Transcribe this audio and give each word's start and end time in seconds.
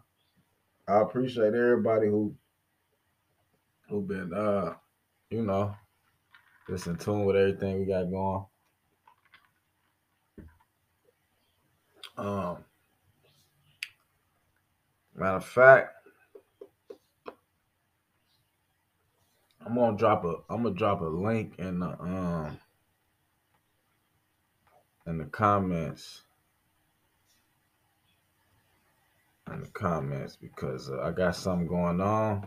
I 0.89 1.00
appreciate 1.00 1.55
everybody 1.55 2.09
who 2.09 2.34
who 3.89 4.03
been 4.03 4.34
uh 4.34 4.75
you 5.31 5.43
know 5.43 5.77
just 6.69 6.89
in 6.89 6.97
tune 6.97 7.25
with 7.25 7.37
everything 7.37 7.78
we 7.81 7.87
got 7.87 8.11
going. 8.11 8.45
Um 12.17 12.59
matter 15.15 15.37
of 15.37 15.45
fact, 15.45 16.02
I'm 19.64 19.77
gonna 19.77 19.96
drop 19.96 20.24
a 20.24 20.36
I'm 20.50 20.64
gonna 20.64 20.74
drop 20.74 21.00
a 21.00 21.06
link 21.06 21.55
in 21.58 21.78
the 21.78 22.00
um 22.00 22.58
in 25.06 25.19
the 25.19 25.25
comments. 25.25 26.22
In 29.53 29.60
the 29.60 29.69
comments 29.69 30.37
because 30.37 30.88
uh, 30.91 31.00
I 31.03 31.10
got 31.10 31.37
something 31.37 31.66
going 31.66 32.00
on, 32.00 32.47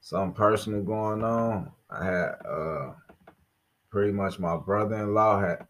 something 0.00 0.34
personal 0.34 0.82
going 0.82 1.22
on. 1.22 1.70
I 1.88 2.04
had 2.04 2.34
uh 2.44 2.92
pretty 3.90 4.12
much 4.12 4.38
my 4.38 4.56
brother-in-law 4.56 5.40
had 5.40 5.66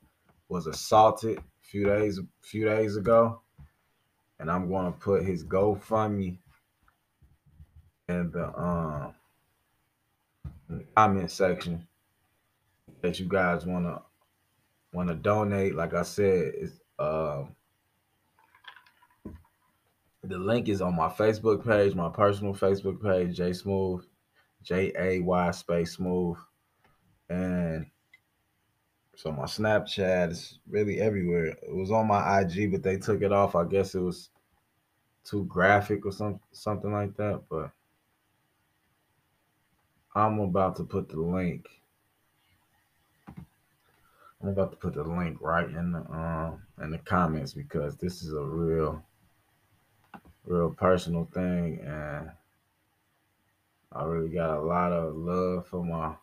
was 0.49 0.67
assaulted 0.67 1.39
a 1.39 1.43
few 1.63 1.85
days 1.85 2.19
a 2.19 2.23
few 2.41 2.65
days 2.65 2.97
ago, 2.97 3.43
and 4.39 4.51
I'm 4.51 4.69
to 4.93 4.99
put 4.99 5.25
his 5.25 5.45
GoFundMe 5.45 6.39
in 8.09 8.31
the 8.31 8.59
um 8.59 9.15
comment 10.97 11.31
section 11.31 11.87
that 13.01 13.19
you 13.19 13.27
guys 13.27 13.67
want 13.67 13.87
to 15.09 15.15
donate. 15.15 15.75
Like 15.75 15.95
I 15.95 16.03
said, 16.03 16.53
it's 16.55 16.81
um 16.99 17.55
the 20.25 20.39
link 20.39 20.69
is 20.69 20.81
on 20.81 20.95
my 20.95 21.09
Facebook 21.09 21.67
page, 21.67 21.95
my 21.95 22.09
personal 22.09 22.55
Facebook 22.55 23.03
page, 23.03 23.37
J 23.37 23.53
Smooth, 23.53 24.05
J 24.63 24.93
A 24.97 25.19
Y 25.21 25.51
space 25.51 25.95
Smooth, 25.95 26.37
and 27.29 27.87
so 29.17 29.33
my 29.33 29.45
Snapchat 29.45 30.31
is 30.31 30.59
really 30.69 31.01
everywhere. 31.01 31.47
It 31.47 31.75
was 31.75 31.91
on 31.91 32.07
my 32.07 32.41
IG, 32.41 32.71
but 32.73 32.83
they 32.83 32.97
took 32.97 33.23
it 33.23 33.33
off. 33.33 33.55
I 33.55 33.65
guess 33.65 33.95
it 33.95 34.01
was 34.01 34.31
too 35.25 35.45
graphic 35.45 36.07
or 36.07 36.13
some 36.13 36.41
something 36.53 36.93
like 36.93 37.17
that. 37.17 37.43
But 37.51 37.71
I'm 40.15 40.41
about 40.41 40.77
to 40.77 40.85
put 40.85 41.09
the 41.09 41.21
link. 41.21 41.67
I'm 44.43 44.49
about 44.49 44.73
to 44.73 44.77
put 44.77 44.95
the 44.95 45.05
link 45.05 45.39
right 45.41 45.69
in 45.69 45.93
the 45.93 46.01
um 46.11 46.63
in 46.83 46.91
the 46.91 46.99
comments 46.99 47.53
because 47.53 47.97
this 47.97 48.23
is 48.23 48.33
a 48.33 48.43
real 48.43 49.03
real 50.45 50.71
personal 50.71 51.29
thing 51.33 51.81
and 51.81 52.31
I 53.93 54.05
really 54.05 54.31
got 54.31 54.59
a 54.59 54.61
lot 54.61 54.93
of 54.93 55.15
love 55.15 55.67
for 55.67 55.85
my 55.85 56.15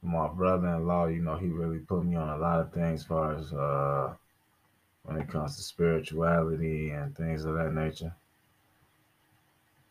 for 0.00 0.06
my 0.06 0.28
brother-in-law. 0.28 1.06
You 1.06 1.22
know, 1.22 1.36
he 1.36 1.48
really 1.48 1.78
put 1.78 2.04
me 2.04 2.16
on 2.16 2.28
a 2.28 2.38
lot 2.38 2.60
of 2.60 2.72
things 2.72 3.02
as 3.02 3.06
far 3.06 3.34
as 3.36 3.52
uh 3.52 4.14
when 5.04 5.18
it 5.18 5.28
comes 5.28 5.56
to 5.56 5.62
spirituality 5.62 6.90
and 6.90 7.16
things 7.16 7.44
of 7.44 7.54
that 7.54 7.72
nature. 7.72 8.14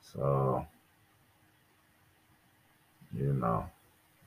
So, 0.01 0.65
you 3.15 3.33
know, 3.33 3.69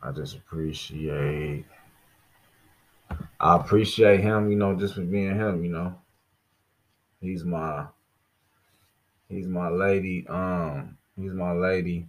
I 0.02 0.12
just 0.12 0.36
appreciate 0.36 1.64
I 3.40 3.56
appreciate 3.56 4.20
him, 4.20 4.50
you 4.50 4.56
know, 4.56 4.74
just 4.74 4.94
for 4.94 5.02
being 5.02 5.34
him, 5.34 5.64
you 5.64 5.70
know. 5.70 5.98
He's 7.20 7.44
my 7.44 7.86
he's 9.28 9.46
my 9.46 9.68
lady, 9.68 10.26
um, 10.28 10.96
he's 11.16 11.32
my 11.32 11.52
lady. 11.52 12.08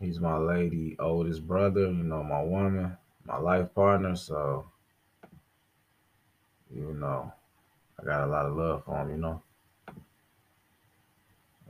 He's 0.00 0.18
my 0.18 0.36
lady 0.36 0.96
oldest 0.98 1.46
brother, 1.46 1.82
you 1.82 2.02
know, 2.02 2.24
my 2.24 2.42
woman, 2.42 2.96
my 3.24 3.38
life 3.38 3.72
partner, 3.74 4.16
so 4.16 4.66
you 6.74 6.94
know, 6.94 7.32
I 8.00 8.04
got 8.04 8.24
a 8.24 8.26
lot 8.26 8.46
of 8.46 8.56
love 8.56 8.84
for 8.84 9.00
him, 9.00 9.10
you 9.10 9.16
know. 9.16 9.42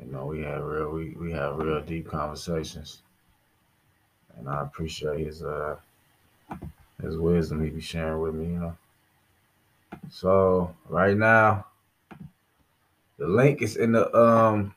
You 0.04 0.12
know, 0.12 0.26
we 0.26 0.40
had 0.40 0.60
real 0.62 0.90
we, 0.90 1.10
we 1.10 1.32
have 1.32 1.56
real 1.56 1.80
deep 1.80 2.08
conversations. 2.08 3.02
And 4.36 4.48
I 4.48 4.62
appreciate 4.62 5.26
his 5.26 5.42
uh 5.42 5.76
his 7.00 7.16
wisdom 7.16 7.62
he 7.62 7.70
be 7.70 7.80
sharing 7.80 8.20
with 8.20 8.34
me, 8.34 8.46
you 8.46 8.58
know. 8.58 8.76
So 10.10 10.74
right 10.88 11.16
now, 11.16 11.66
the 13.18 13.26
link 13.26 13.62
is 13.62 13.76
in 13.76 13.92
the 13.92 14.14
um 14.16 14.74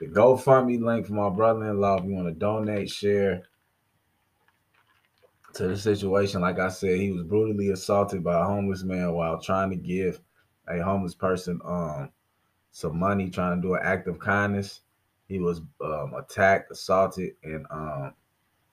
the 0.00 0.06
GoFundMe 0.06 0.82
link 0.82 1.06
for 1.06 1.14
my 1.14 1.30
brother-in-law. 1.30 1.98
If 1.98 2.04
you 2.04 2.12
want 2.12 2.28
to 2.28 2.34
donate, 2.34 2.90
share 2.90 3.44
to 5.54 5.68
the 5.68 5.76
situation. 5.76 6.40
Like 6.42 6.58
I 6.58 6.68
said, 6.68 6.98
he 6.98 7.12
was 7.12 7.22
brutally 7.22 7.70
assaulted 7.70 8.22
by 8.22 8.40
a 8.40 8.44
homeless 8.44 8.82
man 8.82 9.12
while 9.12 9.40
trying 9.40 9.70
to 9.70 9.76
give 9.76 10.20
a 10.68 10.80
homeless 10.80 11.14
person 11.14 11.60
um 11.64 12.10
some 12.76 12.98
money, 12.98 13.30
trying 13.30 13.56
to 13.56 13.66
do 13.66 13.72
an 13.72 13.80
act 13.82 14.06
of 14.06 14.18
kindness. 14.18 14.82
He 15.28 15.38
was 15.38 15.62
um, 15.82 16.12
attacked, 16.12 16.70
assaulted, 16.70 17.32
and 17.42 17.64
um, 17.70 18.12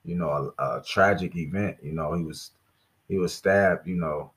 you 0.04 0.14
know, 0.14 0.52
a, 0.58 0.62
a 0.62 0.82
tragic 0.86 1.34
event. 1.36 1.78
You 1.82 1.92
know, 1.92 2.12
he 2.12 2.22
was 2.22 2.50
he 3.08 3.16
was 3.16 3.32
stabbed. 3.32 3.86
You 3.86 3.96
know, 3.96 4.30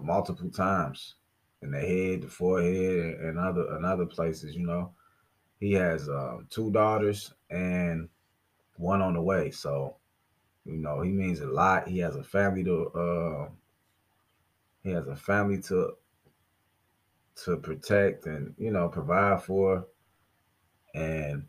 multiple 0.00 0.48
times 0.48 1.16
in 1.60 1.70
the 1.70 1.80
head, 1.80 2.22
the 2.22 2.28
forehead, 2.28 3.20
and 3.20 3.38
other 3.38 3.74
and 3.76 3.84
other 3.84 4.06
places. 4.06 4.56
You 4.56 4.66
know, 4.66 4.90
he 5.60 5.74
has 5.74 6.08
um, 6.08 6.46
two 6.48 6.70
daughters 6.70 7.34
and 7.50 8.08
one 8.78 9.02
on 9.02 9.12
the 9.12 9.20
way. 9.20 9.50
So, 9.50 9.96
you 10.64 10.78
know, 10.78 11.02
he 11.02 11.10
means 11.10 11.40
a 11.40 11.46
lot. 11.46 11.86
He 11.86 11.98
has 11.98 12.16
a 12.16 12.24
family 12.24 12.64
to 12.64 12.86
uh, 12.88 13.48
he 14.82 14.92
has 14.92 15.06
a 15.08 15.16
family 15.16 15.60
to 15.64 15.92
to 17.44 17.56
protect 17.56 18.26
and 18.26 18.54
you 18.58 18.70
know 18.70 18.88
provide 18.88 19.42
for. 19.42 19.86
And 20.94 21.44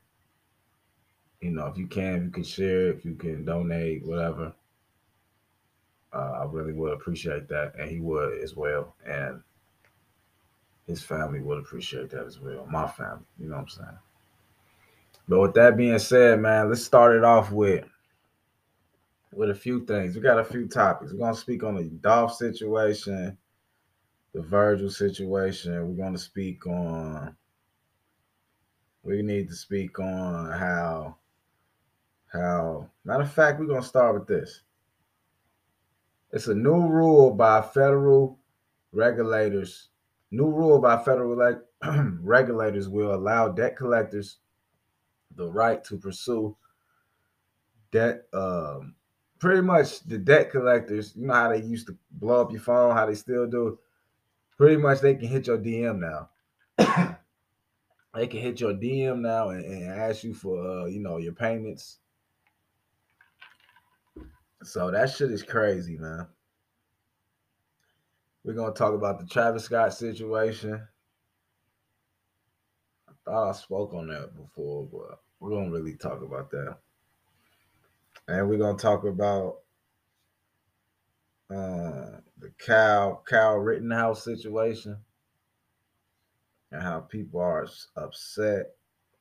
you 1.42 1.52
know 1.52 1.68
if 1.68 1.78
you 1.78 1.88
can 1.88 2.16
if 2.16 2.24
you 2.24 2.32
can 2.32 2.44
share 2.44 2.90
if 2.90 3.06
you 3.06 3.16
can 3.16 3.46
donate 3.46 4.06
whatever 4.06 4.54
uh, 6.12 6.32
i 6.42 6.44
really 6.44 6.74
would 6.74 6.94
appreciate 6.94 7.48
that. 7.48 7.74
And 7.80 7.90
he 7.90 8.00
would 8.00 8.42
as 8.42 8.56
well. 8.56 8.96
And 9.06 9.42
his 10.86 11.02
family 11.02 11.40
would 11.40 11.60
appreciate 11.60 12.10
that 12.12 12.26
as 12.26 12.40
well. 12.40 12.68
My 12.70 12.88
family 12.88 13.26
you 13.40 13.48
know 13.48 13.56
what 13.56 13.62
i'm 13.62 13.70
saying? 13.70 13.98
But 15.28 15.40
with 15.40 15.54
that 15.54 15.78
being 15.78 16.00
said 16.00 16.40
man 16.40 16.70
let's 16.70 16.84
start 16.84 17.16
it 17.16 17.24
off 17.24 17.52
with 17.52 17.86
with 19.32 19.52
a 19.52 19.56
few 19.56 19.86
things. 19.86 20.16
We 20.16 20.22
got 20.22 20.40
a 20.40 20.44
few 20.44 20.68
topics. 20.68 21.14
We're 21.14 21.20
going 21.20 21.36
to 21.36 21.40
speak 21.40 21.64
on 21.64 21.76
the 21.76 21.84
dolph 21.84 22.34
situation 22.34 23.38
the 24.34 24.42
Virgil 24.42 24.90
situation. 24.90 25.74
We're 25.74 26.04
going 26.04 26.14
to 26.14 26.20
speak 26.20 26.66
on. 26.68 27.36
We 29.04 29.22
need 29.22 29.50
to 29.50 29.56
speak 29.56 30.00
on 30.00 30.52
how. 30.52 31.18
How. 32.32 32.90
Matter 33.06 33.24
of 33.24 33.34
fact, 33.34 33.60
we're 33.60 33.66
going 33.66 33.82
to 33.82 33.88
start 33.88 34.14
with 34.14 34.28
this. 34.28 34.62
It's 36.32 36.48
a 36.48 36.54
new 36.54 36.88
rule 36.88 37.32
by 37.32 37.62
federal 37.62 38.38
regulators. 38.92 39.90
New 40.32 40.48
rule 40.48 40.80
by 40.80 41.02
federal 41.04 41.60
regulators 42.22 42.88
will 42.88 43.16
allow 43.16 43.48
debt 43.48 43.76
collectors 43.76 44.38
the 45.36 45.48
right 45.48 45.84
to 45.86 45.98
pursue 45.98 46.56
debt. 47.92 48.28
Um, 48.32 48.94
pretty 49.40 49.62
much 49.62 50.04
the 50.04 50.20
debt 50.20 50.52
collectors. 50.52 51.16
You 51.16 51.26
know 51.28 51.34
how 51.34 51.50
they 51.50 51.64
used 51.64 51.88
to 51.88 51.98
blow 52.12 52.42
up 52.42 52.52
your 52.52 52.62
phone, 52.62 52.96
how 52.96 53.08
they 53.08 53.16
still 53.16 53.48
do 53.48 53.80
pretty 54.60 54.76
much 54.76 55.00
they 55.00 55.16
can 55.16 55.30
hit 55.30 55.48
your 55.48 55.58
DM 55.58 56.00
now. 56.00 56.30
they 58.14 58.28
can 58.28 58.42
hit 58.42 58.60
your 58.60 58.74
DM 58.74 59.22
now 59.22 59.50
and, 59.50 59.64
and 59.64 59.90
ask 59.90 60.24
you 60.24 60.34
for 60.34 60.82
uh, 60.82 60.86
you 60.86 61.00
know 61.00 61.18
your 61.18 61.34
payments. 61.34 61.98
So 64.62 64.92
that 64.92 65.10
shit 65.10 65.32
is 65.32 65.42
crazy, 65.42 65.98
man. 65.98 66.28
We're 68.44 68.54
gonna 68.54 68.74
talk 68.74 68.94
about 68.94 69.20
the 69.20 69.26
Travis 69.26 69.64
Scott 69.64 69.94
situation. 69.94 70.86
I 73.08 73.12
thought 73.24 73.50
I 73.50 73.54
spoke 73.54 73.94
on 73.94 74.08
that 74.10 74.36
before, 74.36 74.86
but 74.92 75.20
we're 75.40 75.52
gonna 75.52 75.72
really 75.72 75.96
talk 75.96 76.22
about 76.22 76.52
that. 76.52 76.78
And 78.28 78.50
we're 78.50 78.58
gonna 78.58 78.78
talk 78.78 79.06
about 79.06 79.60
uh, 81.50 82.22
the 82.38 82.52
Kyle 82.58 83.24
Kyle 83.28 83.58
Rittenhouse 83.58 84.24
situation 84.24 84.98
and 86.72 86.82
how 86.82 87.00
people 87.00 87.40
are 87.40 87.68
upset 87.96 88.68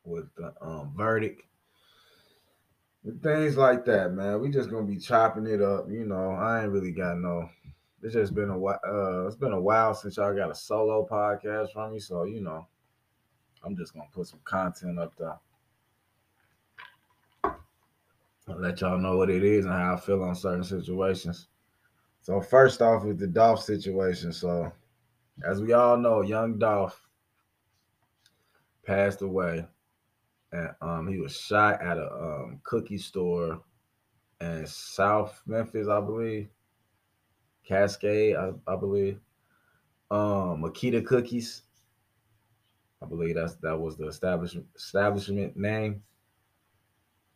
with 0.05 0.27
the 0.37 0.53
um, 0.61 0.93
verdict. 0.97 1.43
With 3.05 3.23
things 3.23 3.57
like 3.57 3.85
that, 3.87 4.13
man. 4.13 4.41
We 4.41 4.51
just 4.51 4.71
gonna 4.71 4.87
be 4.87 4.99
chopping 4.99 5.47
it 5.47 5.63
up. 5.63 5.87
You 5.89 6.05
know, 6.05 6.33
I 6.33 6.63
ain't 6.63 6.73
really 6.73 6.93
got 6.93 7.19
no. 7.19 7.49
It's 8.03 8.15
just 8.15 8.35
been 8.35 8.51
a 8.51 8.59
while. 8.59 8.81
Uh, 8.87 9.27
it's 9.27 9.37
been 9.37 9.53
a 9.53 9.61
while 9.61 9.95
since 9.95 10.17
y'all 10.17 10.35
got 10.35 10.51
a 10.51 10.55
solo 10.55 11.07
podcast 11.11 11.73
from 11.73 11.93
me, 11.95 12.01
so 12.01 12.25
you 12.25 12.41
know, 12.41 12.67
I'm 13.65 13.77
just 13.77 13.95
gonna 13.95 14.07
put 14.13 14.27
some 14.27 14.41
content 14.45 14.99
up 14.99 15.15
there. 15.17 15.39
I'll 18.49 18.61
let 18.61 18.81
y'all 18.81 18.99
know 18.99 19.17
what 19.17 19.31
it 19.31 19.45
is 19.45 19.65
and 19.65 19.75
how 19.75 19.95
I 19.95 20.01
feel 20.01 20.23
on 20.23 20.35
certain 20.35 20.65
situations. 20.65 21.49
So 22.29 22.43
first 22.43 22.83
off 22.83 23.05
with 23.05 23.19
the 23.19 23.27
Dolph 23.27 23.63
situation. 23.63 24.35
So 24.35 24.71
as 25.47 25.63
we 25.63 25.73
all 25.73 25.97
know, 25.97 26.21
young 26.21 26.59
Dolph 26.59 27.01
passed 28.85 29.23
away. 29.23 29.65
And 30.53 30.69
um, 30.83 31.09
he 31.09 31.17
was 31.17 31.35
shot 31.35 31.81
at 31.81 31.97
a 31.97 32.13
um, 32.13 32.61
cookie 32.65 32.99
store 32.99 33.63
in 34.43 34.67
South 34.67 35.41
Memphis, 35.47 35.89
I 35.89 36.03
believe. 36.03 36.51
Cascade, 37.67 38.37
I, 38.37 38.51
I 38.67 38.77
believe. 38.77 39.21
Um, 40.11 40.61
Makeda 40.61 41.07
Cookies. 41.07 41.63
I 43.03 43.07
believe 43.07 43.37
that's 43.37 43.55
that 43.63 43.81
was 43.81 43.97
the 43.97 44.07
establishment 44.07 44.67
establishment 44.77 45.57
name. 45.57 46.03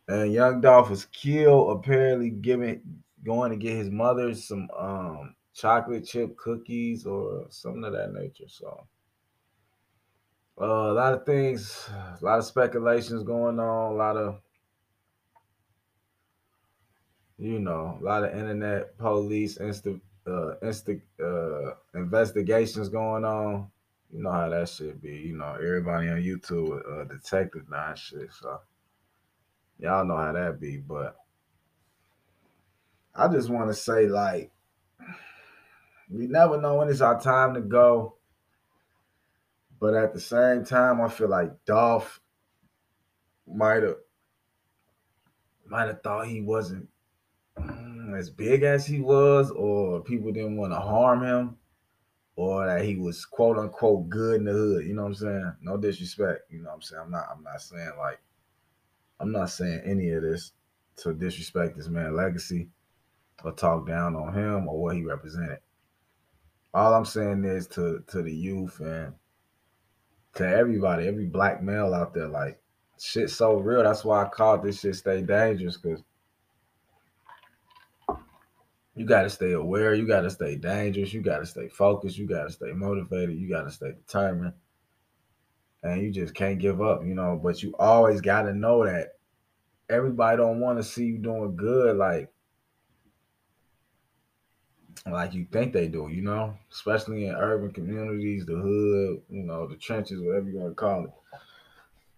And 0.08 0.34
young 0.34 0.60
Dolph 0.60 0.90
was 0.90 1.06
killed, 1.06 1.78
apparently 1.78 2.28
giving 2.28 2.82
going 3.24 3.50
to 3.50 3.56
get 3.56 3.76
his 3.76 3.90
mother 3.90 4.34
some 4.34 4.68
um 4.76 5.34
chocolate 5.54 6.06
chip 6.06 6.36
cookies 6.36 7.06
or 7.06 7.46
something 7.50 7.84
of 7.84 7.92
that 7.92 8.12
nature. 8.12 8.48
So 8.48 8.86
uh, 10.60 10.64
a 10.64 10.92
lot 10.92 11.14
of 11.14 11.26
things, 11.26 11.88
a 11.90 12.24
lot 12.24 12.38
of 12.38 12.44
speculations 12.44 13.22
going 13.22 13.58
on, 13.58 13.92
a 13.92 13.96
lot 13.96 14.16
of 14.16 14.40
you 17.38 17.58
know, 17.58 17.98
a 18.00 18.04
lot 18.04 18.24
of 18.24 18.32
internet 18.32 18.96
police 18.98 19.58
insta 19.58 20.00
uh 20.26 20.54
insta 20.62 21.00
uh 21.20 21.74
investigations 21.98 22.88
going 22.88 23.24
on. 23.24 23.68
You 24.12 24.22
know 24.22 24.30
how 24.30 24.48
that 24.50 24.68
should 24.68 25.02
be. 25.02 25.16
You 25.16 25.36
know, 25.36 25.54
everybody 25.54 26.08
on 26.08 26.22
YouTube 26.22 26.80
uh 26.88 27.04
detective 27.04 27.68
nine 27.68 27.96
shit. 27.96 28.32
So 28.32 28.60
y'all 29.78 30.04
know 30.04 30.16
how 30.16 30.32
that 30.32 30.60
be, 30.60 30.76
but 30.76 31.16
I 33.14 33.28
just 33.28 33.50
want 33.50 33.68
to 33.68 33.74
say, 33.74 34.06
like, 34.06 34.50
we 36.08 36.26
never 36.26 36.60
know 36.60 36.76
when 36.76 36.88
it's 36.88 37.00
our 37.00 37.20
time 37.20 37.54
to 37.54 37.60
go. 37.60 38.16
But 39.80 39.94
at 39.94 40.14
the 40.14 40.20
same 40.20 40.64
time, 40.64 41.00
I 41.00 41.08
feel 41.08 41.28
like 41.28 41.64
Dolph 41.64 42.20
might 43.46 43.82
have 43.82 43.96
might 45.66 45.88
have 45.88 46.02
thought 46.02 46.28
he 46.28 46.40
wasn't 46.40 46.88
mm, 47.58 48.16
as 48.16 48.30
big 48.30 48.62
as 48.62 48.86
he 48.86 49.00
was, 49.00 49.50
or 49.50 50.02
people 50.02 50.30
didn't 50.32 50.56
want 50.56 50.72
to 50.72 50.78
harm 50.78 51.24
him, 51.24 51.56
or 52.36 52.66
that 52.66 52.84
he 52.84 52.96
was 52.96 53.24
quote 53.24 53.58
unquote 53.58 54.08
good 54.08 54.36
in 54.36 54.44
the 54.44 54.52
hood. 54.52 54.86
You 54.86 54.94
know 54.94 55.02
what 55.02 55.08
I'm 55.08 55.14
saying? 55.14 55.52
No 55.62 55.76
disrespect. 55.76 56.42
You 56.50 56.62
know 56.62 56.68
what 56.68 56.76
I'm 56.76 56.82
saying? 56.82 57.02
I'm 57.04 57.10
not 57.10 57.26
I'm 57.34 57.42
not 57.42 57.60
saying 57.60 57.92
like 57.98 58.20
I'm 59.18 59.32
not 59.32 59.50
saying 59.50 59.80
any 59.84 60.10
of 60.10 60.22
this 60.22 60.52
to 60.98 61.12
disrespect 61.12 61.76
this 61.76 61.88
man 61.88 62.14
legacy 62.14 62.68
or 63.44 63.52
talk 63.52 63.86
down 63.86 64.16
on 64.16 64.34
him 64.34 64.68
or 64.68 64.80
what 64.80 64.96
he 64.96 65.02
represented. 65.02 65.58
All 66.74 66.94
I'm 66.94 67.04
saying 67.04 67.44
is 67.44 67.66
to 67.68 68.02
to 68.08 68.22
the 68.22 68.34
youth 68.34 68.80
and 68.80 69.14
to 70.34 70.46
everybody, 70.46 71.06
every 71.06 71.26
black 71.26 71.62
male 71.62 71.92
out 71.92 72.14
there, 72.14 72.28
like 72.28 72.60
shit's 72.98 73.34
so 73.34 73.56
real. 73.56 73.82
That's 73.82 74.04
why 74.04 74.24
I 74.24 74.28
called 74.28 74.62
this 74.62 74.80
shit 74.80 74.96
stay 74.96 75.22
dangerous 75.22 75.76
because 75.76 76.02
you 78.94 79.06
got 79.06 79.22
to 79.22 79.30
stay 79.30 79.52
aware, 79.52 79.94
you 79.94 80.06
got 80.06 80.22
to 80.22 80.30
stay 80.30 80.56
dangerous, 80.56 81.12
you 81.12 81.22
got 81.22 81.38
to 81.38 81.46
stay 81.46 81.68
focused, 81.68 82.18
you 82.18 82.26
got 82.26 82.44
to 82.44 82.52
stay 82.52 82.72
motivated, 82.72 83.36
you 83.36 83.48
got 83.48 83.62
to 83.62 83.70
stay 83.70 83.92
determined, 83.92 84.52
and 85.82 86.02
you 86.02 86.10
just 86.10 86.34
can't 86.34 86.58
give 86.58 86.80
up, 86.80 87.04
you 87.04 87.14
know. 87.14 87.40
But 87.42 87.62
you 87.62 87.74
always 87.78 88.20
got 88.20 88.42
to 88.42 88.54
know 88.54 88.84
that 88.84 89.18
everybody 89.88 90.36
don't 90.38 90.60
want 90.60 90.78
to 90.78 90.84
see 90.84 91.06
you 91.06 91.18
doing 91.18 91.56
good. 91.56 91.96
Like 91.96 92.31
like 95.10 95.34
you 95.34 95.46
think 95.50 95.72
they 95.72 95.88
do, 95.88 96.08
you 96.08 96.22
know, 96.22 96.56
especially 96.70 97.26
in 97.26 97.34
urban 97.34 97.72
communities, 97.72 98.46
the 98.46 98.54
hood, 98.54 99.22
you 99.28 99.42
know, 99.42 99.66
the 99.66 99.76
trenches, 99.76 100.20
whatever 100.20 100.48
you 100.48 100.58
want 100.58 100.70
to 100.70 100.74
call 100.74 101.04
it. 101.04 101.10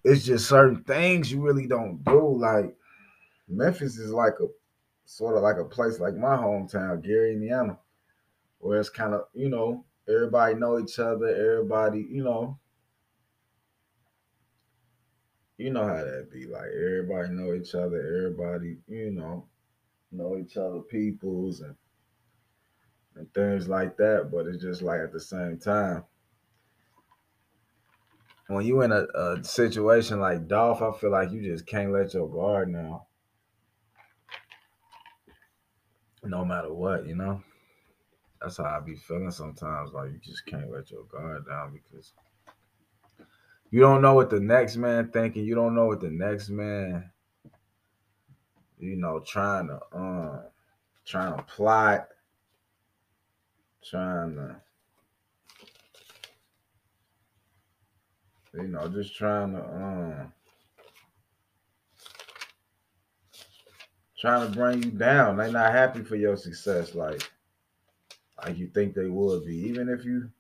It's 0.05 0.25
just 0.25 0.49
certain 0.49 0.83
things 0.85 1.33
you 1.33 1.41
really 1.41 1.67
don't 1.67 2.05
do. 2.05 2.37
Like 2.37 2.75
Memphis 3.49 3.97
is 3.97 4.11
like 4.11 4.35
a 4.41 4.47
sort 5.07 5.37
of 5.37 5.43
like 5.43 5.57
a 5.57 5.65
place 5.65 5.99
like 5.99 6.15
my 6.15 6.37
hometown, 6.37 7.03
Gary, 7.03 7.33
Indiana, 7.33 7.79
where 8.59 8.81
it's 8.81 8.91
kind 8.91 9.15
of, 9.15 9.27
you 9.33 9.49
know, 9.49 9.83
everybody 10.09 10.55
know 10.55 10.79
each 10.79 10.99
other, 10.99 11.29
everybody, 11.29 12.07
you 12.11 12.23
know, 12.23 12.59
you 15.57 15.71
know 15.71 15.87
how 15.87 16.05
that 16.05 16.29
be. 16.31 16.47
Like 16.47 16.69
everybody 16.75 17.31
know 17.31 17.55
each 17.55 17.75
other, 17.75 17.97
everybody, 17.97 18.77
you 18.89 19.11
know, 19.11 19.47
know 20.13 20.37
each 20.37 20.59
other 20.59 20.81
peoples 20.81 21.61
and 21.61 21.75
and 23.17 23.33
things 23.35 23.69
like 23.69 23.97
that. 23.97 24.31
But 24.33 24.47
it's 24.47 24.63
just 24.63 24.83
like 24.83 25.01
at 25.01 25.13
the 25.13 25.21
same 25.21 25.59
time, 25.59 26.05
when 28.49 28.67
you 28.67 28.83
in 28.83 28.93
a, 28.93 29.07
a 29.15 29.45
situation 29.45 30.21
like 30.21 30.49
Dolph, 30.49 30.83
I 30.83 30.93
feel 30.99 31.11
like 31.11 31.33
you 31.33 31.43
just 31.43 31.67
can't 31.67 31.93
let 31.93 32.15
your 32.15 32.29
guard 32.29 32.73
down. 32.73 33.01
No 36.23 36.45
matter 36.45 36.73
what, 36.73 37.07
you 37.07 37.15
know. 37.15 37.43
That's 38.41 38.59
how 38.59 38.65
I 38.65 38.81
be 38.81 38.95
feeling 38.95 39.31
sometimes. 39.31 39.93
Like 39.93 40.11
you 40.13 40.19
just 40.23 40.45
can't 40.45 40.71
let 40.71 40.91
your 40.91 41.05
guard 41.05 41.47
down 41.47 41.73
because 41.73 42.13
you 43.71 43.81
don't 43.81 44.03
know 44.03 44.15
what 44.15 44.29
the 44.29 44.41
next 44.41 44.77
man 44.77 45.11
thinking. 45.11 45.45
You 45.45 45.55
don't 45.55 45.75
know 45.75 45.87
what 45.87 46.01
the 46.01 46.11
next 46.11 46.51
man, 46.51 47.11
you 48.79 48.97
know, 48.97 49.21
trying 49.21 49.69
to 49.69 49.81
um 49.93 50.43
trying 51.07 51.37
to 51.37 51.43
plot 51.45 52.09
trying 53.89 54.37
to 54.37 54.57
you 58.55 58.69
know, 58.69 58.89
just 58.89 59.17
trying 59.17 59.53
to 59.53 59.63
um 59.63 60.33
trying 64.19 64.49
to 64.51 64.57
bring 64.57 64.83
you 64.83 64.91
down. 64.91 65.37
They're 65.37 65.51
not 65.51 65.73
happy 65.73 66.03
for 66.03 66.17
your 66.17 66.37
success, 66.37 66.95
like 66.95 67.31
like 68.43 68.57
you 68.57 68.69
think 68.69 68.95
they 68.95 69.07
would 69.07 69.45
be. 69.45 69.57
Even 69.57 69.89
if 69.89 70.05
you 70.05 70.31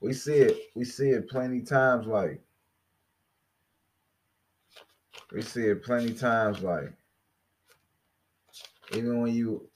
we 0.00 0.12
see 0.12 0.34
it, 0.34 0.58
we 0.74 0.84
see 0.84 1.10
it 1.10 1.28
plenty 1.28 1.60
times 1.60 2.06
like 2.06 2.40
we 5.32 5.42
see 5.42 5.66
it 5.66 5.82
plenty 5.84 6.12
times 6.12 6.62
like 6.62 6.92
even 8.94 9.20
when 9.20 9.34
you 9.34 9.68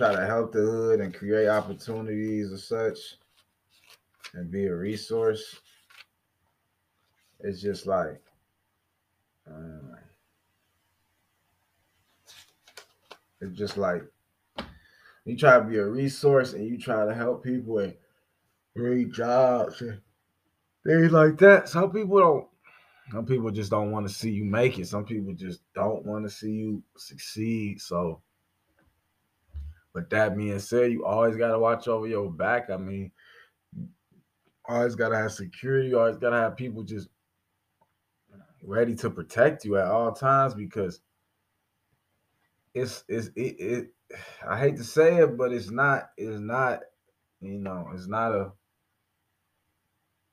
try 0.00 0.16
to 0.16 0.24
help 0.24 0.50
the 0.50 0.60
hood 0.60 1.00
and 1.00 1.12
create 1.12 1.46
opportunities 1.46 2.50
or 2.50 2.56
such 2.56 3.18
and 4.32 4.50
be 4.50 4.64
a 4.64 4.74
resource, 4.74 5.60
it's 7.40 7.60
just 7.60 7.86
like 7.86 8.22
uh, 9.46 9.96
it's 13.42 13.58
just 13.58 13.76
like 13.76 14.02
you 15.26 15.36
try 15.36 15.58
to 15.58 15.66
be 15.66 15.76
a 15.76 15.84
resource 15.84 16.54
and 16.54 16.66
you 16.66 16.78
try 16.78 17.04
to 17.04 17.14
help 17.14 17.44
people 17.44 17.80
and 17.80 17.92
create 18.74 19.12
jobs 19.12 19.82
and 19.82 20.00
things 20.86 21.12
like 21.12 21.36
that. 21.36 21.68
Some 21.68 21.92
people 21.92 22.20
don't. 22.20 22.46
Some 23.12 23.26
people 23.26 23.50
just 23.50 23.70
don't 23.70 23.90
want 23.90 24.08
to 24.08 24.14
see 24.14 24.30
you 24.30 24.46
make 24.46 24.78
it. 24.78 24.86
Some 24.86 25.04
people 25.04 25.34
just 25.34 25.60
don't 25.74 26.06
want 26.06 26.24
to 26.24 26.30
see 26.30 26.52
you 26.52 26.82
succeed. 26.96 27.82
So, 27.82 28.22
with 29.94 30.08
that 30.10 30.36
being 30.36 30.58
said, 30.58 30.92
you 30.92 31.04
always 31.04 31.36
got 31.36 31.50
to 31.50 31.58
watch 31.58 31.88
over 31.88 32.06
your 32.06 32.30
back. 32.30 32.70
I 32.70 32.76
mean, 32.76 33.10
always 34.68 34.94
got 34.94 35.08
to 35.08 35.16
have 35.16 35.32
security. 35.32 35.94
Always 35.94 36.16
got 36.16 36.30
to 36.30 36.36
have 36.36 36.56
people 36.56 36.82
just 36.82 37.08
ready 38.62 38.94
to 38.94 39.10
protect 39.10 39.64
you 39.64 39.78
at 39.78 39.86
all 39.86 40.12
times 40.12 40.54
because 40.54 41.00
it's 42.74 43.04
it's 43.08 43.28
it, 43.34 43.56
it 43.58 43.94
I 44.48 44.58
hate 44.58 44.76
to 44.76 44.84
say 44.84 45.16
it, 45.16 45.36
but 45.36 45.52
it's 45.52 45.70
not 45.70 46.10
it's 46.16 46.38
not 46.38 46.80
you 47.40 47.58
know 47.58 47.88
it's 47.94 48.06
not 48.06 48.32
a 48.32 48.52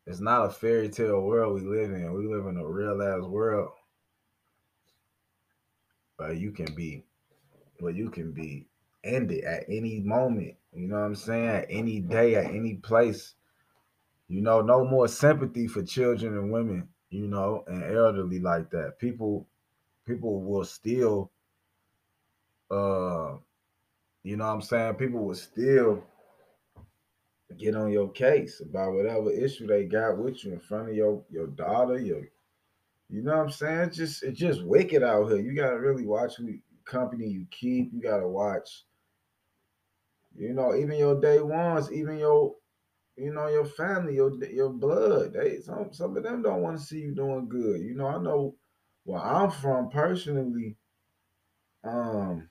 it's 0.06 0.20
not 0.22 0.46
a 0.46 0.50
fairy 0.50 0.90
tale 0.90 1.22
world 1.22 1.56
we 1.56 1.68
live 1.68 1.92
in. 1.92 2.14
We 2.14 2.28
live 2.28 2.46
in 2.46 2.58
a 2.58 2.66
real 2.66 3.02
ass 3.02 3.28
world. 3.28 3.72
But 6.18 6.38
you 6.38 6.52
can 6.52 6.74
be 6.76 7.04
but 7.80 7.96
you 7.96 8.10
can 8.10 8.32
be 8.32 8.68
ended 9.08 9.44
at 9.44 9.64
any 9.70 10.00
moment. 10.02 10.56
You 10.74 10.88
know 10.88 10.96
what 10.96 11.06
I'm 11.06 11.16
saying? 11.16 11.48
At 11.48 11.68
any 11.70 12.00
day, 12.00 12.36
at 12.36 12.46
any 12.46 12.76
place. 12.76 13.34
You 14.28 14.42
know, 14.42 14.62
no 14.62 14.84
more 14.86 15.08
sympathy 15.08 15.68
for 15.68 15.82
children 15.84 16.34
and 16.38 16.52
women 16.52 16.90
you 17.10 17.28
know, 17.28 17.64
and 17.68 17.84
elderly 17.84 18.40
like 18.40 18.70
that. 18.72 19.00
People 19.00 19.48
people 20.06 20.42
will 20.42 20.66
still 20.66 21.32
uh 22.72 23.36
you 24.24 24.36
know 24.36 24.46
what 24.46 24.54
I'm 24.54 24.62
saying? 24.62 24.96
People 24.96 25.26
will 25.26 25.36
still 25.36 26.04
get 27.58 27.76
on 27.76 27.92
your 27.92 28.10
case 28.12 28.60
about 28.60 28.94
whatever 28.94 29.32
issue 29.32 29.68
they 29.68 29.86
got 29.86 30.18
with 30.18 30.44
you 30.44 30.54
in 30.54 30.60
front 30.60 30.90
of 30.90 30.96
your 30.96 31.24
your 31.30 31.48
daughter, 31.48 32.00
your 32.00 32.24
you 33.10 33.22
know 33.22 33.38
what 33.38 33.46
I'm 33.46 33.52
saying? 33.52 33.80
It's 33.80 33.98
just 33.98 34.24
it's 34.24 34.40
just 34.40 34.64
wicked 34.64 35.04
out 35.04 35.30
here. 35.30 35.40
You 35.40 35.54
gotta 35.54 35.80
really 35.80 36.06
watch 36.06 36.36
who 36.36 36.58
company 36.84 37.28
you 37.28 37.46
keep. 37.52 37.94
You 37.94 38.02
gotta 38.02 38.28
watch, 38.28 38.84
you 40.38 40.54
know, 40.54 40.76
even 40.76 40.98
your 40.98 41.20
day 41.20 41.42
ones, 41.42 41.92
even 41.92 42.18
your 42.18 42.56
you 43.18 43.34
know, 43.34 43.48
your 43.48 43.66
family, 43.66 44.16
your 44.16 44.32
your 44.46 44.70
blood. 44.70 45.34
They 45.34 45.60
some 45.60 45.90
some 45.92 46.16
of 46.16 46.24
them 46.24 46.44
don't 46.44 46.62
want 46.62 46.80
to 46.80 46.84
see 46.86 47.00
you 47.00 47.16
doing 47.16 47.50
good. 47.50 47.82
You 47.82 47.96
know, 47.96 48.08
I 48.08 48.20
know 48.20 48.56
where 49.04 49.22
I'm 49.22 49.52
from 49.52 49.90
personally. 49.90 50.78
Um, 51.84 52.50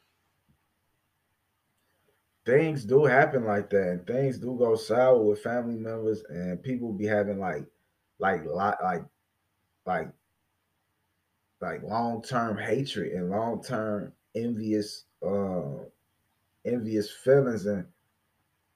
things 2.45 2.85
do 2.85 3.05
happen 3.05 3.45
like 3.45 3.71
that, 3.71 3.89
and 3.91 4.07
things 4.07 4.39
do 4.39 4.57
go 4.59 4.75
sour 4.77 5.23
with 5.23 5.43
family 5.43 5.77
members, 5.77 6.23
and 6.29 6.63
people 6.63 6.93
be 6.93 7.07
having 7.07 7.39
like, 7.39 7.67
like, 8.19 8.45
like, 8.47 8.81
like, 8.83 9.05
like, 9.85 10.09
like 11.61 11.83
long 11.83 12.23
term 12.23 12.57
hatred 12.57 13.13
and 13.13 13.31
long 13.31 13.63
term 13.63 14.13
envious, 14.35 15.05
uh, 15.27 15.85
envious 16.67 17.11
feelings 17.11 17.67
and 17.67 17.87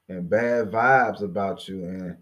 and 0.09 0.29
bad 0.29 0.71
vibes 0.71 1.23
about 1.23 1.69
you. 1.69 1.85
And 1.85 2.17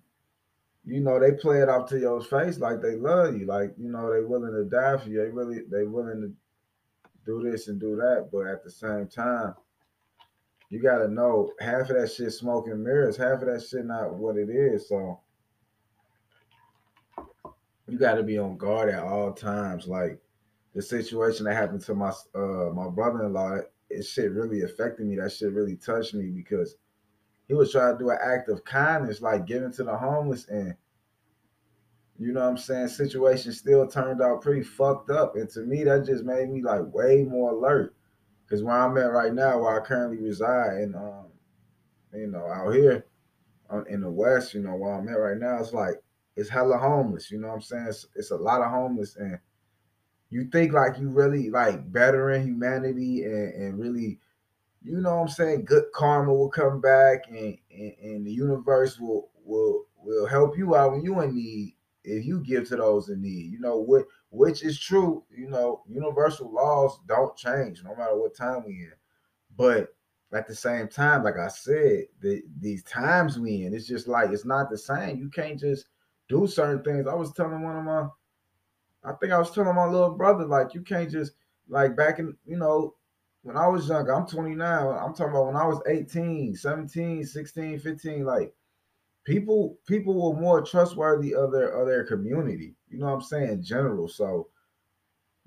you 0.85 1.01
know 1.01 1.19
they 1.19 1.33
play 1.33 1.61
it 1.61 1.69
off 1.69 1.89
to 1.91 1.99
your 1.99 2.21
face 2.21 2.59
like 2.59 2.81
they 2.81 2.97
love 2.97 3.37
you. 3.37 3.47
Like 3.47 3.75
you 3.79 3.91
know 3.91 4.13
they 4.13 4.21
willing 4.21 4.53
to 4.53 4.65
die 4.65 4.97
for 4.97 5.09
you. 5.09 5.23
They 5.23 5.31
really 5.31 5.63
they 5.71 5.85
willing 5.85 6.21
to 6.23 6.33
do 7.25 7.51
this 7.51 7.69
and 7.69 7.81
do 7.81 7.97
that. 7.97 8.31
But 8.33 8.47
at 8.47 8.65
the 8.65 8.71
same 8.71 9.07
time 9.07 9.55
you 10.71 10.83
got 10.83 10.99
to 10.99 11.09
know 11.09 11.53
half 11.61 11.89
of 11.89 11.97
that 11.97 12.13
shit 12.13 12.33
smoking 12.33 12.83
mirrors. 12.83 13.17
Half 13.17 13.43
of 13.43 13.47
that 13.47 13.67
shit 13.67 13.87
not 13.87 14.15
what 14.15 14.37
it 14.37 14.51
is. 14.51 14.89
So 14.89 15.21
you 17.89 17.99
got 17.99 18.15
to 18.15 18.23
be 18.23 18.39
on 18.39 18.59
guard 18.59 18.91
at 18.91 19.03
all 19.03 19.33
times. 19.33 19.87
Like 19.87 20.21
the 20.75 20.83
situation 20.83 21.47
that 21.47 21.55
happened 21.55 21.81
to 21.83 21.95
my 21.95 22.13
uh 22.35 22.71
my 22.75 22.89
brother-in-law 22.89 23.61
it 23.91 24.05
shit 24.05 24.33
really 24.33 24.63
affected 24.63 25.07
me 25.07 25.17
that 25.17 25.33
shit 25.33 25.53
really 25.53 25.77
touched 25.77 26.15
me 26.15 26.31
because 26.31 26.77
he 27.47 27.55
was 27.55 27.73
trying 27.73 27.97
to 27.97 27.99
do 27.99 28.11
an 28.11 28.19
act 28.23 28.49
of 28.51 28.65
kindness, 28.65 29.23
like 29.23 29.47
giving 29.47 29.73
to 29.73 29.85
the 29.85 29.97
homeless, 29.97 30.47
and 30.49 30.75
you 32.19 32.33
know 32.33 32.41
what 32.41 32.51
I'm 32.51 32.59
saying, 32.59 32.89
situation 32.89 33.53
still 33.53 33.87
turned 33.87 34.21
out 34.21 34.43
pretty 34.43 34.63
fucked 34.63 35.11
up. 35.11 35.37
And 35.37 35.49
to 35.51 35.61
me, 35.61 35.85
that 35.85 36.05
just 36.05 36.25
made 36.25 36.51
me 36.51 36.63
like 36.63 36.83
way 36.93 37.25
more 37.25 37.53
alert. 37.53 37.95
Cause 38.51 38.63
where 38.63 38.77
I'm 38.77 38.97
at 38.97 39.13
right 39.13 39.33
now, 39.33 39.61
where 39.61 39.81
I 39.81 39.85
currently 39.85 40.19
reside, 40.19 40.79
and 40.79 40.97
um, 40.97 41.27
you 42.15 42.29
know, 42.29 42.47
out 42.47 42.75
here 42.75 43.05
um, 43.69 43.85
in 43.89 44.01
the 44.01 44.11
West, 44.11 44.55
you 44.55 44.63
know, 44.63 44.75
where 44.75 44.95
I'm 44.95 45.09
at 45.09 45.13
right 45.13 45.37
now, 45.37 45.59
it's 45.59 45.75
like 45.75 45.97
it's 46.35 46.49
hella 46.49 46.79
homeless. 46.79 47.31
You 47.31 47.39
know 47.41 47.49
what 47.49 47.55
I'm 47.55 47.61
saying? 47.61 47.87
It's, 47.89 48.07
it's 48.15 48.31
a 48.31 48.37
lot 48.37 48.63
of 48.63 48.71
homeless, 48.71 49.17
and 49.17 49.39
you 50.31 50.49
think 50.51 50.73
like 50.73 50.99
you 50.99 51.09
really 51.09 51.51
like 51.51 51.91
bettering 51.93 52.47
humanity 52.47 53.25
and, 53.25 53.55
and 53.55 53.79
really 53.79 54.19
you 54.83 55.01
know 55.01 55.17
what 55.17 55.23
I'm 55.23 55.29
saying, 55.29 55.65
good 55.65 55.85
karma 55.93 56.33
will 56.33 56.49
come 56.49 56.81
back 56.81 57.25
and, 57.29 57.59
and, 57.71 57.93
and 58.03 58.27
the 58.27 58.33
universe 58.33 58.99
will 58.99 59.31
will 59.45 59.85
will 59.97 60.27
help 60.27 60.57
you 60.57 60.77
out 60.77 60.93
when 60.93 61.03
you 61.03 61.21
in 61.21 61.35
need 61.35 61.75
if 62.05 62.25
you 62.25 62.41
give 62.41 62.69
to 62.69 62.77
those 62.77 63.09
in 63.09 63.21
need. 63.21 63.51
You 63.51 63.61
know 63.61 63.79
what 63.79 64.07
which 64.31 64.63
is 64.63 64.79
true, 64.79 65.25
you 65.31 65.49
know, 65.49 65.83
universal 65.89 66.53
laws 66.53 67.01
don't 67.07 67.37
change 67.37 67.83
no 67.83 67.95
matter 67.97 68.17
what 68.17 68.37
time 68.37 68.65
we 68.67 68.73
in. 68.73 68.93
But 69.57 69.89
at 70.33 70.47
the 70.47 70.55
same 70.55 70.89
time, 70.89 71.25
like 71.25 71.39
I 71.39 71.49
said, 71.49 72.05
the, 72.21 72.43
these 72.61 72.83
times 72.85 73.39
we 73.39 73.65
in, 73.65 73.75
it's 73.75 73.87
just 73.87 74.07
like 74.07 74.31
it's 74.31 74.45
not 74.45 74.71
the 74.71 74.79
same. 74.79 75.19
You 75.19 75.31
can't 75.31 75.59
just 75.59 75.87
do 76.29 76.47
certain 76.47 76.85
things. 76.85 77.07
I 77.07 77.15
was 77.15 77.33
telling 77.33 77.63
one 77.63 77.77
of 77.77 77.85
my, 77.85 78.09
I 79.05 79.13
think 79.13 79.33
I 79.33 79.39
was 79.39 79.51
telling 79.51 79.75
my 79.75 79.87
little 79.87 80.11
brother, 80.11 80.45
like 80.45 80.75
you 80.75 80.83
can't 80.83 81.11
just 81.11 81.33
like 81.69 81.97
back 81.97 82.19
in, 82.19 82.37
you 82.47 82.57
know, 82.57 82.95
when 83.43 83.57
I 83.57 83.69
was 83.69 83.89
younger, 83.89 84.13
I'm 84.13 84.27
29. 84.27 84.61
I'm 84.61 85.15
talking 85.15 85.33
about 85.33 85.47
when 85.47 85.57
I 85.57 85.67
was 85.67 85.81
18, 85.87 86.57
17, 86.57 87.25
16, 87.25 87.79
15, 87.79 88.25
like 88.25 88.53
people 89.25 89.79
people 89.87 90.15
were 90.15 90.41
more 90.41 90.63
trustworthy 90.63 91.35
of 91.35 91.53
their 91.53 91.69
of 91.69 91.87
their 91.87 92.05
community. 92.05 92.75
You 92.89 92.99
know 92.99 93.07
what 93.07 93.13
I'm 93.13 93.23
saying? 93.23 93.51
In 93.51 93.63
general. 93.63 94.09
So 94.09 94.49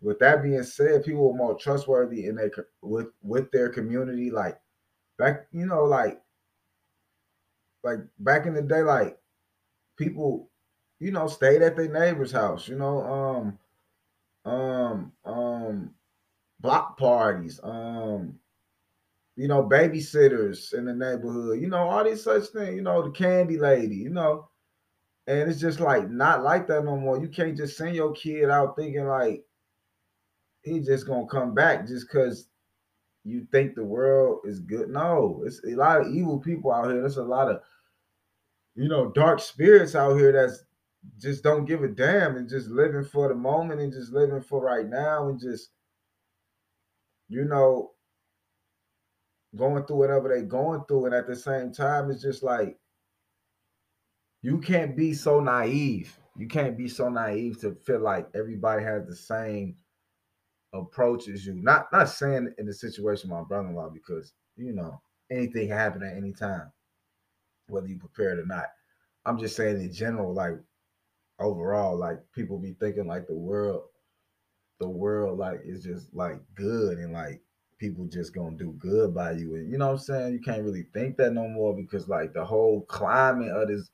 with 0.02 0.20
that 0.20 0.44
being 0.44 0.64
said, 0.64 1.04
people 1.04 1.32
were 1.32 1.38
more 1.38 1.58
trustworthy 1.58 2.26
in 2.26 2.36
their 2.36 2.52
with 2.82 3.08
with 3.22 3.52
their 3.52 3.70
community. 3.70 4.32
Like 4.32 4.58
back, 5.18 5.48
you 5.52 5.66
know, 5.66 5.84
like 5.84 6.22
like 7.84 8.00
back 8.20 8.46
in 8.46 8.54
the 8.54 8.62
day, 8.62 8.84
like 8.84 9.18
people, 9.98 10.50
you 11.02 11.12
know, 11.12 11.28
stayed 11.28 11.64
at 11.64 11.76
their 11.76 11.92
neighbor's 11.92 12.32
house, 12.32 12.68
you 12.68 12.76
know, 12.76 13.58
um, 14.46 14.52
um, 14.54 15.12
um, 15.26 15.90
block 16.60 16.96
parties, 16.96 17.60
um, 17.64 18.36
you 19.36 19.48
know, 19.48 19.64
babysitters 19.64 20.76
in 20.76 20.86
the 20.86 20.94
neighborhood, 20.94 21.60
you 21.60 21.68
know, 21.68 21.90
all 21.90 22.04
these 22.04 22.24
such 22.24 22.46
things, 22.50 22.76
you 22.76 22.84
know, 22.84 23.02
the 23.02 23.10
candy 23.10 23.58
lady, 23.58 23.96
you 23.96 24.12
know. 24.12 24.48
And 25.26 25.50
it's 25.50 25.60
just 25.60 25.80
like 25.80 26.08
not 26.12 26.44
like 26.44 26.68
that 26.68 26.86
no 26.86 26.96
more. 26.96 27.20
You 27.20 27.30
can't 27.30 27.58
just 27.58 27.78
send 27.78 27.96
your 27.96 28.12
kid 28.14 28.52
out 28.52 28.76
thinking 28.76 29.08
like 29.08 29.44
he's 30.62 30.86
just 30.86 31.08
gonna 31.08 31.26
come 31.26 31.56
back 31.56 31.88
just 31.88 32.08
because 32.08 32.48
you 33.24 33.48
think 33.52 33.74
the 33.74 33.84
world 33.84 34.42
is 34.46 34.60
good. 34.60 34.90
No, 34.90 35.42
it's 35.48 35.64
a 35.64 35.70
lot 35.70 36.02
of 36.02 36.08
evil 36.14 36.38
people 36.38 36.72
out 36.72 36.92
here. 36.92 37.00
There's 37.00 37.18
a 37.18 37.24
lot 37.24 37.50
of 37.50 37.62
you 38.76 38.88
know 38.88 39.10
dark 39.12 39.40
spirits 39.40 39.96
out 39.96 40.16
here 40.16 40.32
that's 40.32 40.64
just 41.20 41.44
don't 41.44 41.66
give 41.66 41.84
a 41.84 41.88
damn 41.88 42.36
and 42.38 42.50
just 42.50 42.70
living 42.70 43.04
for 43.04 43.28
the 43.28 43.36
moment 43.36 43.82
and 43.82 43.94
just 43.94 44.12
living 44.12 44.42
for 44.42 44.62
right 44.62 44.88
now 44.88 45.30
and 45.30 45.40
just 45.40 45.70
you 47.32 47.46
know, 47.46 47.92
going 49.56 49.86
through 49.86 49.96
whatever 49.96 50.28
they're 50.28 50.42
going 50.42 50.84
through. 50.88 51.06
And 51.06 51.16
at 51.16 51.28
the 51.28 51.36
same 51.36 51.72
time, 51.72 52.12
it's 52.12 52.22
just 52.22 52.44
like 52.44 52.78
you 54.42 54.60
can't 54.60 54.98
be 54.98 55.14
so 55.14 55.40
naive. 55.40 56.18
you 56.38 56.48
can't 56.48 56.78
be 56.78 56.90
so 56.90 57.10
naive 57.10 57.60
to 57.62 57.74
feel 57.86 58.00
like 58.02 58.28
everybody 58.36 58.84
has 58.84 59.08
the 59.08 59.16
same 59.16 59.78
approach 60.74 61.30
as 61.30 61.46
you. 61.46 61.54
Not 61.54 61.88
not 61.94 62.10
saying 62.10 62.54
in 62.58 62.66
the 62.66 62.74
situation 62.74 63.30
my 63.30 63.44
brother-in-law 63.44 63.92
because 63.92 64.34
you 64.58 64.74
know 64.74 65.02
anything 65.32 65.70
can 65.70 65.78
happen 65.78 66.04
at 66.04 66.18
any 66.18 66.34
time, 66.34 66.70
whether 67.68 67.88
you 67.88 67.98
prepared 67.98 68.40
or 68.40 68.46
not. 68.46 68.66
I'm 69.26 69.40
just 69.40 69.56
saying 69.56 69.80
in 69.80 69.94
general, 69.94 70.34
like 70.34 70.56
overall, 71.40 71.98
like 71.98 72.20
people 72.34 72.58
be 72.58 72.74
thinking 72.80 73.08
like 73.08 73.28
the 73.28 73.36
world, 73.36 73.84
the 74.80 74.90
world 74.90 75.38
like 75.40 75.62
is 75.64 75.84
just 75.84 76.14
like 76.14 76.40
good 76.56 76.98
and 76.98 77.14
like 77.14 77.42
people 77.78 78.06
just 78.06 78.34
gonna 78.34 78.58
do 78.58 78.74
good 78.78 79.14
by 79.14 79.32
you. 79.32 79.56
And 79.56 79.72
you 79.72 79.78
know 79.78 79.88
what 79.88 79.94
I'm 79.94 80.00
saying? 80.00 80.34
You 80.34 80.40
can't 80.40 80.64
really 80.64 80.86
think 80.94 81.18
that 81.18 81.34
no 81.34 81.48
more 81.48 81.76
because 81.76 82.08
like 82.08 82.34
the 82.34 82.46
whole 82.46 82.82
climate 82.82 83.50
of 83.50 83.68
this 83.68 83.90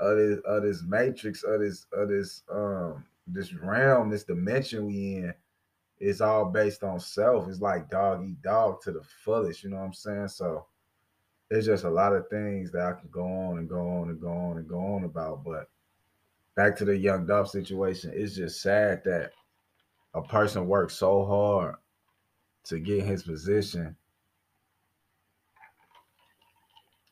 of 0.00 0.16
this 0.16 0.38
of 0.46 0.62
this 0.62 0.82
matrix 0.82 1.42
of 1.44 1.60
this 1.60 1.86
of 1.92 2.08
this 2.08 2.42
um 2.50 3.04
this 3.26 3.52
realm, 3.52 4.10
this 4.10 4.24
dimension 4.24 4.86
we 4.86 5.16
in, 5.16 5.34
is 6.00 6.20
all 6.20 6.46
based 6.46 6.82
on 6.82 6.98
self. 6.98 7.48
It's 7.48 7.60
like 7.60 7.88
dog 7.90 8.24
eat 8.26 8.42
dog 8.42 8.82
to 8.82 8.92
the 8.92 9.02
fullest, 9.24 9.62
you 9.62 9.70
know 9.70 9.76
what 9.76 9.84
I'm 9.84 9.92
saying? 9.92 10.28
So 10.28 10.66
there's 11.48 11.66
just 11.66 11.84
a 11.84 11.90
lot 11.90 12.14
of 12.14 12.28
things 12.28 12.72
that 12.72 12.82
I 12.86 12.92
can 12.98 13.10
go 13.10 13.24
on 13.24 13.58
and 13.58 13.68
go 13.68 13.86
on 13.86 14.08
and 14.08 14.20
go 14.20 14.32
on 14.32 14.56
and 14.56 14.68
go 14.68 14.78
on 14.78 15.04
about. 15.04 15.44
But 15.44 15.68
back 16.56 16.76
to 16.76 16.84
the 16.84 16.96
young 16.96 17.26
Dolph 17.26 17.48
situation, 17.48 18.12
it's 18.14 18.36
just 18.36 18.60
sad 18.60 19.02
that 19.04 19.32
a 20.14 20.22
person 20.22 20.66
works 20.66 20.94
so 20.94 21.24
hard 21.24 21.76
to 22.64 22.78
get 22.78 23.04
his 23.04 23.22
position, 23.22 23.96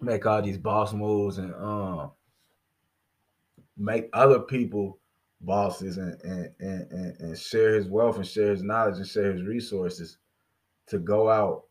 make 0.00 0.26
all 0.26 0.42
these 0.42 0.58
boss 0.58 0.92
moves 0.92 1.38
and 1.38 1.54
um 1.54 2.10
make 3.76 4.08
other 4.12 4.40
people 4.40 4.98
bosses 5.42 5.96
and 5.96 6.20
and, 6.22 6.50
and 6.60 6.90
and 6.92 7.20
and 7.20 7.38
share 7.38 7.74
his 7.74 7.86
wealth 7.88 8.16
and 8.16 8.26
share 8.26 8.50
his 8.50 8.62
knowledge 8.62 8.96
and 8.96 9.06
share 9.06 9.32
his 9.32 9.42
resources 9.42 10.18
to 10.86 10.98
go 10.98 11.30
out, 11.30 11.64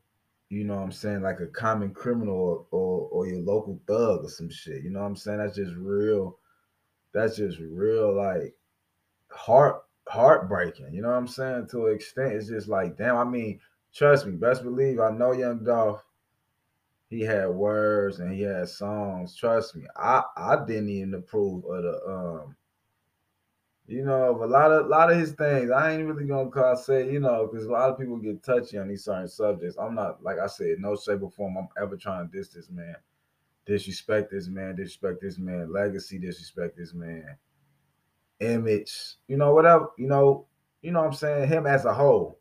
you 0.50 0.64
know 0.64 0.76
what 0.76 0.84
I'm 0.84 0.92
saying, 0.92 1.22
like 1.22 1.40
a 1.42 1.48
common 1.48 1.94
criminal 1.94 2.36
or, 2.36 2.66
or, 2.72 3.10
or 3.10 3.28
your 3.28 3.42
local 3.42 3.80
thug 3.86 4.24
or 4.24 4.30
some 4.30 4.50
shit. 4.50 4.84
You 4.84 4.90
know 4.90 5.02
what 5.02 5.08
I'm 5.08 5.16
saying? 5.16 5.40
That's 5.40 5.58
just 5.58 5.76
real, 5.76 6.39
that's 7.14 7.38
just 7.38 7.60
real 7.60 8.16
like 8.16 8.56
heart 9.30 9.84
heartbreaking. 10.08 10.94
You 10.94 11.02
know 11.02 11.10
what 11.10 11.18
I'm 11.18 11.28
saying? 11.28 11.68
To 11.72 11.88
an 11.88 11.96
extent, 11.96 12.34
it's 12.34 12.50
just 12.50 12.68
like, 12.68 12.98
damn, 12.98 13.18
I 13.18 13.24
mean, 13.24 13.60
trust 13.94 14.26
me, 14.26 14.34
best 14.34 14.64
believe 14.64 15.00
I 15.00 15.12
know 15.12 15.32
Young 15.34 15.64
Dolph. 15.64 16.04
He 17.10 17.22
had 17.22 17.50
words 17.50 18.20
and 18.20 18.32
he 18.32 18.42
had 18.42 18.70
songs. 18.70 19.36
Trust 19.36 19.76
me, 19.76 19.86
I 19.96 20.24
I 20.38 20.64
didn't 20.66 20.90
even 20.90 21.14
approve 21.16 21.66
of 21.66 21.84
the 21.84 22.02
um 22.08 22.56
you 23.90 24.06
know, 24.06 24.44
a 24.44 24.46
lot 24.46 24.72
of 24.72 24.86
a 24.86 24.88
lot 24.88 25.12
of 25.12 25.18
his 25.18 25.32
things. 25.32 25.72
I 25.72 25.94
ain't 25.94 26.06
really 26.06 26.28
gonna 26.28 26.52
call 26.52 26.78
say, 26.78 27.12
you 27.12 27.20
know, 27.20 27.48
because 27.48 27.66
a 27.66 27.72
lot 27.72 27.90
of 27.90 27.98
people 27.98 28.18
get 28.18 28.44
touchy 28.44 28.78
on 28.78 28.88
these 28.88 29.04
certain 29.04 29.28
subjects. 29.28 29.78
I'm 29.82 29.96
not 29.96 30.22
like 30.22 30.38
I 30.38 30.46
said, 30.46 30.78
no 30.78 30.96
shape 30.96 31.24
or 31.24 31.32
form. 31.32 31.58
I'm 31.58 31.68
ever 31.82 31.98
trying 31.98 32.30
to 32.30 32.38
diss 32.38 32.50
this 32.50 32.70
man, 32.70 32.96
disrespect 33.70 34.32
this 34.32 34.48
man, 34.48 34.76
disrespect 34.76 35.22
this 35.22 35.38
man, 35.38 35.72
legacy, 35.72 36.18
disrespect 36.18 36.76
this 36.76 36.94
man, 36.94 37.38
image, 38.40 39.16
you 39.28 39.38
know, 39.38 39.54
whatever, 39.54 39.90
you 39.96 40.08
know, 40.08 40.48
you 40.82 40.92
know 40.92 41.02
what 41.02 41.08
I'm 41.10 41.14
saying, 41.14 41.48
him 41.48 41.68
as 41.68 41.86
a 41.86 41.94
whole. 41.94 42.40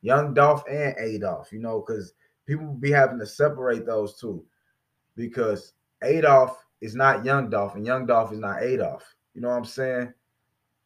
Young 0.00 0.34
Dolph 0.34 0.62
and 0.70 0.94
Adolph, 1.00 1.52
you 1.52 1.58
know, 1.58 1.84
because 1.84 2.12
people 2.46 2.66
be 2.74 2.92
having 2.92 3.18
to 3.18 3.26
separate 3.26 3.84
those 3.84 4.18
two 4.20 4.44
because 5.16 5.72
Adolph 6.04 6.64
is 6.80 6.94
not 6.94 7.24
Young 7.24 7.50
Dolph 7.50 7.74
and 7.74 7.84
Young 7.84 8.06
Dolph 8.06 8.32
is 8.32 8.38
not 8.38 8.62
Adolph. 8.62 9.04
You 9.34 9.40
know 9.40 9.48
what 9.48 9.56
I'm 9.56 9.64
saying? 9.64 10.14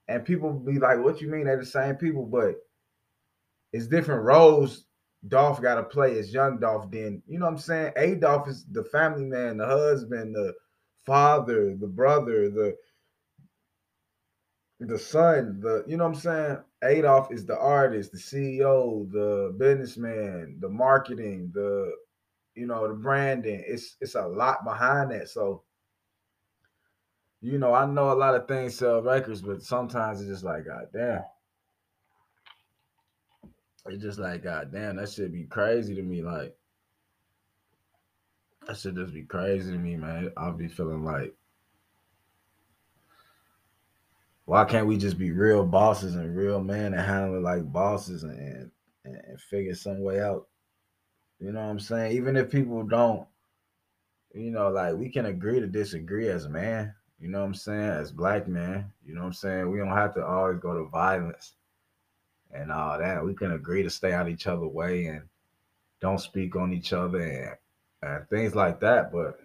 And 0.09 0.25
people 0.25 0.55
be 0.55 0.79
like, 0.79 0.99
what 0.99 1.21
you 1.21 1.29
mean 1.29 1.45
they're 1.45 1.59
the 1.59 1.67
same 1.67 1.97
people? 1.97 2.25
But 2.25 2.55
it's 3.75 3.89
different 3.89 4.23
roles 4.23 4.87
Dolph 5.29 5.63
got 5.63 5.77
to 5.77 5.85
play 5.85 6.19
as 6.19 6.33
young 6.35 6.59
Dolph. 6.59 6.91
Then, 6.91 7.23
you 7.29 7.39
know 7.39 7.47
what 7.47 7.53
I'm 7.53 7.59
saying? 7.59 7.93
Adolph 7.97 8.49
is 8.49 8.65
the 8.71 8.85
family 8.85 9.25
man, 9.25 9.59
the 9.59 9.67
husband, 9.67 10.35
the 10.35 10.55
father, 11.05 11.77
the 11.77 11.87
brother, 11.87 12.51
the 12.51 12.77
the 14.81 14.99
son, 14.99 15.61
the 15.61 15.85
you 15.87 15.97
know 15.97 16.09
what 16.09 16.17
I'm 16.17 16.21
saying? 16.21 16.59
Adolph 16.83 17.33
is 17.33 17.47
the 17.47 17.57
artist, 17.57 18.11
the 18.11 18.19
CEO, 18.19 19.11
the 19.13 19.55
businessman, 19.59 20.57
the 20.61 20.69
marketing, 20.69 21.53
the 21.55 21.93
you 22.55 22.67
know, 22.67 22.89
the 22.89 22.95
branding. 22.95 23.63
It's 23.67 23.97
it's 24.01 24.17
a 24.17 24.27
lot 24.27 24.65
behind 24.65 25.13
that. 25.13 25.29
So 25.29 25.63
you 27.41 27.59
know, 27.59 27.75
I 27.75 27.87
know 27.87 28.13
a 28.13 28.15
lot 28.15 28.35
of 28.35 28.49
things 28.49 28.77
sell 28.77 29.03
records, 29.03 29.43
but 29.43 29.63
sometimes 29.63 30.21
it's 30.21 30.31
just 30.31 30.45
like, 30.45 30.67
God 30.67 30.87
damn. 30.93 31.23
It's 33.87 34.03
just 34.03 34.19
like, 34.19 34.45
God 34.45 34.73
damn, 34.73 34.97
that 34.97 35.11
should 35.11 35.33
be 35.33 35.45
crazy 35.45 35.95
to 35.95 36.03
me. 36.03 36.23
Like, 36.23 36.55
that 38.67 38.77
should 38.77 38.97
just 38.97 39.13
be 39.13 39.23
crazy 39.23 39.73
to 39.73 39.79
me, 39.79 39.97
man. 39.97 40.33
I'll 40.37 40.53
be 40.53 40.69
feeling 40.69 41.05
like, 41.05 41.35
why 44.45 44.65
can't 44.65 44.87
we 44.87 44.97
just 44.97 45.19
be 45.19 45.33
real 45.33 45.65
bosses 45.65 46.15
and 46.15 46.37
real 46.37 46.61
men 46.61 46.95
and 46.95 47.03
handle 47.03 47.37
it 47.37 47.43
like 47.43 47.73
bosses 47.73 48.23
and, 48.23 48.71
and, 49.05 49.17
and 49.17 49.41
figure 49.41 49.75
some 49.75 50.03
way 50.03 50.21
out? 50.21 50.47
You 51.41 51.51
know 51.51 51.61
what 51.61 51.71
I'm 51.71 51.81
saying? 51.81 52.13
Even 52.13 52.37
if 52.37 52.51
people 52.51 52.85
don't, 52.85 53.27
you 54.33 54.53
know, 54.53 54.69
like 54.69 54.95
we 54.95 55.09
can 55.09 55.27
agree 55.27 55.59
to 55.59 55.67
disagree 55.67 56.29
as 56.29 56.45
a 56.45 56.51
man. 56.51 56.95
You 57.19 57.29
know 57.29 57.41
what 57.41 57.47
I'm 57.47 57.55
saying? 57.55 57.91
As 57.91 58.13
black 58.13 58.47
man, 58.47 58.93
you 59.05 59.15
know 59.15 59.23
what 59.23 59.29
I'm 59.29 59.33
saying? 59.33 59.71
We 59.71 59.79
don't 59.79 59.89
have 59.89 60.15
to 60.15 60.25
always 60.25 60.59
go 60.59 60.75
to 60.75 60.89
violence 60.89 61.55
and 62.53 62.71
all 62.71 62.99
that. 62.99 63.25
We 63.25 63.35
can 63.35 63.53
agree 63.53 63.83
to 63.83 63.91
stay 63.91 64.13
out 64.13 64.29
each 64.29 64.47
other 64.47 64.67
way 64.67 65.07
and 65.07 65.23
don't 66.01 66.21
speak 66.21 66.57
on 66.57 66.73
each 66.73 66.93
other 66.93 67.21
and, 67.21 67.57
and 68.03 68.29
things 68.29 68.55
like 68.55 68.81
that. 68.81 69.13
But 69.13 69.39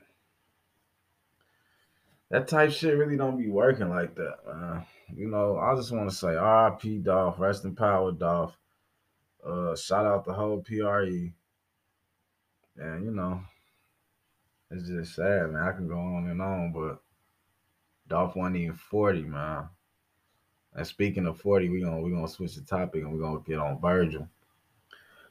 that 2.29 2.47
type 2.47 2.71
shit 2.71 2.97
really 2.97 3.17
don't 3.17 3.37
be 3.37 3.49
working 3.49 3.89
like 3.89 4.15
that, 4.15 4.37
man. 4.45 4.85
You 5.15 5.29
know, 5.29 5.57
I 5.57 5.75
just 5.75 5.91
want 5.91 6.09
to 6.09 6.15
say 6.15 6.35
RIP 6.35 7.03
Dolph, 7.03 7.39
rest 7.39 7.63
in 7.63 7.75
power, 7.75 8.11
Dolph. 8.11 8.57
Uh, 9.45 9.75
shout 9.75 10.05
out 10.05 10.25
the 10.25 10.33
whole 10.33 10.61
PRE. 10.61 11.31
And 12.79 13.05
you 13.05 13.11
know, 13.11 13.41
it's 14.69 14.87
just 14.87 15.15
sad, 15.15 15.51
man. 15.51 15.63
I 15.63 15.71
can 15.71 15.87
go 15.87 15.97
on 15.97 16.27
and 16.27 16.41
on, 16.41 16.73
but 16.73 16.99
Dolph 18.09 18.35
wasn't 18.35 18.57
even 18.57 18.75
40, 18.75 19.23
man. 19.23 19.69
And 20.77 20.85
speaking 20.85 21.25
of 21.25 21.41
40, 21.41 21.69
we're 21.69 21.83
gonna 21.83 21.99
we're 21.99 22.11
gonna 22.11 22.27
switch 22.27 22.53
the 22.53 22.61
topic 22.61 23.01
and 23.01 23.11
we're 23.11 23.19
gonna 23.19 23.41
get 23.45 23.57
on 23.57 23.81
Virgil. 23.81 24.29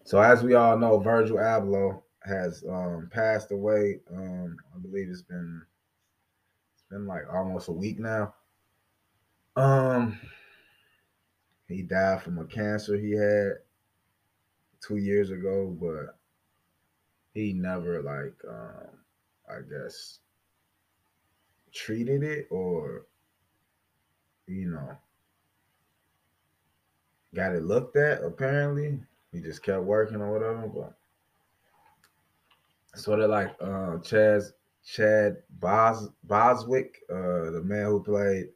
So 0.02 0.20
as 0.20 0.42
we 0.42 0.54
all 0.54 0.76
know, 0.76 0.98
Virgil 0.98 1.36
Abloh 1.36 2.02
has 2.24 2.64
um, 2.68 3.08
passed 3.12 3.52
away. 3.52 4.00
Um, 4.12 4.56
I 4.74 4.78
believe 4.80 5.08
it's 5.08 5.22
been 5.22 5.62
it's 6.74 6.82
been 6.90 7.06
like 7.06 7.22
almost 7.32 7.68
a 7.68 7.72
week 7.72 8.00
now. 8.00 8.34
Um 9.54 10.18
he 11.68 11.82
died 11.82 12.22
from 12.22 12.38
a 12.38 12.44
cancer 12.44 12.96
he 12.96 13.12
had 13.12 13.52
two 14.80 14.96
years 14.96 15.30
ago, 15.30 15.76
but 15.80 16.18
he 17.34 17.52
never 17.52 18.02
like 18.02 18.34
um 18.48 18.88
I 19.48 19.60
guess 19.60 20.18
treated 21.72 22.24
it 22.24 22.48
or 22.50 23.06
you 24.48 24.70
know 24.70 24.96
got 27.34 27.54
it 27.54 27.64
looked 27.64 27.96
at 27.96 28.22
apparently. 28.22 29.00
He 29.32 29.40
just 29.40 29.62
kept 29.62 29.82
working 29.82 30.20
or 30.20 30.32
whatever 30.32 30.66
but 30.66 30.94
sort 32.98 33.20
of 33.20 33.28
like 33.30 33.54
uh 33.60 33.98
chaz 33.98 34.52
chad 34.84 35.36
Bos- 35.60 36.08
boswick 36.26 36.94
uh 37.10 37.50
the 37.50 37.60
man 37.62 37.86
who 37.86 38.02
played 38.02 38.48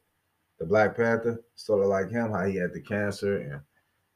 the 0.57 0.65
black 0.65 0.95
panther 0.95 1.43
sort 1.55 1.81
of 1.83 1.87
like 1.87 2.09
him 2.09 2.31
how 2.31 2.45
he 2.45 2.55
had 2.55 2.73
the 2.73 2.81
cancer 2.81 3.37
and 3.37 3.61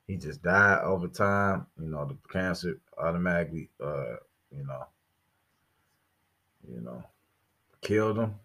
he 0.08 0.18
just 0.18 0.44
died 0.44 0.84
over 0.84 1.08
time. 1.08 1.66
You 1.80 1.90
know 1.90 2.06
the 2.06 2.18
cancer 2.32 2.80
automatically 2.98 3.70
uh 3.84 4.16
you 4.52 4.66
know 4.66 4.86
you 6.68 6.82
know 6.82 7.04
killed 7.82 8.18
him 8.18 8.36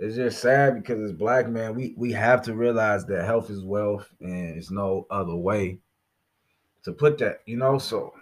it's 0.00 0.16
just 0.16 0.40
sad 0.40 0.76
because 0.76 0.98
as 1.02 1.12
black 1.12 1.46
man, 1.46 1.74
we 1.74 1.92
we 1.98 2.10
have 2.12 2.40
to 2.42 2.54
realize 2.54 3.04
that 3.04 3.26
health 3.26 3.50
is 3.50 3.62
wealth, 3.62 4.08
and 4.20 4.56
it's 4.56 4.70
no 4.70 5.06
other 5.10 5.36
way 5.36 5.78
to 6.84 6.92
put 6.92 7.18
that. 7.18 7.40
You 7.44 7.58
know, 7.58 7.76
so 7.76 8.14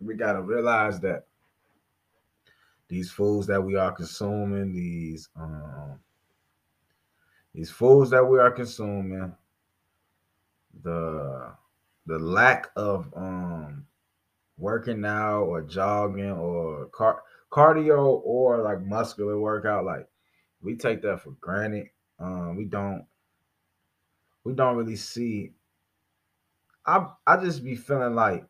we 0.00 0.14
gotta 0.14 0.42
realize 0.42 1.00
that 1.00 1.24
these 2.88 3.10
foods 3.10 3.46
that 3.46 3.62
we 3.62 3.74
are 3.76 3.90
consuming, 3.90 4.74
these 4.74 5.30
um, 5.34 5.98
these 7.54 7.70
foods 7.70 8.10
that 8.10 8.24
we 8.24 8.38
are 8.38 8.50
consuming, 8.50 9.34
the 10.82 11.54
the 12.04 12.18
lack 12.18 12.68
of 12.76 13.10
um 13.16 13.86
working 14.58 15.06
out 15.06 15.44
or 15.44 15.62
jogging 15.62 16.32
or 16.32 16.86
car- 16.88 17.22
cardio 17.50 18.20
or 18.24 18.58
like 18.58 18.82
muscular 18.82 19.40
workout, 19.40 19.86
like 19.86 20.06
we 20.60 20.76
take 20.76 21.02
that 21.02 21.20
for 21.20 21.30
granted. 21.40 21.88
Um, 22.18 22.56
we 22.56 22.64
don't 22.64 23.06
we 24.44 24.54
don't 24.54 24.76
really 24.76 24.96
see. 24.96 25.52
I 26.86 27.06
I 27.26 27.36
just 27.36 27.64
be 27.64 27.76
feeling 27.76 28.14
like 28.14 28.44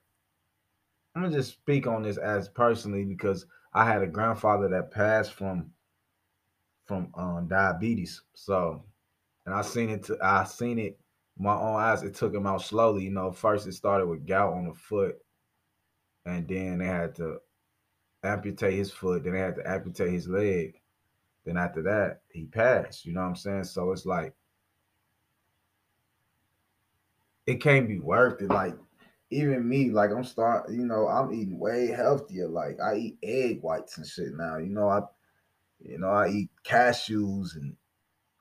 I'm 1.14 1.22
gonna 1.22 1.34
just 1.34 1.52
speak 1.52 1.86
on 1.86 2.02
this 2.02 2.16
as 2.16 2.48
personally 2.48 3.04
because 3.04 3.46
I 3.72 3.84
had 3.84 4.02
a 4.02 4.06
grandfather 4.06 4.68
that 4.68 4.90
passed 4.90 5.32
from 5.32 5.70
from 6.86 7.12
um, 7.14 7.46
diabetes. 7.48 8.22
So, 8.34 8.84
and 9.44 9.54
I 9.54 9.62
seen 9.62 9.90
it. 9.90 10.04
To, 10.04 10.16
I 10.22 10.44
seen 10.44 10.78
it 10.78 10.98
my 11.38 11.54
own 11.54 11.80
eyes. 11.80 12.02
It 12.02 12.14
took 12.14 12.34
him 12.34 12.46
out 12.46 12.62
slowly. 12.62 13.04
You 13.04 13.10
know, 13.10 13.30
first 13.30 13.66
it 13.66 13.72
started 13.72 14.06
with 14.06 14.26
gout 14.26 14.54
on 14.54 14.66
the 14.66 14.74
foot, 14.74 15.16
and 16.26 16.48
then 16.48 16.78
they 16.78 16.86
had 16.86 17.14
to 17.16 17.38
amputate 18.22 18.74
his 18.74 18.90
foot. 18.90 19.24
Then 19.24 19.34
they 19.34 19.40
had 19.40 19.56
to 19.56 19.68
amputate 19.68 20.12
his 20.12 20.28
leg. 20.28 20.80
Then 21.48 21.56
after 21.56 21.80
that, 21.84 22.20
he 22.30 22.44
passed. 22.44 23.06
You 23.06 23.14
know 23.14 23.22
what 23.22 23.28
I'm 23.28 23.36
saying? 23.36 23.64
So 23.64 23.90
it's 23.90 24.04
like 24.04 24.34
it 27.46 27.62
can't 27.62 27.88
be 27.88 27.98
worth 27.98 28.42
it. 28.42 28.48
Like 28.48 28.74
even 29.30 29.66
me, 29.66 29.88
like 29.88 30.10
I'm 30.10 30.24
start, 30.24 30.70
you 30.70 30.84
know, 30.84 31.08
I'm 31.08 31.32
eating 31.32 31.58
way 31.58 31.86
healthier. 31.86 32.48
Like 32.48 32.78
I 32.84 32.96
eat 32.96 33.18
egg 33.22 33.62
whites 33.62 33.96
and 33.96 34.06
shit 34.06 34.34
now. 34.34 34.58
You 34.58 34.68
know, 34.68 34.90
I 34.90 35.00
you 35.80 35.98
know, 35.98 36.10
I 36.10 36.28
eat 36.28 36.50
cashews 36.64 37.56
and 37.56 37.74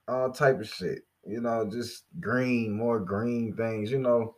all 0.09 0.29
type 0.29 0.59
of 0.59 0.67
shit. 0.67 1.03
You 1.25 1.39
know, 1.39 1.65
just 1.71 2.03
green, 2.19 2.73
more 2.73 2.99
green 2.99 3.55
things. 3.55 3.89
You 3.89 3.99
know, 3.99 4.35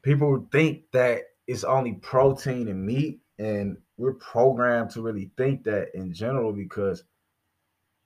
people 0.00 0.48
think 0.50 0.84
that 0.92 1.24
it's 1.46 1.64
only 1.64 1.92
protein 1.92 2.68
and 2.68 2.86
meat, 2.86 3.20
and 3.38 3.76
we're 3.98 4.14
programmed 4.14 4.92
to 4.92 5.02
really 5.02 5.30
think 5.36 5.64
that 5.64 5.94
in 5.94 6.14
general 6.14 6.50
because 6.50 7.04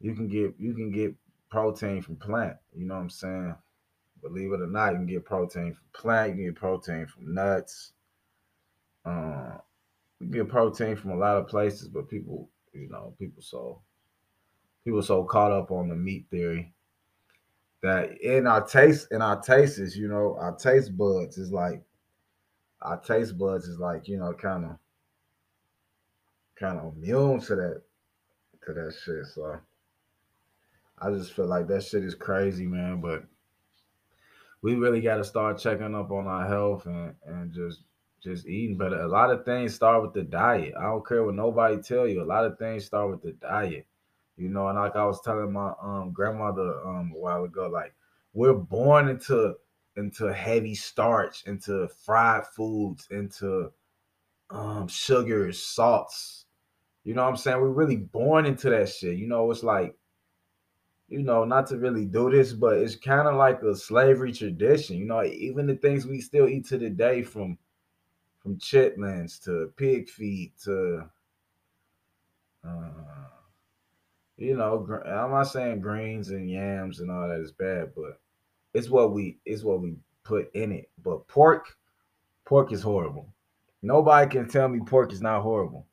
you 0.01 0.15
can 0.15 0.29
get 0.29 0.55
you 0.59 0.75
can 0.75 0.91
get 0.91 1.15
protein 1.51 2.03
from 2.03 2.17
plant. 2.17 2.57
You 2.75 2.87
know 2.87 2.95
what 2.95 3.03
I'm 3.03 3.11
saying? 3.11 3.55
Believe 4.23 4.53
it 4.53 4.61
or 4.61 4.67
not, 4.67 4.93
you 4.93 4.97
can 4.99 5.07
get 5.07 5.25
protein 5.25 5.75
from 5.75 5.85
plant. 5.93 6.31
You 6.31 6.37
can 6.37 6.45
get 6.47 6.61
protein 6.61 7.07
from 7.07 7.35
nuts. 7.35 7.93
Uh, 9.05 9.59
you 10.21 10.29
get 10.29 10.49
protein 10.49 10.97
from 10.97 11.13
a 11.13 11.17
lot 11.17 11.37
of 11.37 11.49
places, 11.49 11.89
but 11.89 12.09
people, 12.09 12.49
you 12.73 12.89
know, 12.89 13.15
people 13.19 13.43
so 13.43 13.81
people 14.85 15.03
so 15.03 15.25
caught 15.25 15.53
up 15.53 15.71
on 15.71 15.89
the 15.89 15.95
meat 15.95 16.27
theory 16.31 16.73
that 17.83 18.21
in 18.21 18.47
our 18.47 18.67
taste, 18.67 19.09
in 19.13 19.23
our 19.23 19.41
tastes, 19.41 19.97
you 19.97 20.09
know, 20.09 20.37
our 20.41 20.57
taste 20.57 20.97
buds 20.97 21.39
is 21.39 21.53
like 21.53 21.83
our 22.83 22.99
taste 23.01 23.39
buds 23.39 23.67
is 23.67 23.79
like, 23.79 24.09
you 24.09 24.19
know, 24.19 24.33
kind 24.33 24.65
of 24.65 24.79
kind 26.59 26.79
of 26.79 26.95
immune 26.97 27.41
to 27.41 27.57
that 27.57 27.83
to 28.67 28.73
that 28.73 28.95
shit. 29.05 29.27
So 29.27 29.59
I 31.01 31.11
just 31.11 31.33
feel 31.33 31.47
like 31.47 31.69
that 31.69 31.85
shit 31.85 32.05
is 32.05 32.15
crazy, 32.15 32.67
man. 32.67 33.01
But 33.01 33.25
we 34.63 34.75
really 34.75 35.01
got 35.01 35.17
to 35.17 35.25
start 35.25 35.59
checking 35.59 35.95
up 35.95 36.11
on 36.11 36.27
our 36.27 36.47
health 36.47 36.87
and 36.87 37.15
and 37.27 37.53
just 37.53 37.83
just 38.23 38.47
eating 38.47 38.77
better. 38.77 39.01
A 39.01 39.09
lot 39.09 39.31
of 39.31 39.45
things 39.45 39.75
start 39.75 40.03
with 40.03 40.13
the 40.13 40.23
diet. 40.23 40.75
I 40.79 40.85
don't 40.85 41.07
care 41.07 41.23
what 41.23 41.35
nobody 41.35 41.81
tell 41.81 42.07
you. 42.07 42.23
A 42.23 42.25
lot 42.25 42.45
of 42.45 42.59
things 42.59 42.85
start 42.85 43.11
with 43.11 43.23
the 43.23 43.33
diet. 43.33 43.87
You 44.37 44.49
know, 44.49 44.69
and 44.69 44.79
like 44.79 44.97
I 44.97 45.05
was 45.05 45.21
telling 45.23 45.53
my 45.53 45.73
um 45.83 46.13
grandmother 46.13 46.87
um 46.87 47.13
a 47.15 47.19
while 47.19 47.45
ago, 47.45 47.69
like 47.69 47.95
we're 48.33 48.55
born 48.55 49.09
into 49.09 49.55
into 49.97 50.33
heavy 50.33 50.75
starch, 50.75 51.45
into 51.47 51.89
fried 52.05 52.47
foods, 52.47 53.09
into 53.11 53.73
um 54.51 54.89
sugars, 54.89 55.63
salts. 55.63 56.47
You 57.05 57.15
know 57.15 57.23
what 57.23 57.31
I'm 57.31 57.37
saying? 57.37 57.61
We're 57.61 57.69
really 57.69 57.97
born 57.97 58.47
into 58.47 58.71
that 58.71 58.89
shit. 58.89 59.17
You 59.17 59.29
know, 59.29 59.51
it's 59.51 59.63
like 59.63 59.95
you 61.09 61.23
know, 61.23 61.44
not 61.44 61.66
to 61.68 61.79
really 61.79 62.05
do 62.05 62.31
this, 62.31 62.53
but 62.53 62.79
it's 62.79 62.94
kind 62.94 63.27
of 63.27 63.37
like 63.37 63.62
a 63.62 63.75
slavery 63.75 64.33
tradition. 64.33 64.97
You 64.99 65.07
know, 65.07 65.25
even 65.25 65.66
the 65.66 65.77
things 65.77 66.07
we 66.07 66.21
still 66.21 66.49
eat 66.49 66.66
to 66.68 66.79
the 66.79 66.90
day, 66.90 67.23
from 67.23 67.59
from 68.40 68.59
chitlins 68.59 69.42
to 69.44 69.73
pig 69.77 70.09
feet 70.09 70.53
to, 70.64 71.05
uh, 72.66 72.90
you 74.37 74.57
know, 74.57 74.87
I'm 75.05 75.31
not 75.31 75.44
saying 75.44 75.81
greens 75.81 76.31
and 76.31 76.51
yams 76.51 77.01
and 77.01 77.11
all 77.11 77.29
that 77.29 77.40
is 77.40 77.53
bad, 77.53 77.92
but 77.97 78.21
it's 78.75 78.88
what 78.88 79.12
we 79.12 79.38
it's 79.44 79.64
what 79.64 79.81
we 79.81 79.97
put 80.25 80.55
in 80.55 80.73
it. 80.73 80.90
But 81.03 81.27
pork, 81.27 81.77
pork 82.44 82.73
is 82.73 82.83
horrible. 82.83 83.29
Nobody 83.83 84.31
can 84.31 84.49
tell 84.49 84.68
me 84.68 84.81
pork 84.85 85.12
is 85.12 85.23
not 85.23 85.42
horrible. 85.42 85.87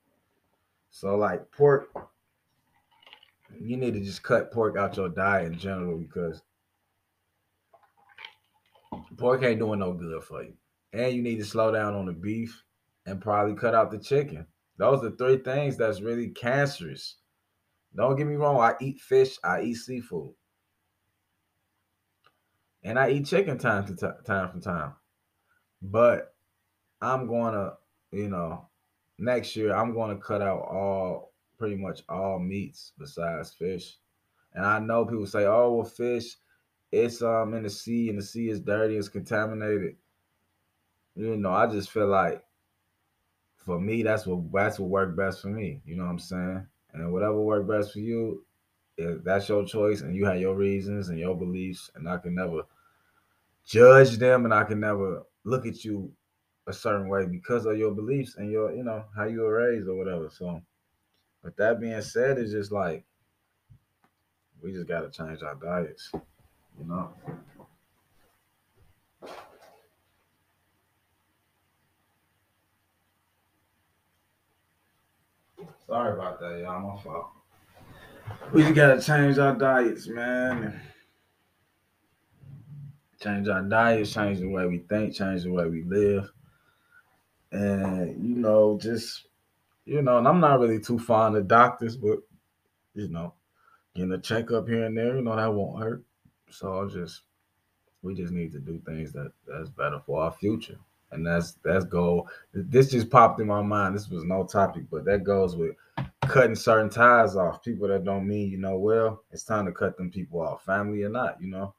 So 0.92 1.16
like 1.16 1.50
pork, 1.52 1.90
you 3.60 3.78
need 3.78 3.94
to 3.94 4.00
just 4.00 4.24
cut 4.24 4.52
pork 4.52 4.78
out 4.78 4.98
your 4.98 5.10
diet 5.10 5.52
in 5.52 5.58
general 5.58 5.98
because 5.98 6.42
pork 9.18 9.44
ain't 9.44 9.60
doing 9.60 9.80
no 9.80 9.94
good 9.94 10.24
for 10.24 10.44
you. 10.44 10.54
And 10.94 11.14
you 11.14 11.22
need 11.22 11.38
to 11.38 11.46
slow 11.46 11.72
down 11.72 11.94
on 11.94 12.06
the 12.06 12.14
beef 12.14 12.64
and 13.06 13.22
probably 13.22 13.56
cut 13.56 13.76
out 13.76 13.92
the 13.92 14.00
chicken. 14.00 14.48
Those 14.78 15.04
are 15.04 15.12
three 15.12 15.38
things 15.38 15.78
that's 15.78 16.02
really 16.02 16.30
cancerous. 16.30 17.16
Don't 17.96 18.16
get 18.18 18.28
me 18.28 18.36
wrong, 18.36 18.60
I 18.60 18.74
eat 18.82 19.00
fish, 19.00 19.38
I 19.44 19.62
eat 19.62 19.76
seafood. 19.76 20.34
And 22.84 23.00
I 23.00 23.10
eat 23.12 23.26
chicken 23.26 23.58
time 23.58 23.86
to 23.88 23.96
t- 23.96 24.24
time 24.26 24.50
from 24.50 24.62
time. 24.62 24.94
But 25.82 26.34
I'm 27.02 27.28
going 27.28 27.54
to, 27.54 27.74
you 28.12 28.30
know, 28.30 28.68
next 29.18 29.56
year 29.56 29.76
I'm 29.76 29.94
going 29.94 30.16
to 30.16 30.22
cut 30.22 30.42
out 30.42 30.60
all 30.60 31.34
pretty 31.58 31.76
much 31.76 32.04
all 32.10 32.40
meats 32.40 32.94
besides 32.98 33.54
fish. 33.54 33.98
And 34.54 34.66
I 34.66 34.80
know 34.80 35.06
people 35.06 35.28
say, 35.28 35.46
"Oh, 35.46 35.74
well, 35.74 35.86
fish, 35.86 36.38
it's 36.92 37.22
um 37.22 37.54
in 37.54 37.64
the 37.64 37.70
sea, 37.70 38.10
and 38.10 38.18
the 38.20 38.24
sea 38.24 38.50
is 38.50 38.60
dirty, 38.60 38.98
it's 38.98 39.10
contaminated." 39.10 39.96
You 41.16 41.38
know, 41.38 41.52
I 41.52 41.68
just 41.68 41.92
feel 41.92 42.08
like 42.08 42.44
for 43.56 43.80
me, 43.80 44.04
that's 44.04 44.26
what 44.28 44.52
that's 44.52 44.80
what 44.80 44.90
worked 44.90 45.18
best 45.18 45.42
for 45.42 45.48
me. 45.48 45.82
You 45.86 45.96
know 45.98 46.04
what 46.04 46.12
I'm 46.12 46.20
saying? 46.20 46.68
And 46.94 47.12
whatever 47.12 47.40
worked 47.40 47.68
best 47.68 47.94
for 47.94 48.00
you, 48.00 48.46
that's 48.98 49.50
your 49.50 49.66
choice, 49.66 50.02
and 50.02 50.16
you 50.16 50.26
have 50.26 50.40
your 50.40 50.56
reasons 50.56 51.10
and 51.10 51.20
your 51.20 51.36
beliefs, 51.36 51.92
and 51.96 52.08
I 52.08 52.18
can 52.18 52.36
never 52.36 52.64
judge 53.66 54.18
them, 54.18 54.46
and 54.46 54.54
I 54.54 54.64
can 54.64 54.80
never 54.80 55.24
look 55.44 55.66
at 55.66 55.84
you 55.84 56.12
a 56.68 56.74
certain 56.74 57.10
way 57.10 57.26
because 57.26 57.66
of 57.66 57.78
your 57.78 57.92
beliefs 57.92 58.38
and 58.38 58.52
your, 58.52 58.74
you 58.74 58.84
know, 58.84 59.06
how 59.16 59.26
you 59.26 59.42
were 59.42 59.54
raised 59.54 59.88
or 59.88 59.96
whatever. 59.96 60.30
So 60.30 60.62
but 61.46 61.56
that 61.58 61.80
being 61.80 62.02
said, 62.02 62.40
it's 62.40 62.52
just 62.52 62.72
like 62.72 63.06
we 64.64 64.74
just 64.74 64.88
gotta 64.88 65.12
change 65.12 65.44
our 65.44 65.54
diets, 65.54 66.10
you 66.12 66.88
know. 66.88 67.14
Sorry 75.86 76.14
about 76.14 76.40
that, 76.40 76.62
y'all. 76.64 76.96
My 76.96 77.02
fault. 77.04 77.28
We 78.52 78.64
just 78.64 78.74
gotta 78.74 79.00
change 79.00 79.38
our 79.38 79.54
diets, 79.54 80.08
man. 80.08 80.82
Change 83.22 83.48
our 83.50 83.62
diets, 83.62 84.12
change 84.12 84.40
the 84.40 84.48
way 84.48 84.66
we 84.66 84.80
think, 84.80 85.14
change 85.14 85.44
the 85.44 85.52
way 85.52 85.70
we 85.70 85.84
live. 85.84 86.28
And 87.52 88.28
you 88.28 88.36
know, 88.36 88.80
just 88.82 89.28
you 89.86 90.02
know, 90.02 90.18
and 90.18 90.28
I'm 90.28 90.40
not 90.40 90.60
really 90.60 90.80
too 90.80 91.00
fond 91.00 91.38
of 91.38 91.48
doctors, 91.48 91.96
but 91.96 92.20
you 92.96 93.08
know, 93.08 93.34
getting 93.94 94.12
a 94.12 94.18
checkup 94.18 94.68
here 94.68 94.86
and 94.86 94.98
there, 94.98 95.16
you 95.16 95.22
know, 95.22 95.36
that 95.36 95.54
won't 95.54 95.82
hurt. 95.82 96.04
So 96.50 96.84
I 96.84 96.88
just 96.88 97.22
we 98.02 98.14
just 98.14 98.34
need 98.34 98.52
to 98.54 98.60
do 98.60 98.82
things 98.86 99.12
that 99.14 99.32
that's 99.48 99.70
better 99.70 100.00
for 100.06 100.24
our 100.24 100.32
future. 100.32 100.78
And 101.12 101.26
that's 101.26 101.54
that's 101.64 101.86
goal. 101.86 102.28
This 102.54 102.92
just 102.92 103.10
popped 103.10 103.40
in 103.40 103.48
my 103.48 103.62
mind. 103.62 103.96
This 103.96 104.10
was 104.10 104.24
no 104.24 104.44
topic, 104.44 104.84
but 104.92 105.06
that 105.06 105.24
goes 105.24 105.56
with 105.56 105.76
cutting 106.22 106.56
certain 106.56 106.90
ties 106.90 107.36
off. 107.36 107.64
People 107.64 107.88
that 107.88 108.04
don't 108.04 108.28
mean 108.28 108.50
you 108.50 108.58
know 108.58 108.78
well, 108.78 109.24
it's 109.32 109.44
time 109.44 109.66
to 109.66 109.72
cut 109.72 109.98
them 109.98 110.10
people 110.10 110.42
off, 110.42 110.66
family 110.66 111.04
or 111.04 111.10
not, 111.10 111.40
you 111.40 111.48
know. 111.48 111.74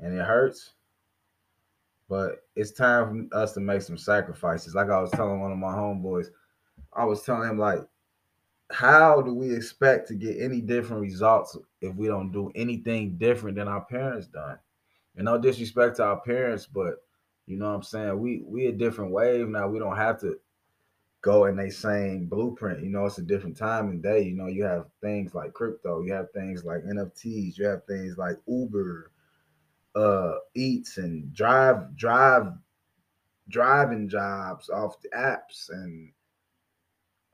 And 0.00 0.14
it 0.14 0.24
hurts. 0.24 0.72
But 2.08 2.44
it's 2.56 2.72
time 2.72 3.28
for 3.28 3.36
us 3.36 3.52
to 3.52 3.60
make 3.60 3.82
some 3.82 3.98
sacrifices. 3.98 4.74
Like 4.74 4.90
I 4.90 5.00
was 5.00 5.10
telling 5.10 5.40
one 5.40 5.52
of 5.52 5.58
my 5.58 5.72
homeboys, 5.72 6.28
I 6.92 7.04
was 7.04 7.22
telling 7.22 7.48
him 7.48 7.58
like, 7.58 7.80
how 8.70 9.22
do 9.22 9.32
we 9.32 9.54
expect 9.54 10.08
to 10.08 10.14
get 10.14 10.40
any 10.40 10.60
different 10.60 11.02
results 11.02 11.56
if 11.80 11.94
we 11.94 12.06
don't 12.06 12.32
do 12.32 12.52
anything 12.54 13.16
different 13.16 13.56
than 13.56 13.68
our 13.68 13.84
parents 13.84 14.26
done? 14.26 14.58
And 15.16 15.24
no 15.24 15.38
disrespect 15.38 15.96
to 15.96 16.04
our 16.04 16.20
parents, 16.20 16.66
but 16.66 16.96
you 17.46 17.56
know 17.56 17.68
what 17.68 17.76
I'm 17.76 17.82
saying? 17.82 18.18
We 18.18 18.42
we 18.44 18.66
a 18.66 18.72
different 18.72 19.10
wave 19.10 19.48
now. 19.48 19.68
We 19.68 19.78
don't 19.78 19.96
have 19.96 20.20
to 20.20 20.38
go 21.22 21.46
in 21.46 21.58
a 21.58 21.70
same 21.70 22.26
blueprint. 22.26 22.82
You 22.82 22.90
know, 22.90 23.06
it's 23.06 23.18
a 23.18 23.22
different 23.22 23.56
time 23.56 23.88
and 23.88 24.02
day. 24.02 24.22
You 24.22 24.34
know, 24.34 24.46
you 24.46 24.64
have 24.64 24.86
things 25.00 25.34
like 25.34 25.54
crypto, 25.54 26.02
you 26.02 26.12
have 26.12 26.30
things 26.32 26.64
like 26.64 26.84
NFTs, 26.84 27.58
you 27.58 27.66
have 27.66 27.84
things 27.86 28.18
like 28.18 28.36
Uber, 28.46 29.10
uh, 29.96 30.34
Eats 30.54 30.98
and 30.98 31.32
drive 31.34 31.96
drive 31.96 32.52
driving 33.48 34.08
jobs 34.08 34.68
off 34.68 35.00
the 35.00 35.08
apps 35.08 35.70
and 35.70 36.12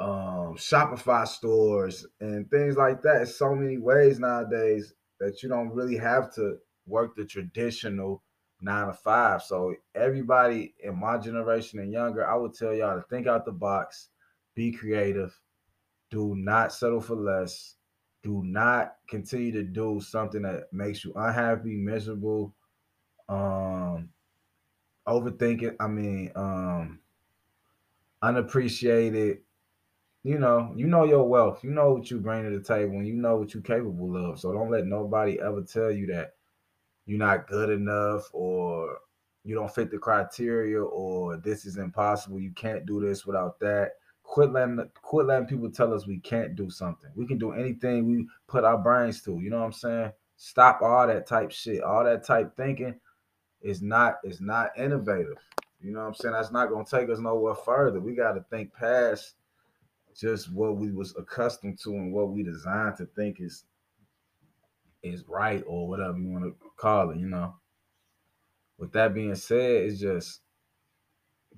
um, 0.00 0.56
Shopify 0.56 1.26
stores 1.26 2.06
and 2.20 2.50
things 2.50 2.76
like 2.76 3.02
that. 3.02 3.28
So 3.28 3.54
many 3.54 3.78
ways 3.78 4.18
nowadays 4.18 4.94
that 5.20 5.42
you 5.42 5.48
don't 5.48 5.74
really 5.74 5.96
have 5.96 6.34
to 6.34 6.56
work 6.86 7.16
the 7.16 7.24
traditional 7.24 8.22
nine 8.60 8.88
to 8.88 8.92
five. 8.92 9.42
So 9.42 9.74
everybody 9.94 10.74
in 10.82 10.98
my 10.98 11.18
generation 11.18 11.78
and 11.78 11.92
younger, 11.92 12.26
I 12.28 12.36
would 12.36 12.54
tell 12.54 12.74
y'all 12.74 13.00
to 13.00 13.06
think 13.08 13.26
out 13.26 13.44
the 13.44 13.52
box, 13.52 14.08
be 14.54 14.72
creative, 14.72 15.38
do 16.10 16.34
not 16.36 16.72
settle 16.72 17.00
for 17.00 17.16
less, 17.16 17.76
do 18.22 18.42
not 18.44 18.94
continue 19.08 19.52
to 19.52 19.62
do 19.62 20.00
something 20.00 20.42
that 20.42 20.72
makes 20.72 21.04
you 21.04 21.12
unhappy, 21.14 21.76
miserable, 21.76 22.54
um, 23.28 24.08
overthinking. 25.06 25.76
I 25.78 25.86
mean, 25.88 26.32
um, 26.34 27.00
unappreciated. 28.22 29.38
You 30.24 30.38
know, 30.38 30.72
you 30.74 30.86
know 30.86 31.04
your 31.04 31.28
wealth. 31.28 31.62
You 31.62 31.70
know 31.70 31.92
what 31.92 32.10
you 32.10 32.18
bring 32.18 32.44
to 32.44 32.58
the 32.58 32.64
table, 32.64 32.96
and 32.96 33.06
you 33.06 33.12
know 33.12 33.36
what 33.36 33.52
you're 33.52 33.62
capable 33.62 34.16
of. 34.16 34.40
So 34.40 34.52
don't 34.52 34.70
let 34.70 34.86
nobody 34.86 35.38
ever 35.38 35.62
tell 35.62 35.90
you 35.90 36.06
that 36.06 36.32
you're 37.06 37.18
not 37.18 37.46
good 37.46 37.70
enough 37.70 38.30
or 38.32 38.98
you 39.44 39.54
don't 39.54 39.72
fit 39.72 39.90
the 39.90 39.98
criteria 39.98 40.82
or 40.82 41.36
this 41.36 41.66
is 41.66 41.76
impossible. 41.76 42.40
You 42.40 42.52
can't 42.52 42.86
do 42.86 43.00
this 43.00 43.26
without 43.26 43.60
that. 43.60 43.92
Quit 44.22 44.52
letting 44.52 44.88
quit 45.02 45.26
letting 45.26 45.46
people 45.46 45.70
tell 45.70 45.92
us 45.92 46.06
we 46.06 46.18
can't 46.18 46.56
do 46.56 46.70
something. 46.70 47.10
We 47.14 47.26
can 47.26 47.36
do 47.36 47.52
anything 47.52 48.06
we 48.06 48.26
put 48.48 48.64
our 48.64 48.78
brains 48.78 49.20
to. 49.22 49.38
You 49.38 49.50
know 49.50 49.58
what 49.58 49.66
I'm 49.66 49.72
saying? 49.72 50.12
Stop 50.36 50.80
all 50.80 51.06
that 51.06 51.26
type 51.26 51.52
shit. 51.52 51.82
All 51.82 52.02
that 52.04 52.24
type 52.24 52.56
thinking 52.56 52.94
is 53.60 53.82
not 53.82 54.16
is 54.24 54.40
not 54.40 54.70
innovative. 54.78 55.36
You 55.82 55.92
know 55.92 56.00
what 56.00 56.06
I'm 56.06 56.14
saying? 56.14 56.32
That's 56.32 56.50
not 56.50 56.70
gonna 56.70 56.86
take 56.86 57.10
us 57.10 57.18
nowhere 57.18 57.54
further. 57.54 58.00
We 58.00 58.14
got 58.14 58.32
to 58.32 58.44
think 58.48 58.72
past 58.72 59.34
just 60.18 60.52
what 60.52 60.76
we 60.76 60.92
was 60.92 61.14
accustomed 61.16 61.78
to 61.80 61.90
and 61.90 62.12
what 62.12 62.30
we 62.30 62.42
designed 62.42 62.96
to 62.96 63.06
think 63.06 63.40
is 63.40 63.64
is 65.02 65.24
right 65.28 65.62
or 65.66 65.86
whatever 65.88 66.18
you 66.18 66.28
want 66.28 66.44
to 66.44 66.56
call 66.76 67.10
it, 67.10 67.18
you 67.18 67.28
know. 67.28 67.54
With 68.78 68.92
that 68.92 69.14
being 69.14 69.34
said, 69.34 69.84
it's 69.84 70.00
just 70.00 70.40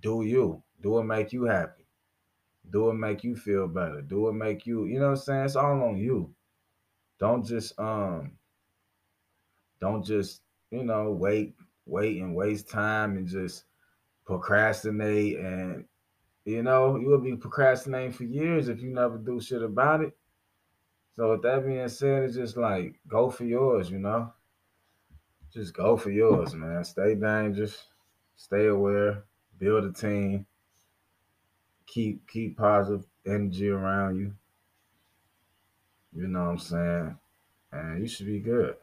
do 0.01 0.23
you. 0.23 0.63
Do 0.83 0.91
what 0.91 1.07
make 1.07 1.33
you 1.33 1.45
happy. 1.45 1.87
Do 2.71 2.85
what 2.85 2.97
make 2.97 3.25
you 3.25 3.37
feel 3.37 3.69
better. 3.69 4.03
Do 4.03 4.23
what 4.23 4.35
make 4.35 4.67
you, 4.67 4.87
you 4.87 4.99
know 4.99 5.11
what 5.11 5.19
I'm 5.19 5.25
saying? 5.25 5.45
It's 5.45 5.57
all 5.57 5.83
on 5.83 5.97
you. 5.97 6.35
Don't 7.19 7.47
just 7.47 7.79
um 7.79 8.33
don't 9.81 10.05
just, 10.05 10.43
you 10.71 10.83
know, 10.83 11.13
wait, 11.13 11.55
wait 11.87 12.21
and 12.21 12.35
waste 12.35 12.69
time 12.69 13.17
and 13.17 13.29
just 13.29 13.65
procrastinate 14.25 15.39
and 15.39 15.85
you 16.47 16.63
know, 16.63 16.97
you 16.97 17.09
will 17.09 17.19
be 17.19 17.37
procrastinating 17.37 18.13
for 18.13 18.25
years 18.25 18.69
if 18.69 18.81
you 18.81 18.95
never 18.95 19.19
do 19.19 19.41
shit 19.41 19.63
about 19.63 20.03
it. 20.03 20.17
So 21.17 21.33
with 21.33 21.43
that 21.43 21.67
being 21.67 21.89
said, 21.89 22.23
it's 22.23 22.37
just 22.37 22.57
like 22.57 22.95
go 23.09 23.31
for 23.31 23.45
yours, 23.45 23.91
you 23.91 23.99
know. 23.99 24.33
Just 25.53 25.75
go 25.75 25.97
for 25.97 26.11
yours, 26.11 26.55
man. 26.55 26.85
Stay 26.85 27.15
dangerous, 27.17 27.87
stay 28.37 28.67
aware, 28.67 29.25
build 29.59 29.85
a 29.85 29.93
team, 29.93 30.47
keep 31.87 32.29
keep 32.29 32.57
positive 32.57 33.07
energy 33.27 33.69
around 33.69 34.17
you. 34.17 34.33
You 36.15 36.29
know 36.29 36.45
what 36.45 36.51
I'm 36.51 36.59
saying? 36.59 37.19
And 37.73 38.01
you 38.01 38.07
should 38.07 38.27
be 38.27 38.39
good. 38.39 38.77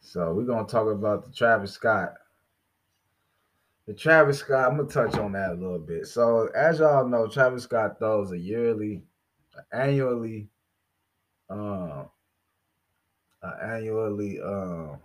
So 0.00 0.32
we're 0.34 0.44
gonna 0.44 0.68
talk 0.68 0.86
about 0.86 1.24
the 1.24 1.32
Travis 1.32 1.72
Scott. 1.72 2.14
The 3.86 3.92
Travis 3.92 4.38
Scott, 4.38 4.70
I'm 4.70 4.78
gonna 4.78 4.88
touch 4.88 5.14
on 5.18 5.32
that 5.32 5.50
a 5.50 5.54
little 5.54 5.78
bit. 5.78 6.06
So 6.06 6.48
as 6.54 6.78
y'all 6.78 7.06
know, 7.06 7.26
Travis 7.26 7.64
Scott 7.64 7.98
throws 7.98 8.32
a 8.32 8.38
yearly 8.38 9.02
annually 9.72 10.48
um 11.50 12.08
annually 13.62 14.40
um 14.40 14.98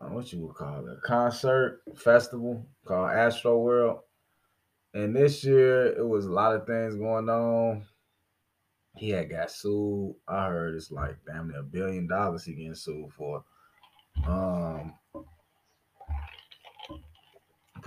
uh, 0.00 0.06
what 0.10 0.32
you 0.32 0.40
would 0.46 0.54
call 0.54 0.86
it 0.86 1.02
concert 1.02 1.80
festival 1.96 2.66
called 2.84 3.10
Astroworld. 3.10 4.00
And 4.94 5.16
this 5.16 5.42
year 5.44 5.86
it 5.86 6.06
was 6.06 6.26
a 6.26 6.32
lot 6.32 6.54
of 6.54 6.66
things 6.66 6.94
going 6.96 7.28
on. 7.28 7.86
He 8.96 9.10
had 9.10 9.30
got 9.30 9.50
sued. 9.50 10.14
I 10.26 10.48
heard 10.48 10.74
it's 10.74 10.90
like 10.90 11.16
damn 11.26 11.48
near 11.48 11.60
a 11.60 11.62
billion 11.62 12.06
dollars 12.06 12.44
he 12.44 12.54
getting 12.54 12.74
sued 12.74 13.10
for. 13.12 13.42
Um 14.26 14.94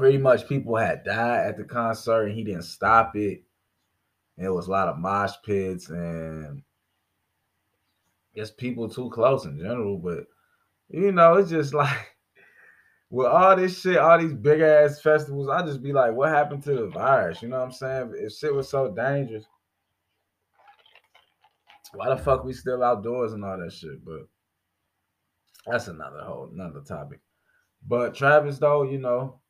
pretty 0.01 0.17
much 0.17 0.49
people 0.49 0.75
had 0.75 1.03
died 1.03 1.45
at 1.45 1.57
the 1.57 1.63
concert 1.63 2.23
and 2.23 2.35
he 2.35 2.43
didn't 2.43 2.63
stop 2.63 3.15
it 3.15 3.43
it 4.41 4.49
was 4.49 4.67
a 4.67 4.71
lot 4.71 4.87
of 4.87 4.97
mosh 4.97 5.33
pits 5.45 5.89
and 5.89 6.63
just 8.35 8.57
people 8.57 8.89
too 8.89 9.09
close 9.11 9.45
in 9.45 9.59
general. 9.59 9.97
But 9.97 10.25
you 10.89 11.11
know, 11.11 11.35
it's 11.35 11.51
just 11.51 11.73
like 11.75 12.15
with 13.11 13.27
all 13.27 13.55
this 13.55 13.79
shit, 13.79 13.97
all 13.97 14.17
these 14.17 14.33
big 14.33 14.61
ass 14.61 14.99
festivals, 14.99 15.49
I 15.49 15.63
just 15.63 15.83
be 15.83 15.93
like, 15.93 16.13
what 16.13 16.29
happened 16.29 16.63
to 16.63 16.73
the 16.73 16.87
virus? 16.87 17.43
You 17.43 17.49
know 17.49 17.59
what 17.59 17.65
I'm 17.65 17.71
saying? 17.71 18.13
If 18.15 18.33
shit 18.33 18.53
was 18.53 18.67
so 18.67 18.91
dangerous, 18.91 19.45
why 21.93 22.09
the 22.09 22.17
fuck 22.17 22.43
we 22.43 22.53
still 22.53 22.83
outdoors 22.83 23.33
and 23.33 23.45
all 23.45 23.59
that 23.59 23.73
shit? 23.73 24.03
But 24.03 24.27
that's 25.67 25.87
another 25.87 26.21
whole 26.23 26.49
another 26.51 26.81
topic. 26.81 27.19
But 27.85 28.15
Travis, 28.15 28.57
though, 28.57 28.83
you 28.83 28.97
know, 28.97 29.40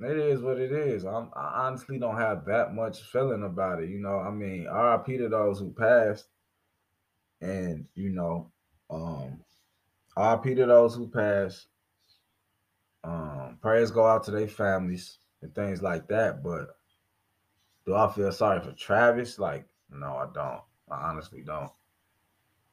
it 0.00 0.16
is 0.16 0.40
what 0.40 0.58
it 0.58 0.72
is. 0.72 1.04
I'm, 1.04 1.30
I 1.34 1.66
honestly 1.66 1.98
don't 1.98 2.16
have 2.16 2.44
that 2.46 2.74
much 2.74 3.02
feeling 3.02 3.42
about 3.42 3.82
it. 3.82 3.90
You 3.90 3.98
know, 3.98 4.18
I 4.18 4.30
mean, 4.30 4.66
RIP 4.66 5.18
to 5.18 5.28
those 5.28 5.58
who 5.58 5.72
passed, 5.72 6.28
and 7.40 7.86
you 7.94 8.10
know, 8.10 8.50
um, 8.90 9.40
RIP 10.16 10.56
to 10.56 10.66
those 10.66 10.94
who 10.94 11.08
passed. 11.08 11.66
Um, 13.04 13.58
prayers 13.62 13.90
go 13.90 14.06
out 14.06 14.24
to 14.24 14.30
their 14.30 14.48
families 14.48 15.18
and 15.42 15.54
things 15.54 15.82
like 15.82 16.08
that. 16.08 16.42
But 16.42 16.76
do 17.86 17.94
I 17.94 18.12
feel 18.12 18.32
sorry 18.32 18.60
for 18.60 18.72
Travis? 18.72 19.38
Like, 19.38 19.66
no, 19.90 20.16
I 20.16 20.26
don't. 20.34 20.60
I 20.90 21.10
honestly 21.10 21.42
don't. 21.44 21.70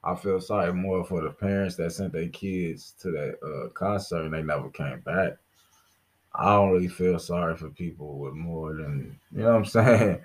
I 0.04 0.14
feel 0.16 0.40
sorry 0.40 0.72
more 0.72 1.04
for 1.04 1.22
the 1.22 1.32
parents 1.32 1.76
that 1.78 1.92
sent 1.92 2.14
their 2.14 2.30
kids 2.30 2.94
to 3.02 3.12
that 3.12 3.38
uh, 3.44 3.70
concert 3.70 4.26
and 4.26 4.34
they 4.34 4.44
never 4.44 4.70
came 4.70 5.00
back. 5.00 5.34
I 6.38 6.54
don't 6.56 6.72
really 6.72 6.88
feel 6.88 7.20
sorry 7.20 7.56
for 7.56 7.70
people 7.70 8.20
with 8.20 8.34
more 8.34 8.74
than 8.74 9.20
you 9.32 9.40
know 9.40 9.54
what 9.54 9.56
I'm 9.56 9.66
saying. 9.66 10.22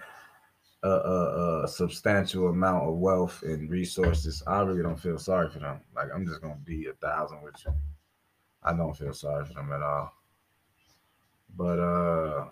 A, 0.82 0.88
a, 0.88 1.64
a, 1.64 1.68
substantial 1.68 2.48
amount 2.48 2.88
of 2.88 2.94
wealth 2.94 3.42
and 3.42 3.68
resources. 3.68 4.42
I 4.46 4.62
really 4.62 4.82
don't 4.82 4.98
feel 4.98 5.18
sorry 5.18 5.50
for 5.50 5.58
them. 5.58 5.82
Like 5.94 6.08
I'm 6.14 6.26
just 6.26 6.40
gonna 6.40 6.56
be 6.64 6.86
a 6.86 6.94
thousand 6.94 7.42
with 7.42 7.54
you. 7.66 7.74
I 8.62 8.72
don't 8.72 8.96
feel 8.96 9.12
sorry 9.12 9.44
for 9.44 9.52
them 9.52 9.70
at 9.72 9.82
all. 9.82 10.10
But 11.54 11.78
uh, 11.78 12.44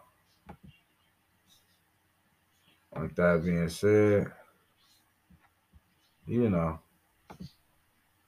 with 3.01 3.17
that 3.17 3.43
being 3.45 3.69
said, 3.71 4.31
you 6.27 6.51
know, 6.51 6.79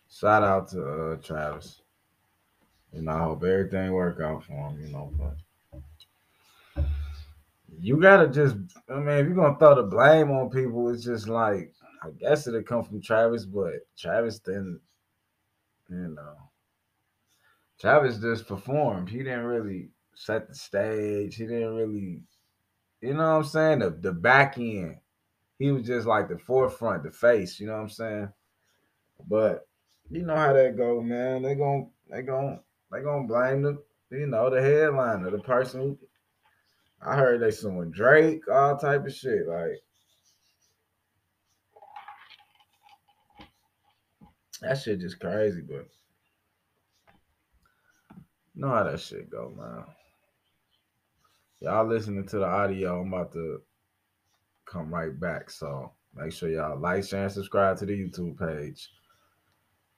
shout 0.08 0.42
out 0.42 0.68
to 0.68 0.82
uh, 0.82 1.16
Travis. 1.16 1.82
And 2.92 3.08
I 3.08 3.22
hope 3.22 3.44
everything 3.44 3.92
work 3.92 4.20
out 4.20 4.44
for 4.44 4.52
him, 4.52 4.80
you 4.80 4.88
know. 4.92 5.12
But 5.16 6.84
you 7.80 8.00
gotta 8.00 8.28
just, 8.28 8.56
I 8.88 8.94
mean, 8.94 9.08
if 9.08 9.26
you're 9.26 9.34
gonna 9.34 9.58
throw 9.58 9.76
the 9.76 9.82
blame 9.82 10.30
on 10.30 10.50
people, 10.50 10.88
it's 10.90 11.04
just 11.04 11.28
like, 11.28 11.72
I 12.02 12.10
guess 12.10 12.46
it'll 12.46 12.62
come 12.62 12.82
from 12.82 13.00
Travis, 13.00 13.44
but 13.44 13.86
Travis 13.96 14.38
didn't, 14.40 14.80
you 15.88 16.08
know. 16.08 16.36
Travis 17.80 18.18
just 18.18 18.46
performed. 18.46 19.08
He 19.08 19.18
didn't 19.18 19.44
really 19.44 19.88
set 20.14 20.48
the 20.48 20.54
stage. 20.54 21.36
He 21.36 21.46
didn't 21.46 21.74
really, 21.74 22.22
you 23.00 23.14
know 23.14 23.36
what 23.36 23.36
I'm 23.36 23.44
saying? 23.44 23.78
The 23.78 23.90
the 23.90 24.12
back 24.12 24.58
end. 24.58 24.96
He 25.58 25.70
was 25.70 25.86
just 25.86 26.06
like 26.06 26.28
the 26.28 26.38
forefront, 26.38 27.02
the 27.02 27.10
face, 27.10 27.60
you 27.60 27.66
know 27.66 27.74
what 27.74 27.82
I'm 27.82 27.88
saying? 27.90 28.28
But 29.28 29.66
you 30.10 30.22
know 30.24 30.34
how 30.34 30.52
that 30.54 30.76
go, 30.76 31.02
man. 31.02 31.42
They 31.42 31.54
gon' 31.54 31.90
they 32.10 32.22
gon' 32.22 32.60
they 32.90 33.00
gonna 33.02 33.26
blame 33.26 33.62
the 33.62 33.82
you 34.10 34.26
know 34.26 34.50
the 34.50 34.60
headliner, 34.60 35.30
the 35.30 35.38
person 35.38 35.80
who 35.80 35.98
I 37.02 37.16
heard 37.16 37.40
they 37.40 37.50
suing 37.50 37.90
Drake, 37.90 38.42
all 38.50 38.76
type 38.76 39.06
of 39.06 39.14
shit. 39.14 39.46
Like 39.46 39.80
that 44.62 44.74
shit 44.74 45.00
just 45.00 45.20
crazy, 45.20 45.62
but 45.62 45.86
know 48.54 48.68
how 48.68 48.84
that 48.84 49.00
shit 49.00 49.30
go, 49.30 49.52
man. 49.56 49.84
Y'all 51.60 51.86
listening 51.86 52.26
to 52.26 52.38
the 52.38 52.46
audio, 52.46 53.00
I'm 53.00 53.12
about 53.12 53.32
to 53.32 53.60
come 54.66 54.92
right 54.92 55.18
back. 55.18 55.50
So 55.50 55.92
make 56.14 56.32
sure 56.32 56.48
y'all 56.48 56.78
like, 56.78 57.04
share, 57.04 57.24
and 57.24 57.32
subscribe 57.32 57.78
to 57.78 57.86
the 57.86 57.92
YouTube 57.92 58.38
page. 58.38 58.90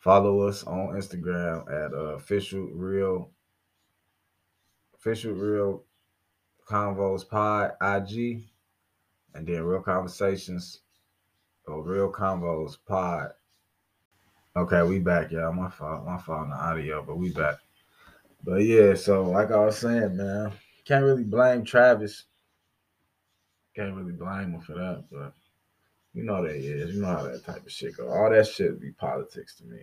Follow 0.02 0.42
us 0.42 0.64
on 0.64 0.94
Instagram 0.94 1.66
at 1.70 1.92
uh, 1.94 2.16
official 2.16 2.68
real 2.74 3.30
official 4.94 5.32
real 5.32 5.84
convos 6.68 7.28
pod 7.28 7.72
IG 7.80 8.42
and 9.34 9.46
then 9.46 9.62
real 9.62 9.80
conversations 9.80 10.82
Oh, 11.68 11.78
Real 11.78 12.10
Convos 12.10 12.76
Pod. 12.86 13.30
Okay, 14.56 14.82
we 14.82 14.98
back, 14.98 15.30
y'all. 15.30 15.52
My 15.52 15.70
fault. 15.70 16.04
My 16.04 16.18
fault 16.18 16.40
on 16.40 16.50
the 16.50 16.56
audio, 16.56 17.04
but 17.06 17.16
we 17.16 17.30
back. 17.30 17.58
But 18.42 18.64
yeah, 18.64 18.94
so 18.94 19.22
like 19.22 19.52
I 19.52 19.64
was 19.64 19.78
saying, 19.78 20.16
man, 20.16 20.52
can't 20.84 21.04
really 21.04 21.22
blame 21.22 21.64
Travis. 21.64 22.24
Can't 23.76 23.94
really 23.94 24.12
blame 24.12 24.54
him 24.54 24.60
for 24.60 24.74
that, 24.74 25.04
but 25.10 25.32
you 26.14 26.24
know 26.24 26.42
that 26.42 26.54
is. 26.56 26.94
You 26.94 27.02
know 27.02 27.08
how 27.08 27.22
that 27.22 27.44
type 27.44 27.64
of 27.64 27.72
shit 27.72 27.96
go. 27.96 28.08
All 28.08 28.30
that 28.30 28.46
shit 28.46 28.80
be 28.80 28.92
politics 28.92 29.56
to 29.56 29.64
me. 29.64 29.80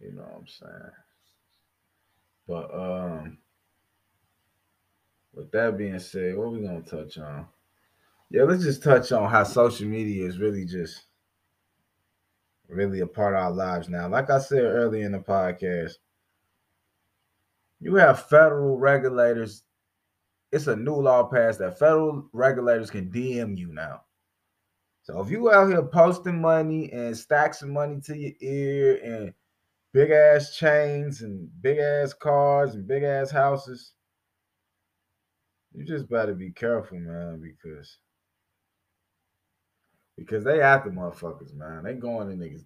You 0.00 0.12
know 0.12 0.22
what 0.22 0.36
I'm 0.38 0.46
saying? 0.46 0.92
But 2.48 2.74
um 2.74 3.38
with 5.32 5.50
that 5.52 5.76
being 5.76 5.98
said, 5.98 6.36
what 6.36 6.52
we 6.52 6.60
gonna 6.60 6.82
touch 6.82 7.18
on? 7.18 7.46
Yeah, 8.30 8.44
let's 8.44 8.64
just 8.64 8.82
touch 8.82 9.12
on 9.12 9.30
how 9.30 9.44
social 9.44 9.86
media 9.86 10.26
is 10.26 10.38
really 10.38 10.64
just 10.64 11.02
really 12.68 13.00
a 13.00 13.06
part 13.06 13.34
of 13.34 13.40
our 13.40 13.52
lives 13.52 13.88
now. 13.88 14.08
Like 14.08 14.30
I 14.30 14.40
said 14.40 14.62
earlier 14.64 15.06
in 15.06 15.12
the 15.12 15.18
podcast, 15.18 15.92
you 17.80 17.94
have 17.94 18.28
federal 18.28 18.78
regulators. 18.78 19.62
It's 20.50 20.66
a 20.66 20.74
new 20.74 20.94
law 20.94 21.24
passed 21.24 21.58
that 21.60 21.78
federal 21.78 22.28
regulators 22.32 22.90
can 22.90 23.10
DM 23.10 23.56
you 23.56 23.72
now. 23.72 24.02
So 25.06 25.20
if 25.20 25.30
you 25.30 25.52
out 25.52 25.68
here 25.68 25.84
posting 25.84 26.40
money 26.40 26.92
and 26.92 27.16
stacks 27.16 27.62
of 27.62 27.68
money 27.68 28.00
to 28.06 28.18
your 28.18 28.32
ear 28.40 28.98
and 29.04 29.32
big 29.92 30.10
ass 30.10 30.56
chains 30.56 31.22
and 31.22 31.48
big 31.62 31.78
ass 31.78 32.12
cars 32.12 32.74
and 32.74 32.88
big 32.88 33.04
ass 33.04 33.30
houses, 33.30 33.92
you 35.72 35.84
just 35.84 36.10
better 36.10 36.34
be 36.34 36.50
careful, 36.50 36.98
man, 36.98 37.40
because 37.40 37.98
because 40.18 40.42
they 40.42 40.60
after 40.60 40.90
motherfuckers, 40.90 41.54
man. 41.54 41.84
They 41.84 41.94
going 41.94 42.32
in 42.32 42.40
niggas, 42.40 42.64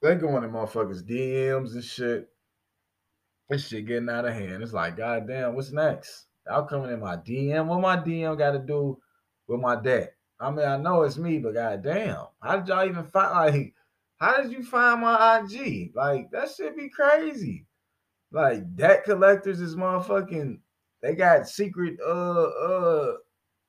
they 0.00 0.14
going 0.14 0.44
in 0.44 0.50
motherfuckers 0.52 1.06
DMs 1.06 1.74
and 1.74 1.84
shit. 1.84 2.30
This 3.50 3.68
shit 3.68 3.86
getting 3.86 4.08
out 4.08 4.24
of 4.24 4.32
hand. 4.32 4.62
It's 4.62 4.72
like, 4.72 4.96
goddamn, 4.96 5.54
what's 5.54 5.70
next? 5.70 6.28
Y'all 6.46 6.64
coming 6.64 6.92
in 6.92 7.00
my 7.00 7.16
DM? 7.16 7.66
What 7.66 7.82
my 7.82 7.98
DM 7.98 8.38
got 8.38 8.52
to 8.52 8.58
do 8.58 8.98
with 9.48 9.60
my 9.60 9.78
debt? 9.78 10.11
I 10.42 10.50
mean, 10.50 10.66
I 10.66 10.76
know 10.76 11.02
it's 11.02 11.18
me, 11.18 11.38
but 11.38 11.54
goddamn, 11.54 12.26
how 12.42 12.56
did 12.56 12.66
y'all 12.66 12.84
even 12.84 13.04
find? 13.04 13.54
Like, 13.54 13.74
how 14.18 14.42
did 14.42 14.50
you 14.50 14.64
find 14.64 15.00
my 15.00 15.38
IG? 15.38 15.92
Like, 15.94 16.32
that 16.32 16.50
should 16.50 16.76
be 16.76 16.88
crazy. 16.88 17.64
Like, 18.32 18.74
debt 18.74 19.04
collectors 19.04 19.60
is 19.60 19.76
motherfucking. 19.76 20.58
They 21.00 21.14
got 21.14 21.48
secret 21.48 21.96
uh 22.04 22.42
uh 22.42 23.12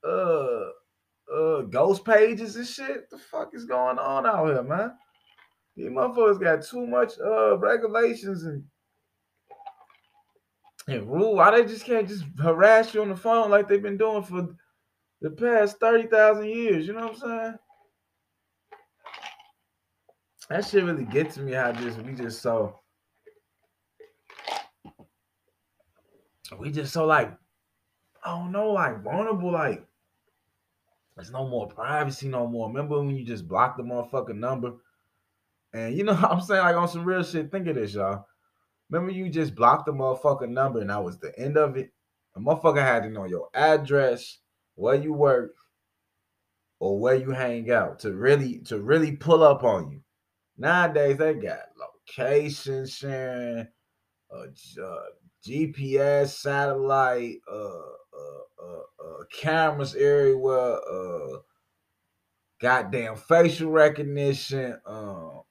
uh 0.04 0.66
uh 1.32 1.62
ghost 1.62 2.06
pages 2.06 2.56
and 2.56 2.68
shit. 2.68 3.08
The 3.10 3.20
fuck 3.20 3.52
is 3.54 3.66
going 3.66 4.00
on 4.00 4.26
out 4.26 4.48
here, 4.48 4.64
man? 4.64 4.94
These 5.76 5.90
motherfuckers 5.90 6.42
got 6.42 6.64
too 6.64 6.88
much 6.88 7.14
uh 7.24 7.58
regulations 7.60 8.46
and 8.46 8.64
and 10.88 11.08
rule. 11.08 11.36
Why 11.36 11.52
they 11.52 11.68
just 11.68 11.86
can't 11.86 12.08
just 12.08 12.26
harass 12.42 12.96
you 12.96 13.04
on 13.04 13.10
the 13.10 13.16
phone 13.16 13.52
like 13.52 13.68
they've 13.68 13.82
been 13.82 13.98
doing 13.98 14.24
for 14.24 14.56
the 15.24 15.32
past 15.32 15.80
thirty 15.80 16.08
thousand 16.08 16.46
years? 16.46 16.86
You 16.86 16.94
know 16.94 17.08
what 17.08 17.14
I'm 17.14 17.20
saying? 17.20 17.56
That 20.50 20.66
shit 20.66 20.84
really 20.84 21.06
get 21.06 21.32
to 21.32 21.42
me. 21.42 21.54
How 21.54 21.72
just 21.72 22.00
we 22.02 22.14
just 22.14 22.42
so 22.42 22.80
we 26.60 26.72
just 26.72 26.94
so 26.94 27.06
like 27.06 27.32
I 28.24 28.38
don't 28.38 28.52
know, 28.52 28.72
like 28.72 29.02
vulnerable, 29.02 29.52
like 29.52 29.86
there's 31.16 31.32
no 31.32 31.48
more 31.48 31.68
privacy 31.68 32.28
no 32.28 32.46
more. 32.46 32.68
Remember 32.68 33.00
when 33.00 33.16
you 33.16 33.26
just 33.26 33.48
blocked 33.48 33.78
the 33.78 33.84
motherfucking 33.84 34.38
number? 34.38 34.74
And 35.74 35.96
you 35.96 36.04
know 36.04 36.14
what 36.16 36.32
I'm 36.32 36.42
saying? 36.42 36.62
Like 36.62 36.76
on 36.76 36.90
some 36.90 37.06
real 37.06 37.24
shit, 37.24 37.50
think 37.50 37.68
of 37.68 37.76
this, 37.76 37.94
y'all. 37.94 38.26
Remember 38.90 39.12
you 39.12 39.30
just 39.30 39.56
blocked 39.56 39.86
the 39.86 39.94
motherfucking 39.94 40.50
number 40.50 40.82
and 40.82 40.90
that 40.90 41.04
was 41.04 41.18
the 41.18 41.38
end 41.40 41.58
of 41.58 41.78
it? 41.78 41.92
A 42.36 42.40
motherfucker 42.40 42.82
had 42.82 43.04
to 43.04 43.10
know 43.10 43.26
your 43.26 43.48
address, 43.54 44.40
where 44.76 44.96
you 44.96 45.14
work, 45.14 45.56
or 46.80 47.00
where 47.00 47.16
you 47.16 47.32
hang 47.32 47.72
out 47.72 48.00
to 48.00 48.14
really 48.14 48.60
to 48.60 48.82
really 48.82 49.16
pull 49.16 49.44
up 49.44 49.64
on 49.64 49.90
you. 49.90 50.02
Nowadays 50.58 51.18
they 51.18 51.34
got 51.34 51.60
location 51.80 52.86
sharing, 52.86 53.68
uh, 54.32 54.82
uh, 54.82 55.02
GPS, 55.46 56.30
satellite, 56.30 57.38
uh, 57.52 57.56
uh, 57.56 58.64
uh, 58.64 59.06
uh, 59.06 59.24
cameras 59.32 59.96
everywhere, 59.96 60.78
uh, 60.90 61.38
goddamn 62.62 63.16
facial 63.16 63.72
recognition, 63.72 64.78
um, 64.86 65.42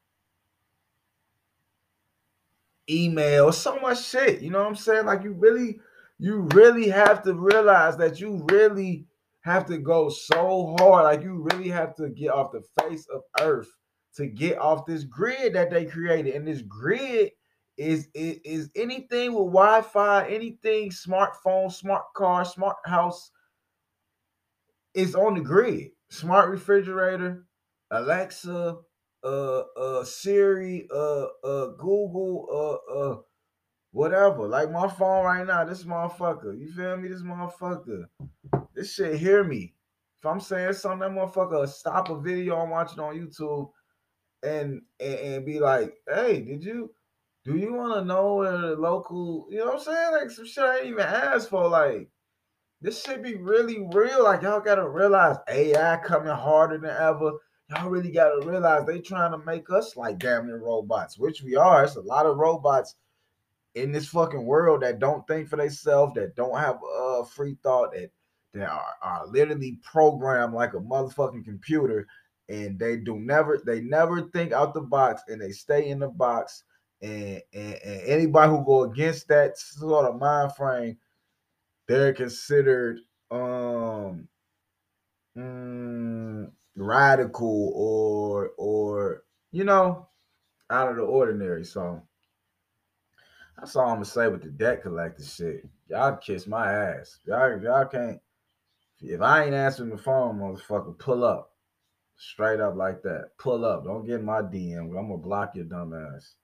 email, 2.88 3.52
so 3.52 3.78
much 3.80 4.04
shit. 4.04 4.40
You 4.40 4.50
know 4.50 4.60
what 4.60 4.68
I'm 4.68 4.76
saying? 4.76 5.06
Like 5.06 5.22
you 5.22 5.32
really, 5.32 5.78
you 6.18 6.48
really 6.54 6.88
have 6.88 7.22
to 7.22 7.34
realize 7.34 7.96
that 7.98 8.20
you 8.20 8.44
really 8.50 9.06
have 9.42 9.66
to 9.66 9.78
go 9.78 10.08
so 10.08 10.74
hard. 10.78 11.04
Like 11.04 11.22
you 11.22 11.46
really 11.52 11.68
have 11.68 11.94
to 11.96 12.08
get 12.08 12.30
off 12.30 12.52
the 12.52 12.62
face 12.82 13.06
of 13.12 13.22
earth 13.40 13.70
to 14.16 14.26
get 14.26 14.58
off 14.58 14.86
this 14.86 15.04
grid 15.04 15.54
that 15.54 15.70
they 15.70 15.84
created. 15.84 16.34
And 16.34 16.46
this 16.46 16.62
grid 16.62 17.30
is, 17.76 18.08
is, 18.14 18.38
is 18.44 18.70
anything 18.76 19.32
with 19.32 19.52
Wi-Fi, 19.52 20.28
anything 20.28 20.90
smartphone, 20.90 21.72
smart 21.72 22.04
car, 22.14 22.44
smart 22.44 22.76
house 22.84 23.30
is 24.94 25.14
on 25.14 25.34
the 25.34 25.40
grid. 25.40 25.90
Smart 26.10 26.50
refrigerator, 26.50 27.46
Alexa, 27.90 28.76
uh 29.24 29.62
uh 29.78 30.04
Siri, 30.04 30.86
uh 30.94 31.26
uh 31.42 31.66
Google, 31.78 32.46
uh 32.52 32.92
uh 32.92 33.16
whatever. 33.92 34.46
Like 34.46 34.70
my 34.70 34.88
phone 34.88 35.24
right 35.24 35.46
now, 35.46 35.64
this 35.64 35.84
motherfucker. 35.84 36.58
You 36.58 36.70
feel 36.70 36.98
me? 36.98 37.08
This 37.08 37.22
motherfucker. 37.22 38.04
This 38.82 38.94
shit 38.94 39.14
hear 39.14 39.44
me. 39.44 39.74
If 40.18 40.26
I'm 40.26 40.40
saying 40.40 40.72
something, 40.72 40.98
that 40.98 41.10
motherfucker 41.16 41.68
stop 41.68 42.10
a 42.10 42.20
video 42.20 42.56
I'm 42.56 42.70
watching 42.70 42.98
on 42.98 43.14
YouTube 43.14 43.70
and, 44.42 44.82
and 44.98 45.18
and 45.20 45.46
be 45.46 45.60
like, 45.60 45.94
hey, 46.12 46.40
did 46.40 46.64
you 46.64 46.92
do 47.44 47.56
you 47.56 47.74
want 47.74 47.94
to 47.94 48.04
know 48.04 48.34
where 48.34 48.50
the 48.50 48.74
local, 48.74 49.46
you 49.48 49.58
know 49.58 49.66
what 49.66 49.74
I'm 49.74 49.80
saying? 49.82 50.10
Like 50.10 50.30
some 50.30 50.46
shit 50.46 50.64
I 50.64 50.78
ain't 50.78 50.86
even 50.86 50.98
asked 50.98 51.48
for. 51.48 51.68
Like, 51.68 52.10
this 52.80 53.04
should 53.04 53.22
be 53.22 53.36
really 53.36 53.86
real. 53.92 54.24
Like, 54.24 54.42
y'all 54.42 54.58
gotta 54.58 54.88
realize 54.88 55.36
AI 55.48 55.98
coming 55.98 56.34
harder 56.34 56.78
than 56.78 56.90
ever. 56.90 57.34
Y'all 57.68 57.88
really 57.88 58.10
gotta 58.10 58.44
realize 58.44 58.84
they 58.84 58.98
trying 58.98 59.30
to 59.30 59.38
make 59.46 59.70
us 59.70 59.96
like 59.96 60.18
damn 60.18 60.48
near 60.48 60.58
robots, 60.58 61.16
which 61.20 61.44
we 61.44 61.54
are. 61.54 61.84
It's 61.84 61.94
a 61.94 62.00
lot 62.00 62.26
of 62.26 62.36
robots 62.36 62.96
in 63.76 63.92
this 63.92 64.08
fucking 64.08 64.44
world 64.44 64.82
that 64.82 64.98
don't 64.98 65.24
think 65.28 65.48
for 65.48 65.54
themselves, 65.54 66.14
that 66.14 66.34
don't 66.34 66.58
have 66.58 66.80
a 66.82 67.20
uh, 67.20 67.24
free 67.24 67.56
thought, 67.62 67.92
that 67.92 68.10
that 68.54 68.68
are, 68.68 68.94
are 69.02 69.26
literally 69.26 69.78
programmed 69.82 70.54
like 70.54 70.74
a 70.74 70.78
motherfucking 70.78 71.44
computer, 71.44 72.06
and 72.48 72.78
they 72.78 72.96
do 72.96 73.18
never 73.18 73.62
they 73.64 73.80
never 73.80 74.22
think 74.22 74.52
out 74.52 74.74
the 74.74 74.80
box 74.80 75.22
and 75.28 75.40
they 75.40 75.52
stay 75.52 75.88
in 75.88 75.98
the 75.98 76.08
box 76.08 76.64
and, 77.02 77.42
and, 77.52 77.74
and 77.84 78.00
anybody 78.02 78.50
who 78.50 78.64
go 78.64 78.84
against 78.84 79.28
that 79.28 79.58
sort 79.58 80.06
of 80.06 80.20
mind 80.20 80.54
frame, 80.54 80.96
they're 81.88 82.14
considered 82.14 83.00
um 83.30 84.28
mm, 85.36 86.50
radical 86.76 87.72
or 87.74 88.50
or 88.56 89.24
you 89.50 89.64
know 89.64 90.08
out 90.70 90.88
of 90.88 90.96
the 90.96 91.02
ordinary. 91.02 91.64
So 91.64 92.02
that's 93.58 93.76
all 93.76 93.88
I'm 93.88 93.96
gonna 93.96 94.04
say 94.04 94.28
with 94.28 94.42
the 94.42 94.50
debt 94.50 94.82
collector 94.82 95.24
shit. 95.24 95.68
Y'all 95.88 96.16
kiss 96.16 96.46
my 96.46 96.72
ass. 96.72 97.18
Y'all 97.26 97.60
y'all 97.60 97.84
can't. 97.86 98.20
If 99.02 99.20
I 99.20 99.44
ain't 99.44 99.54
answering 99.54 99.90
the 99.90 99.98
phone, 99.98 100.38
motherfucker, 100.38 100.96
pull 100.96 101.24
up. 101.24 101.50
Straight 102.16 102.60
up 102.60 102.76
like 102.76 103.02
that. 103.02 103.30
Pull 103.38 103.64
up. 103.64 103.84
Don't 103.84 104.06
get 104.06 104.22
my 104.22 104.42
DM. 104.42 104.78
I'm 104.78 104.92
gonna 104.92 105.16
block 105.16 105.56
your 105.56 105.64
dumb 105.64 105.92
ass. 105.92 106.36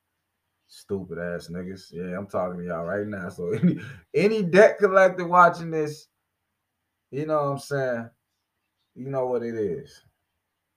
Stupid 0.67 1.19
ass 1.19 1.49
niggas. 1.49 1.93
Yeah, 1.93 2.19
I'm 2.19 2.27
talking 2.27 2.59
to 2.59 2.67
y'all 2.67 2.85
right 2.85 3.07
now. 3.07 3.29
So 3.29 3.51
any 3.53 3.79
any 4.13 4.43
debt 4.43 4.79
collector 4.79 5.27
watching 5.27 5.71
this, 5.71 6.09
you 7.13 7.27
know 7.27 7.45
what 7.45 7.51
I'm 7.53 7.59
saying? 7.59 8.11
You 8.97 9.09
know 9.09 9.27
what 9.27 9.45
it 9.45 9.55
is. 9.55 10.03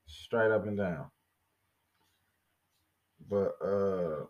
Straight 0.06 0.52
up 0.52 0.68
and 0.68 0.78
down. 0.78 1.08
But 3.28 3.56
uh 3.64 4.26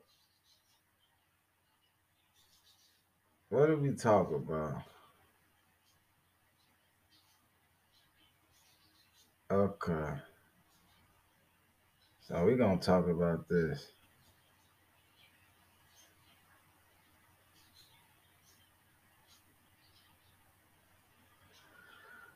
what 3.50 3.68
did 3.68 3.82
we 3.82 3.92
talk 3.92 4.32
about? 4.32 4.84
Okay. 9.52 10.14
So 12.22 12.46
we're 12.46 12.56
gonna 12.56 12.80
talk 12.80 13.08
about 13.08 13.50
this. 13.50 13.92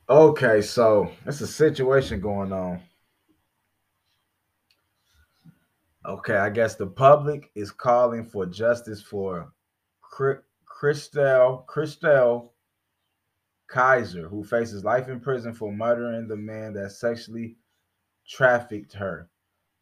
Okay, 0.09 0.61
so 0.61 1.11
it's 1.26 1.41
a 1.41 1.47
situation 1.47 2.20
going 2.20 2.51
on 2.51 2.82
Okay, 6.07 6.36
I 6.36 6.51
guess 6.51 6.76
the 6.76 6.86
public 6.86 7.49
is 7.55 7.72
calling 7.72 8.26
for 8.26 8.45
justice 8.45 9.01
for 9.01 9.51
Chrystul 10.03 10.43
Chrystul 11.66 12.49
Kizer, 13.70 14.30
who 14.30 14.43
faces 14.43 14.84
life 14.84 15.07
in 15.07 15.20
prison 15.20 15.53
for 15.53 15.72
murdering 15.72 16.28
the 16.28 16.36
man 16.36 16.74
that 16.74 16.91
sexually 16.91 17.57
trafficked 18.28 18.93
her. 18.93 19.30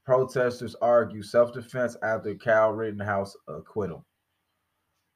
Protesters 0.05 0.75
argue 0.81 1.23
self-defense 1.23 1.97
after 2.03 2.35
Cal 2.35 2.71
Rittenhouse 2.73 3.35
acquittal. 3.47 4.05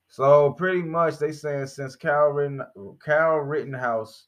So 0.09 0.53
pretty 0.53 0.84
much 0.84 1.18
they 1.18 1.34
saying 1.34 1.68
since 1.68 1.95
Cal, 1.95 2.30
Ritten, 2.30 2.61
Kyle 2.99 3.38
Rittenhouse 3.38 4.28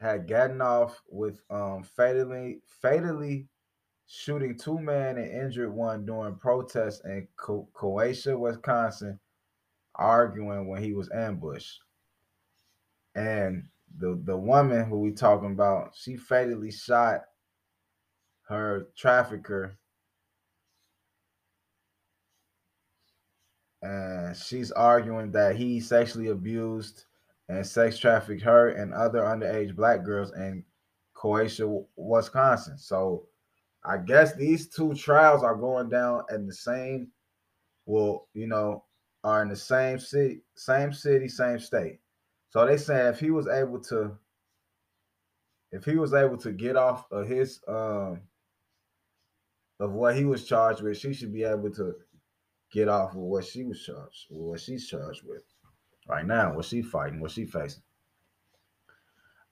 had 0.00 0.28
gotten 0.28 0.60
off 0.60 1.02
with 1.10 1.40
um, 1.50 1.82
fatally 1.82 2.60
fatally 2.80 3.48
shooting 4.06 4.56
two 4.56 4.78
men 4.78 5.18
and 5.18 5.30
injured 5.30 5.72
one 5.72 6.06
during 6.06 6.36
protests 6.36 7.02
in 7.04 7.26
Co- 7.36 7.68
Wisconsin, 7.82 9.18
arguing 9.94 10.68
when 10.68 10.82
he 10.82 10.92
was 10.94 11.10
ambushed. 11.10 11.80
And 13.16 13.64
the 13.98 14.20
the 14.24 14.36
woman 14.36 14.84
who 14.84 15.00
we 15.00 15.10
talking 15.10 15.52
about, 15.52 15.94
she 15.96 16.16
fatally 16.16 16.70
shot 16.70 17.22
her 18.48 18.88
trafficker 18.96 19.76
and 23.82 24.36
she's 24.36 24.72
arguing 24.72 25.32
that 25.32 25.56
he 25.56 25.80
sexually 25.80 26.28
abused 26.28 27.04
and 27.48 27.66
sex 27.66 27.98
trafficked 27.98 28.42
her 28.42 28.70
and 28.70 28.92
other 28.92 29.20
underage 29.20 29.74
black 29.74 30.04
girls 30.04 30.32
in 30.32 30.64
Kenosha, 31.20 31.82
Wisconsin. 31.96 32.78
So 32.78 33.26
I 33.84 33.98
guess 33.98 34.34
these 34.34 34.68
two 34.68 34.94
trials 34.94 35.42
are 35.42 35.54
going 35.54 35.88
down 35.88 36.24
in 36.30 36.46
the 36.46 36.52
same, 36.52 37.08
well, 37.84 38.28
you 38.34 38.46
know, 38.46 38.84
are 39.22 39.42
in 39.42 39.48
the 39.48 39.56
same 39.56 39.98
city, 39.98 40.42
same 40.54 40.92
city, 40.92 41.28
same 41.28 41.58
state. 41.58 42.00
So 42.56 42.64
they 42.64 42.78
saying 42.78 43.08
if 43.08 43.20
he 43.20 43.30
was 43.30 43.48
able 43.48 43.80
to, 43.80 44.12
if 45.72 45.84
he 45.84 45.96
was 45.96 46.14
able 46.14 46.38
to 46.38 46.52
get 46.52 46.74
off 46.74 47.04
of 47.12 47.28
his 47.28 47.60
um 47.68 48.22
of 49.78 49.92
what 49.92 50.16
he 50.16 50.24
was 50.24 50.46
charged 50.46 50.80
with, 50.80 50.96
she 50.96 51.12
should 51.12 51.34
be 51.34 51.44
able 51.44 51.70
to 51.72 51.96
get 52.72 52.88
off 52.88 53.10
of 53.10 53.18
what 53.18 53.44
she 53.44 53.64
was 53.64 53.84
charged, 53.84 54.28
what 54.30 54.58
she's 54.58 54.88
charged 54.88 55.20
with 55.26 55.42
right 56.08 56.26
now, 56.26 56.54
what 56.54 56.64
she 56.64 56.80
fighting, 56.80 57.20
what 57.20 57.30
she 57.30 57.44
facing. 57.44 57.82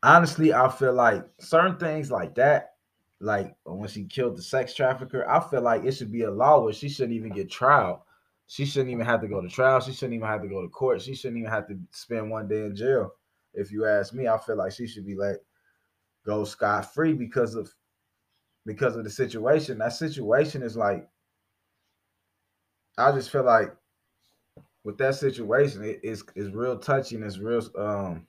Honestly, 0.03 0.55
I 0.55 0.71
feel 0.71 0.95
like 0.95 1.27
certain 1.41 1.77
things 1.77 2.11
like 2.11 2.35
that, 2.37 2.77
like 3.21 3.55
when 3.65 3.91
she 3.91 4.05
killed 4.05 4.39
the 4.39 4.43
sex 4.43 4.75
trafficker, 4.75 5.29
I 5.29 5.41
feel 5.41 5.61
like 5.61 5.85
it 5.85 5.93
should 5.93 6.11
be 6.11 6.23
a 6.23 6.31
law 6.31 6.65
where 6.65 6.73
she 6.73 6.89
shouldn't 6.89 7.13
even 7.17 7.33
get 7.33 7.51
trial. 7.51 8.07
She 8.47 8.67
shouldn't 8.67 8.91
even 8.91 9.07
have 9.07 9.21
to 9.23 9.29
go 9.29 9.41
to 9.41 9.49
trial. 9.49 9.81
She 9.81 9.93
shouldn't 9.93 10.15
even 10.15 10.29
have 10.29 10.43
to 10.43 10.49
go 10.49 10.63
to 10.63 10.69
court. 10.69 11.01
She 11.01 11.15
shouldn't 11.15 11.39
even 11.39 11.51
have 11.51 11.67
to 11.69 11.79
spend 11.93 12.31
one 12.31 12.47
day 12.47 12.67
in 12.67 12.77
jail. 12.77 13.13
If 13.55 13.71
you 13.73 13.87
ask 13.87 14.13
me, 14.13 14.29
I 14.29 14.39
feel 14.39 14.57
like 14.57 14.73
she 14.73 14.87
should 14.87 15.07
be 15.07 15.15
let 15.15 15.37
go 16.27 16.45
scot 16.45 16.93
free 16.93 17.13
because 17.15 17.55
of 17.55 17.73
because 18.67 18.97
of 18.97 19.05
the 19.05 19.11
situation. 19.11 19.79
That 19.79 19.93
situation 19.93 20.63
is 20.63 20.77
like 20.77 21.09
I 22.99 23.13
just 23.13 23.31
feel 23.31 23.45
like 23.45 23.75
with 24.85 24.99
that 24.99 25.15
situation, 25.15 25.83
it 25.85 26.01
is 26.03 26.23
is 26.35 26.51
real 26.51 26.79
touchy 26.79 27.17
and 27.17 27.25
it's 27.25 27.39
real 27.39 27.63
um 27.79 28.27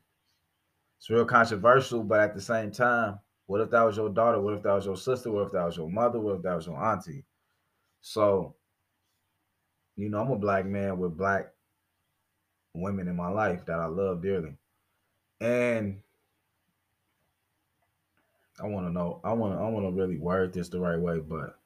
it's 0.97 1.09
real 1.09 1.25
controversial, 1.25 2.03
but 2.03 2.19
at 2.19 2.33
the 2.33 2.41
same 2.41 2.71
time, 2.71 3.19
what 3.47 3.61
if 3.61 3.69
that 3.71 3.83
was 3.83 3.97
your 3.97 4.09
daughter? 4.09 4.41
What 4.41 4.55
if 4.55 4.63
that 4.63 4.73
was 4.73 4.85
your 4.85 4.97
sister? 4.97 5.31
What 5.31 5.47
if 5.47 5.51
that 5.51 5.65
was 5.65 5.77
your 5.77 5.89
mother? 5.89 6.19
What 6.19 6.37
if 6.37 6.41
that 6.43 6.55
was 6.55 6.65
your 6.65 6.83
auntie? 6.83 7.25
So, 8.01 8.55
you 9.95 10.09
know, 10.09 10.21
I'm 10.21 10.31
a 10.31 10.37
black 10.37 10.65
man 10.65 10.99
with 10.99 11.17
black 11.17 11.51
women 12.73 13.07
in 13.07 13.15
my 13.15 13.29
life 13.29 13.65
that 13.65 13.79
I 13.79 13.85
love 13.85 14.21
dearly. 14.21 14.53
And 15.39 16.01
I 18.61 18.67
want 18.67 18.87
to 18.87 18.91
know, 18.91 19.19
I 19.23 19.33
want 19.33 19.53
to 19.53 19.59
I 19.59 19.69
want 19.69 19.85
to 19.85 19.91
really 19.91 20.17
word 20.17 20.53
this 20.53 20.69
the 20.69 20.79
right 20.79 20.99
way, 20.99 21.19
but 21.19 21.57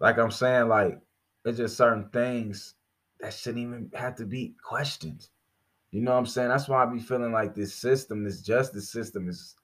like 0.00 0.18
I'm 0.18 0.30
saying, 0.30 0.68
like 0.68 1.00
it's 1.44 1.58
just 1.58 1.76
certain 1.76 2.08
things 2.10 2.74
that 3.20 3.32
shouldn't 3.32 3.62
even 3.62 3.90
have 3.94 4.16
to 4.16 4.26
be 4.26 4.54
questioned. 4.62 5.28
You 5.90 6.00
know 6.00 6.12
what 6.12 6.18
I'm 6.18 6.26
saying? 6.26 6.48
That's 6.48 6.68
why 6.68 6.82
I 6.82 6.86
be 6.86 7.00
feeling 7.00 7.32
like 7.32 7.54
this 7.54 7.74
system, 7.74 8.24
this 8.24 8.40
justice 8.40 8.90
system 8.90 9.28
is 9.28 9.56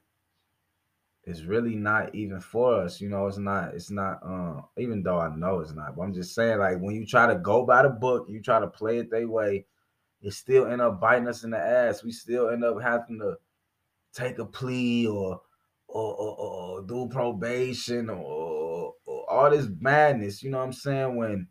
is 1.28 1.44
really 1.44 1.74
not 1.74 2.14
even 2.14 2.40
for 2.40 2.82
us. 2.82 3.00
You 3.00 3.08
know, 3.10 3.26
it's 3.26 3.38
not, 3.38 3.74
it's 3.74 3.90
not, 3.90 4.20
uh, 4.24 4.62
even 4.78 5.02
though 5.02 5.20
I 5.20 5.34
know 5.34 5.60
it's 5.60 5.74
not, 5.74 5.94
but 5.94 6.02
I'm 6.02 6.14
just 6.14 6.34
saying, 6.34 6.58
like, 6.58 6.78
when 6.80 6.94
you 6.94 7.04
try 7.04 7.26
to 7.26 7.38
go 7.38 7.64
by 7.64 7.82
the 7.82 7.90
book, 7.90 8.26
you 8.28 8.40
try 8.40 8.58
to 8.58 8.66
play 8.66 8.98
it 8.98 9.10
their 9.10 9.28
way, 9.28 9.66
it 10.22 10.32
still 10.32 10.66
end 10.66 10.80
up 10.80 11.00
biting 11.00 11.28
us 11.28 11.44
in 11.44 11.50
the 11.50 11.58
ass. 11.58 12.02
We 12.02 12.12
still 12.12 12.48
end 12.48 12.64
up 12.64 12.80
having 12.80 13.18
to 13.20 13.36
take 14.14 14.38
a 14.38 14.44
plea 14.44 15.06
or 15.06 15.40
or, 15.88 16.14
or, 16.14 16.36
or 16.38 16.82
do 16.82 17.08
probation 17.08 18.10
or, 18.10 18.94
or 19.06 19.30
all 19.30 19.50
this 19.50 19.68
madness. 19.80 20.42
You 20.42 20.50
know 20.50 20.58
what 20.58 20.64
I'm 20.64 20.72
saying? 20.72 21.16
When 21.16 21.48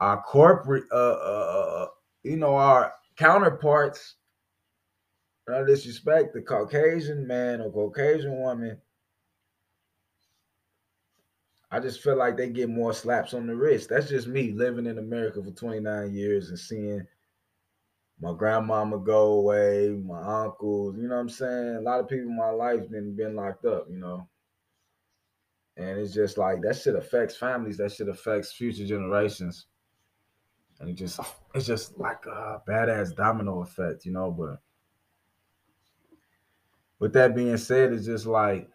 our 0.00 0.22
corporate, 0.22 0.84
uh, 0.90 0.94
uh, 0.94 1.66
uh, 1.82 1.86
you 2.22 2.36
know, 2.36 2.54
our 2.54 2.92
counterparts, 3.16 4.16
no 5.50 5.64
disrespect, 5.64 6.32
the 6.32 6.42
Caucasian 6.42 7.26
man 7.26 7.60
or 7.60 7.70
Caucasian 7.70 8.38
woman, 8.38 8.78
I 11.70 11.80
just 11.80 12.02
feel 12.02 12.16
like 12.16 12.36
they 12.36 12.48
get 12.48 12.68
more 12.68 12.92
slaps 12.92 13.34
on 13.34 13.46
the 13.46 13.54
wrist. 13.54 13.88
That's 13.88 14.08
just 14.08 14.26
me 14.26 14.52
living 14.52 14.86
in 14.86 14.98
America 14.98 15.42
for 15.42 15.50
29 15.50 16.12
years 16.12 16.48
and 16.48 16.58
seeing 16.58 17.06
my 18.20 18.34
grandmama 18.34 18.98
go 18.98 19.32
away, 19.34 19.88
my 19.88 20.44
uncles, 20.44 20.96
you 20.96 21.08
know 21.08 21.14
what 21.14 21.20
I'm 21.22 21.28
saying? 21.28 21.76
A 21.76 21.80
lot 21.80 22.00
of 22.00 22.08
people 22.08 22.28
in 22.28 22.36
my 22.36 22.50
life 22.50 22.90
been 22.90 23.14
been 23.16 23.36
locked 23.36 23.64
up, 23.64 23.86
you 23.88 23.98
know. 23.98 24.28
And 25.76 25.98
it's 25.98 26.12
just 26.12 26.36
like 26.36 26.60
that 26.62 26.76
shit 26.76 26.96
affects 26.96 27.36
families, 27.36 27.78
that 27.78 27.92
shit 27.92 28.08
affects 28.08 28.52
future 28.52 28.84
generations 28.84 29.66
and 30.80 30.88
it 30.88 30.94
just 30.94 31.20
it's 31.54 31.66
just 31.66 31.96
like 31.98 32.24
a 32.26 32.60
badass 32.66 33.14
domino 33.14 33.60
effect, 33.60 34.04
you 34.04 34.12
know. 34.12 34.30
But 34.30 34.60
with 37.00 37.12
that 37.14 37.34
being 37.34 37.56
said, 37.56 37.92
it's 37.92 38.06
just 38.06 38.26
like 38.26 38.68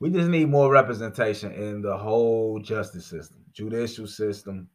we 0.00 0.10
just 0.10 0.28
need 0.28 0.50
more 0.50 0.70
representation 0.70 1.52
in 1.52 1.80
the 1.80 1.96
whole 1.96 2.58
justice 2.58 3.06
system, 3.06 3.38
judicial 3.52 4.08
system, 4.08 4.68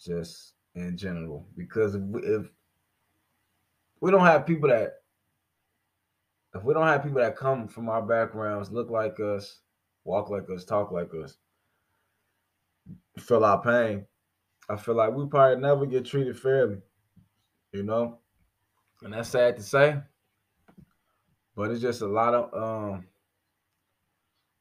just 0.00 0.54
in 0.74 0.96
general. 0.96 1.46
Because 1.56 1.94
if 1.94 2.00
we, 2.02 2.22
if 2.22 2.46
we 4.00 4.10
don't 4.10 4.26
have 4.26 4.46
people 4.46 4.70
that 4.70 4.94
if 6.54 6.62
we 6.62 6.72
don't 6.72 6.86
have 6.86 7.02
people 7.02 7.20
that 7.20 7.36
come 7.36 7.68
from 7.68 7.88
our 7.88 8.00
backgrounds, 8.00 8.70
look 8.70 8.88
like 8.88 9.20
us, 9.20 9.60
walk 10.04 10.30
like 10.30 10.48
us, 10.54 10.64
talk 10.64 10.90
like 10.92 11.10
us, 11.22 11.36
feel 13.18 13.44
our 13.44 13.62
pain, 13.62 14.06
I 14.68 14.76
feel 14.76 14.94
like 14.94 15.12
we 15.12 15.26
probably 15.26 15.60
never 15.60 15.86
get 15.86 16.04
treated 16.04 16.38
fairly, 16.38 16.78
you 17.72 17.82
know? 17.82 18.18
And 19.02 19.12
that's 19.12 19.28
sad 19.28 19.56
to 19.56 19.62
say, 19.62 19.96
but 21.54 21.70
it's 21.70 21.82
just 21.82 22.00
a 22.00 22.06
lot 22.06 22.34
of 22.34 22.54
um 22.54 23.06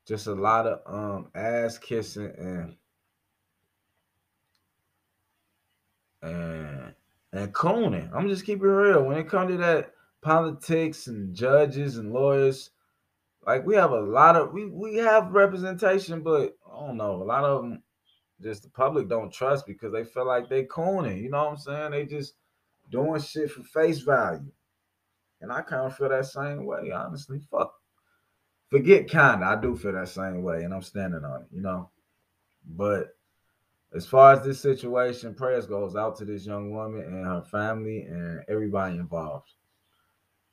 just 0.06 0.28
a 0.28 0.34
lot 0.34 0.68
of 0.68 0.82
um 0.86 1.30
ass 1.34 1.78
kissing 1.78 2.34
and 2.38 2.76
and 6.22 6.94
and 7.32 7.54
cooning. 7.54 8.10
I'm 8.14 8.28
just 8.28 8.46
keeping 8.46 8.68
real. 8.68 9.04
When 9.04 9.18
it 9.18 9.30
comes 9.30 9.52
to 9.52 9.58
that 9.58 9.94
politics 10.24 11.08
and 11.08 11.36
judges 11.36 11.98
and 11.98 12.12
lawyers. 12.12 12.72
Like 13.46 13.66
we 13.66 13.76
have 13.76 13.92
a 13.92 14.00
lot 14.00 14.36
of 14.36 14.54
we 14.54 14.66
we 14.66 14.96
have 14.96 15.34
representation, 15.34 16.24
but 16.24 16.56
I 16.66 16.88
don't 16.88 16.98
know. 16.98 17.22
A 17.22 17.24
lot 17.24 17.44
of 17.44 17.62
them 17.62 17.84
just 18.44 18.64
the 18.64 18.70
public 18.70 19.08
don't 19.08 19.32
trust 19.32 19.66
because 19.66 19.92
they 19.92 20.04
feel 20.04 20.26
like 20.28 20.50
they're 20.50 20.66
cooning. 20.66 21.22
You 21.22 21.30
know 21.30 21.46
what 21.46 21.52
I'm 21.52 21.58
saying? 21.58 21.92
They 21.92 22.06
just 22.06 22.36
doing 22.92 23.22
shit 23.22 23.52
for 23.52 23.64
face 23.64 24.00
value. 24.00 24.52
And 25.42 25.52
I 25.52 25.62
kind 25.62 25.88
of 25.88 25.98
feel 25.98 26.10
that 26.10 26.26
same 26.26 26.66
way, 26.66 26.92
honestly. 26.92 27.42
Fuck. 27.52 27.74
Forget 28.70 29.08
kinda. 29.08 29.46
I 29.46 29.56
do 29.56 29.76
feel 29.76 29.94
that 29.94 30.10
same 30.10 30.42
way, 30.42 30.64
and 30.64 30.74
I'm 30.74 30.82
standing 30.82 31.24
on 31.24 31.42
it, 31.42 31.48
you 31.52 31.62
know. 31.62 31.90
But 32.66 33.16
as 33.94 34.08
far 34.08 34.34
as 34.34 34.44
this 34.44 34.62
situation, 34.62 35.36
prayers 35.36 35.68
goes 35.68 35.96
out 35.96 36.18
to 36.18 36.26
this 36.26 36.46
young 36.46 36.72
woman 36.72 37.02
and 37.02 37.26
her 37.26 37.44
family 37.44 38.04
and 38.04 38.44
everybody 38.48 38.96
involved. 38.96 39.52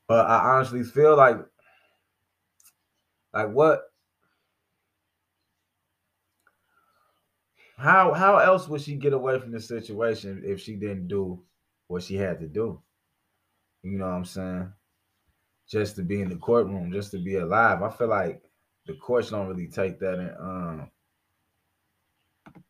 But 0.07 0.27
I 0.27 0.57
honestly 0.57 0.83
feel 0.83 1.17
like 1.17 1.39
like 3.33 3.49
what 3.51 3.90
how 7.81 8.13
how 8.13 8.37
else 8.39 8.69
would 8.69 8.83
she 8.83 8.95
get 8.95 9.15
away 9.15 9.39
from 9.39 9.53
the 9.53 9.61
situation 9.61 10.43
if 10.45 10.61
she 10.61 10.77
didn't 10.77 11.09
do 11.09 11.43
what 11.89 12.03
she 12.03 12.17
had 12.17 12.39
to 12.41 12.47
do? 12.47 12.81
You 13.83 13.99
know 13.99 14.05
what 14.05 14.15
I'm 14.15 14.25
saying? 14.25 14.73
Just 15.69 15.97
to 15.97 16.03
be 16.03 16.21
in 16.21 16.29
the 16.29 16.37
courtroom, 16.37 16.93
just 16.93 17.11
to 17.13 17.19
be 17.19 17.37
alive. 17.37 17.83
I 17.83 17.91
feel 17.91 18.09
like 18.09 18.43
the 18.87 18.95
courts 18.95 19.31
don't 19.31 19.49
really 19.49 19.69
take 19.69 19.99
that 20.01 20.15
in 20.15 20.35
um 20.39 20.91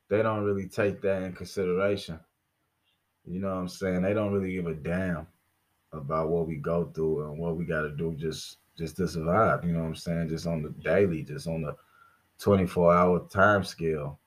they 0.09 0.23
don't 0.23 0.45
really 0.45 0.69
take 0.69 1.01
that 1.03 1.23
in 1.23 1.33
consideration. 1.33 2.19
You 3.25 3.41
know 3.41 3.49
what 3.49 3.61
I'm 3.61 3.69
saying? 3.69 4.03
They 4.03 4.15
don't 4.15 4.33
really 4.33 4.53
give 4.53 4.67
a 4.67 4.75
damn 4.75 5.27
about 5.93 6.29
what 6.29 6.47
we 6.47 6.57
go 6.57 6.91
through 6.95 7.29
and 7.29 7.39
what 7.39 7.57
we 7.57 7.65
gotta 7.65 7.91
do 7.91 8.15
just 8.15 8.59
just 8.79 8.97
to 8.99 9.09
survive. 9.09 9.65
You 9.65 9.73
know 9.73 9.81
what 9.81 9.87
I'm 9.87 9.95
saying? 9.97 10.29
Just 10.29 10.47
on 10.47 10.63
the 10.63 10.71
daily, 10.71 11.25
just 11.25 11.49
on 11.49 11.63
the 11.63 11.75
24 12.39 12.95
hour 12.95 13.29
time 13.29 13.65
scale. 13.65 14.21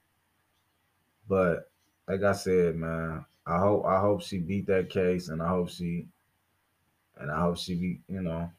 But 1.28 1.70
like 2.08 2.24
I 2.24 2.34
said, 2.34 2.76
man, 2.76 3.26
I 3.46 3.60
hope 3.60 3.86
I 3.86 4.00
hope 4.00 4.22
she 4.22 4.40
beat 4.40 4.68
that 4.68 4.90
case, 4.90 5.30
and 5.30 5.42
I 5.42 5.48
hope 5.48 5.70
she, 5.70 6.08
and 7.18 7.32
I 7.32 7.42
hope 7.42 7.58
she 7.58 7.76
be, 7.76 8.02
you 8.08 8.22
know, 8.22 8.52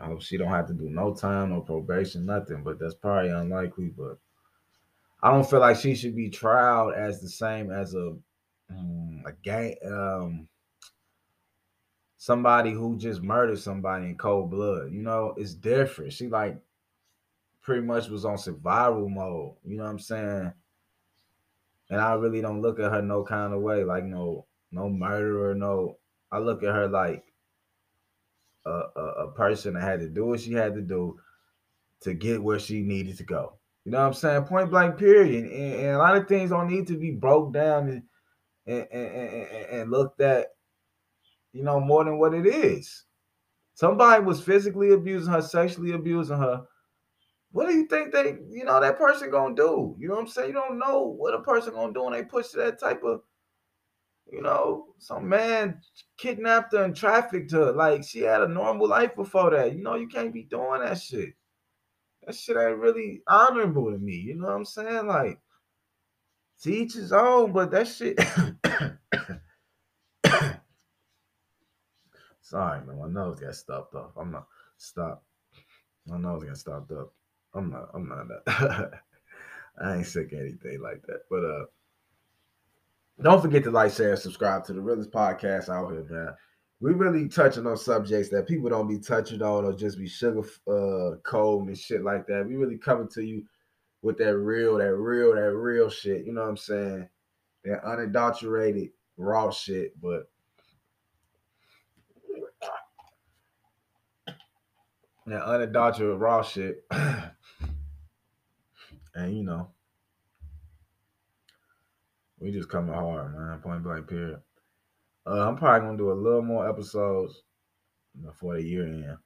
I 0.00 0.06
hope 0.06 0.22
she 0.22 0.36
don't 0.36 0.48
have 0.48 0.66
to 0.68 0.74
do 0.74 0.88
no 0.88 1.14
time, 1.14 1.50
no 1.50 1.60
probation, 1.60 2.26
nothing. 2.26 2.62
But 2.62 2.78
that's 2.78 2.94
probably 2.94 3.30
unlikely. 3.30 3.92
But 3.96 4.18
I 5.22 5.30
don't 5.30 5.48
feel 5.48 5.60
like 5.60 5.76
she 5.76 5.94
should 5.94 6.16
be 6.16 6.30
tried 6.30 6.94
as 6.94 7.20
the 7.20 7.28
same 7.28 7.70
as 7.70 7.94
a 7.94 8.14
um, 8.70 9.22
a 9.26 9.32
gang 9.32 9.76
um 9.86 10.48
somebody 12.16 12.72
who 12.72 12.96
just 12.96 13.22
murdered 13.22 13.58
somebody 13.58 14.06
in 14.06 14.16
cold 14.16 14.50
blood. 14.50 14.90
You 14.90 15.02
know, 15.02 15.34
it's 15.36 15.54
different. 15.54 16.12
She 16.12 16.28
like 16.28 16.58
pretty 17.60 17.82
much 17.82 18.08
was 18.08 18.24
on 18.24 18.38
survival 18.38 19.08
mode. 19.08 19.54
You 19.64 19.76
know 19.76 19.84
what 19.84 19.90
I'm 19.90 19.98
saying? 19.98 20.52
And 21.94 22.02
I 22.02 22.14
really 22.14 22.40
don't 22.40 22.60
look 22.60 22.80
at 22.80 22.90
her 22.90 23.00
no 23.00 23.22
kind 23.22 23.54
of 23.54 23.60
way, 23.60 23.84
like 23.84 24.02
no 24.02 24.46
no 24.72 24.88
murderer, 24.88 25.54
no. 25.54 25.98
I 26.32 26.40
look 26.40 26.64
at 26.64 26.74
her 26.74 26.88
like 26.88 27.22
a, 28.66 28.70
a, 28.96 29.02
a 29.26 29.30
person 29.30 29.74
that 29.74 29.84
had 29.84 30.00
to 30.00 30.08
do 30.08 30.26
what 30.26 30.40
she 30.40 30.54
had 30.54 30.74
to 30.74 30.80
do 30.80 31.20
to 32.00 32.12
get 32.12 32.42
where 32.42 32.58
she 32.58 32.82
needed 32.82 33.16
to 33.18 33.22
go. 33.22 33.60
You 33.84 33.92
know 33.92 34.00
what 34.00 34.06
I'm 34.08 34.14
saying? 34.14 34.42
Point 34.42 34.72
blank, 34.72 34.98
period. 34.98 35.44
And, 35.44 35.52
and 35.52 35.90
a 35.94 35.98
lot 35.98 36.16
of 36.16 36.26
things 36.26 36.50
don't 36.50 36.68
need 36.68 36.88
to 36.88 36.98
be 36.98 37.12
broke 37.12 37.52
down 37.52 37.88
and 37.88 38.02
and, 38.66 38.88
and, 38.90 39.46
and 39.66 39.90
looked 39.92 40.20
at, 40.20 40.48
you 41.52 41.62
know, 41.62 41.78
more 41.78 42.02
than 42.02 42.18
what 42.18 42.34
it 42.34 42.44
is. 42.44 43.04
Somebody 43.74 44.24
was 44.24 44.42
physically 44.42 44.90
abusing 44.94 45.32
her, 45.32 45.42
sexually 45.42 45.92
abusing 45.92 46.38
her. 46.38 46.64
What 47.54 47.68
do 47.68 47.72
you 47.72 47.86
think 47.86 48.12
they, 48.12 48.36
you 48.50 48.64
know, 48.64 48.80
that 48.80 48.98
person 48.98 49.30
gonna 49.30 49.54
do? 49.54 49.94
You 49.96 50.08
know 50.08 50.14
what 50.14 50.22
I'm 50.22 50.26
saying? 50.26 50.48
You 50.48 50.54
don't 50.54 50.76
know 50.76 51.14
what 51.16 51.34
a 51.34 51.40
person 51.40 51.72
gonna 51.72 51.92
do 51.92 52.02
when 52.02 52.12
they 52.12 52.24
push 52.24 52.48
that 52.48 52.80
type 52.80 53.04
of, 53.04 53.20
you 54.28 54.42
know, 54.42 54.86
some 54.98 55.28
man 55.28 55.80
kidnapped 56.16 56.72
her 56.72 56.82
and 56.82 56.96
trafficked 56.96 57.52
her. 57.52 57.70
Like 57.70 58.02
she 58.02 58.22
had 58.22 58.40
a 58.40 58.48
normal 58.48 58.88
life 58.88 59.14
before 59.14 59.50
that. 59.50 59.72
You 59.72 59.84
know, 59.84 59.94
you 59.94 60.08
can't 60.08 60.34
be 60.34 60.42
doing 60.42 60.80
that 60.80 61.00
shit. 61.00 61.34
That 62.26 62.34
shit 62.34 62.56
ain't 62.56 62.78
really 62.78 63.22
honorable 63.28 63.92
to 63.92 63.98
me. 63.98 64.16
You 64.16 64.34
know 64.34 64.48
what 64.48 64.56
I'm 64.56 64.64
saying? 64.64 65.06
Like, 65.06 65.38
to 66.62 66.74
each 66.74 66.94
his 66.94 67.12
own, 67.12 67.52
but 67.52 67.70
that 67.70 67.86
shit. 67.86 68.18
Sorry, 72.40 72.84
man. 72.84 72.98
My 72.98 73.06
nose 73.06 73.38
got 73.38 73.54
stopped 73.54 73.94
off. 73.94 74.10
I'm 74.16 74.32
not 74.32 74.48
stop. 74.76 75.22
My 76.04 76.18
nose 76.18 76.42
got 76.42 76.58
stopped 76.58 76.90
up. 76.90 77.12
I'm 77.54 77.70
not. 77.70 77.88
I'm 77.94 78.08
not 78.08 78.28
that. 78.28 78.90
I 79.82 79.96
ain't 79.96 80.06
sick 80.06 80.32
of 80.32 80.40
anything 80.40 80.80
like 80.80 81.02
that. 81.06 81.20
But 81.30 81.44
uh, 81.44 81.64
don't 83.22 83.42
forget 83.42 83.64
to 83.64 83.70
like, 83.70 83.92
share, 83.92 84.10
and 84.10 84.18
subscribe 84.18 84.64
to 84.66 84.72
the 84.72 84.80
realest 84.80 85.10
podcast 85.10 85.68
out 85.68 85.90
here, 85.90 86.06
man. 86.08 86.34
We 86.80 86.92
really 86.92 87.28
touching 87.28 87.66
on 87.66 87.76
subjects 87.76 88.28
that 88.30 88.48
people 88.48 88.68
don't 88.68 88.88
be 88.88 88.98
touching 88.98 89.42
on 89.42 89.64
or 89.64 89.72
just 89.72 89.98
be 89.98 90.08
sugar 90.08 90.42
uh 90.68 91.16
cold 91.22 91.68
and 91.68 91.78
shit 91.78 92.02
like 92.02 92.26
that. 92.26 92.46
We 92.46 92.56
really 92.56 92.76
coming 92.78 93.08
to 93.14 93.22
you 93.22 93.44
with 94.02 94.18
that 94.18 94.36
real, 94.36 94.78
that 94.78 94.94
real, 94.94 95.34
that 95.34 95.54
real 95.54 95.88
shit. 95.88 96.26
You 96.26 96.34
know 96.34 96.42
what 96.42 96.50
I'm 96.50 96.56
saying? 96.56 97.08
That 97.64 97.84
unadulterated 97.84 98.90
raw 99.16 99.50
shit, 99.50 99.98
but 100.00 100.28
that 105.26 105.42
unadulterated 105.42 106.20
raw 106.20 106.42
shit. 106.42 106.84
and 109.14 109.36
you 109.36 109.44
know, 109.44 109.68
we 112.38 112.50
just 112.50 112.68
coming 112.68 112.94
hard, 112.94 113.34
man. 113.34 113.58
Point 113.60 113.82
blank, 113.82 114.08
period. 114.08 114.40
Uh, 115.26 115.48
I'm 115.48 115.56
probably 115.56 115.86
gonna 115.86 115.98
do 115.98 116.12
a 116.12 116.14
little 116.14 116.42
more 116.42 116.68
episodes 116.68 117.42
before 118.22 118.56
the 118.56 118.62
year 118.62 118.86
end. 118.86 119.16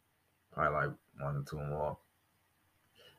Probably 0.53 0.75
like 0.75 0.97
one 1.21 1.37
or 1.37 1.43
two 1.43 1.59
more, 1.59 1.99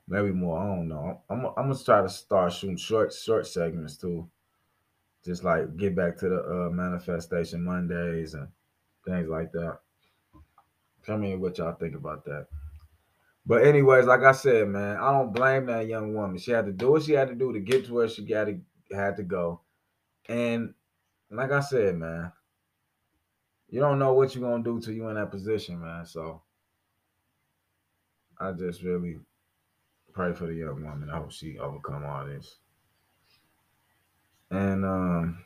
maybe 0.08 0.32
more. 0.32 0.60
I 0.60 0.76
don't 0.76 0.88
know. 0.88 1.22
I'm, 1.30 1.46
I'm 1.46 1.70
gonna 1.70 1.78
try 1.84 2.02
to 2.02 2.10
start 2.10 2.54
shooting 2.54 2.78
short 2.78 3.14
short 3.14 3.48
segments 3.48 3.98
too. 3.98 4.30
Just 5.26 5.44
like 5.44 5.76
get 5.76 5.96
back 5.96 6.18
to 6.20 6.30
the 6.30 6.40
uh, 6.40 6.70
manifestation 6.70 7.64
Mondays 7.64 8.34
and 8.34 8.48
things 9.06 9.28
like 9.28 9.52
that. 9.52 9.80
Tell 11.06 11.18
me 11.18 11.36
what 11.36 11.58
y'all 11.58 11.74
think 11.74 11.96
about 11.96 12.24
that. 12.26 12.48
But 13.46 13.66
anyways, 13.66 14.06
like 14.06 14.22
I 14.22 14.32
said, 14.32 14.68
man, 14.68 14.98
I 14.98 15.12
don't 15.12 15.34
blame 15.34 15.66
that 15.68 15.88
young 15.88 16.14
woman. 16.14 16.38
She 16.38 16.52
had 16.52 16.66
to 16.68 16.72
do 16.72 16.92
what 16.92 17.04
she 17.04 17.14
had 17.14 17.30
to 17.30 17.36
do 17.36 17.52
to 17.54 17.60
get 17.60 17.86
to 17.86 17.94
where 17.94 18.08
she 18.08 18.24
got 18.24 18.46
to 18.46 18.60
had 18.92 19.18
to 19.18 19.24
go. 19.24 19.62
And 20.28 20.74
like 21.32 21.52
I 21.52 21.60
said, 21.62 21.96
man, 21.96 22.32
you 23.70 23.80
don't 23.80 24.00
know 24.00 24.14
what 24.14 24.36
you're 24.36 24.48
gonna 24.50 24.64
do 24.64 24.80
till 24.80 24.94
you're 24.94 25.10
in 25.10 25.16
that 25.16 25.32
position, 25.32 25.82
man. 25.82 26.06
So 26.06 26.42
I 28.40 28.52
just 28.52 28.84
really 28.84 29.20
pray 30.14 30.34
for 30.34 30.48
the 30.48 30.54
young 30.54 30.84
woman. 30.84 31.10
I 31.10 31.18
hope 31.18 31.32
she 31.32 31.58
overcome 31.60 32.06
all 32.06 32.26
this. 32.26 32.58
And 34.52 34.86
um 34.86 35.44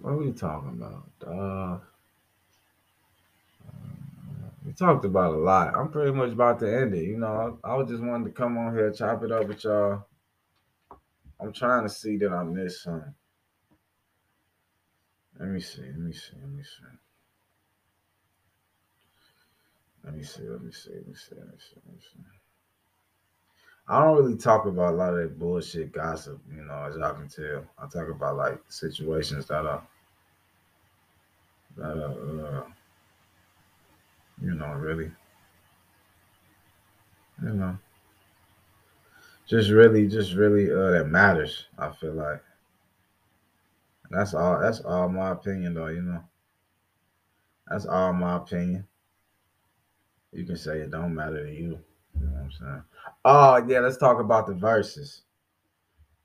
what 0.00 0.10
are 0.10 0.16
we 0.16 0.32
talking 0.32 0.70
about? 0.70 1.08
Uh, 1.26 1.78
we 4.72 4.76
talked 4.86 5.04
about 5.04 5.34
a 5.34 5.36
lot. 5.36 5.74
I'm 5.76 5.90
pretty 5.90 6.12
much 6.12 6.32
about 6.32 6.58
to 6.60 6.74
end 6.74 6.94
it. 6.94 7.04
You 7.04 7.18
know, 7.18 7.58
I, 7.62 7.74
I 7.74 7.82
just 7.82 8.02
wanted 8.02 8.24
to 8.24 8.30
come 8.30 8.56
on 8.56 8.74
here, 8.74 8.90
chop 8.90 9.22
it 9.22 9.30
up 9.30 9.46
with 9.46 9.64
y'all. 9.64 10.06
I'm 11.38 11.52
trying 11.52 11.82
to 11.82 11.90
see 11.90 12.16
that 12.18 12.32
I 12.32 12.42
missed 12.42 12.84
something. 12.84 13.14
Let 15.38 15.50
me 15.50 15.60
see. 15.60 15.82
Let 15.82 15.98
me 15.98 16.12
see. 16.12 16.36
Let 16.40 16.50
me 16.50 16.62
see. 16.62 16.86
Let 20.04 20.14
me 20.14 20.22
see. 20.22 20.42
Let 20.42 20.62
me 20.62 20.72
see. 20.72 20.90
Let 20.90 21.06
me 21.06 21.14
see. 21.14 21.34
Let 21.36 21.48
me 21.48 21.58
see. 21.58 21.76
Let 21.84 21.94
me 21.94 22.00
see. 22.00 22.24
I 23.88 24.02
don't 24.02 24.16
really 24.16 24.36
talk 24.38 24.64
about 24.64 24.94
a 24.94 24.96
lot 24.96 25.12
of 25.12 25.22
that 25.22 25.38
bullshit 25.38 25.92
gossip, 25.92 26.40
you 26.50 26.62
know, 26.62 26.84
as 26.88 26.96
y'all 26.96 27.12
can 27.12 27.28
tell. 27.28 27.66
I 27.78 27.88
talk 27.88 28.08
about 28.08 28.36
like 28.36 28.62
situations 28.68 29.46
that 29.48 29.66
are 29.66 29.86
that 31.76 31.98
are 31.98 32.56
uh, 32.58 32.62
you 34.42 34.54
know, 34.54 34.72
really, 34.72 35.10
you 37.42 37.52
know, 37.52 37.78
just 39.46 39.70
really, 39.70 40.08
just 40.08 40.34
really, 40.34 40.70
uh, 40.70 40.90
that 40.90 41.06
matters. 41.06 41.66
I 41.78 41.90
feel 41.90 42.14
like 42.14 42.42
that's 44.10 44.34
all. 44.34 44.60
That's 44.60 44.80
all 44.80 45.08
my 45.08 45.30
opinion, 45.30 45.74
though. 45.74 45.86
You 45.86 46.02
know, 46.02 46.24
that's 47.68 47.86
all 47.86 48.12
my 48.12 48.36
opinion. 48.36 48.86
You 50.32 50.44
can 50.44 50.56
say 50.56 50.80
it 50.80 50.90
don't 50.90 51.14
matter 51.14 51.44
to 51.46 51.52
you. 51.52 51.78
You 52.18 52.26
know 52.26 52.32
what 52.32 52.44
I'm 52.44 52.50
saying? 52.52 52.82
Oh 53.24 53.56
yeah, 53.68 53.80
let's 53.80 53.96
talk 53.98 54.18
about 54.18 54.46
the 54.46 54.54
Verzuz. 54.54 55.20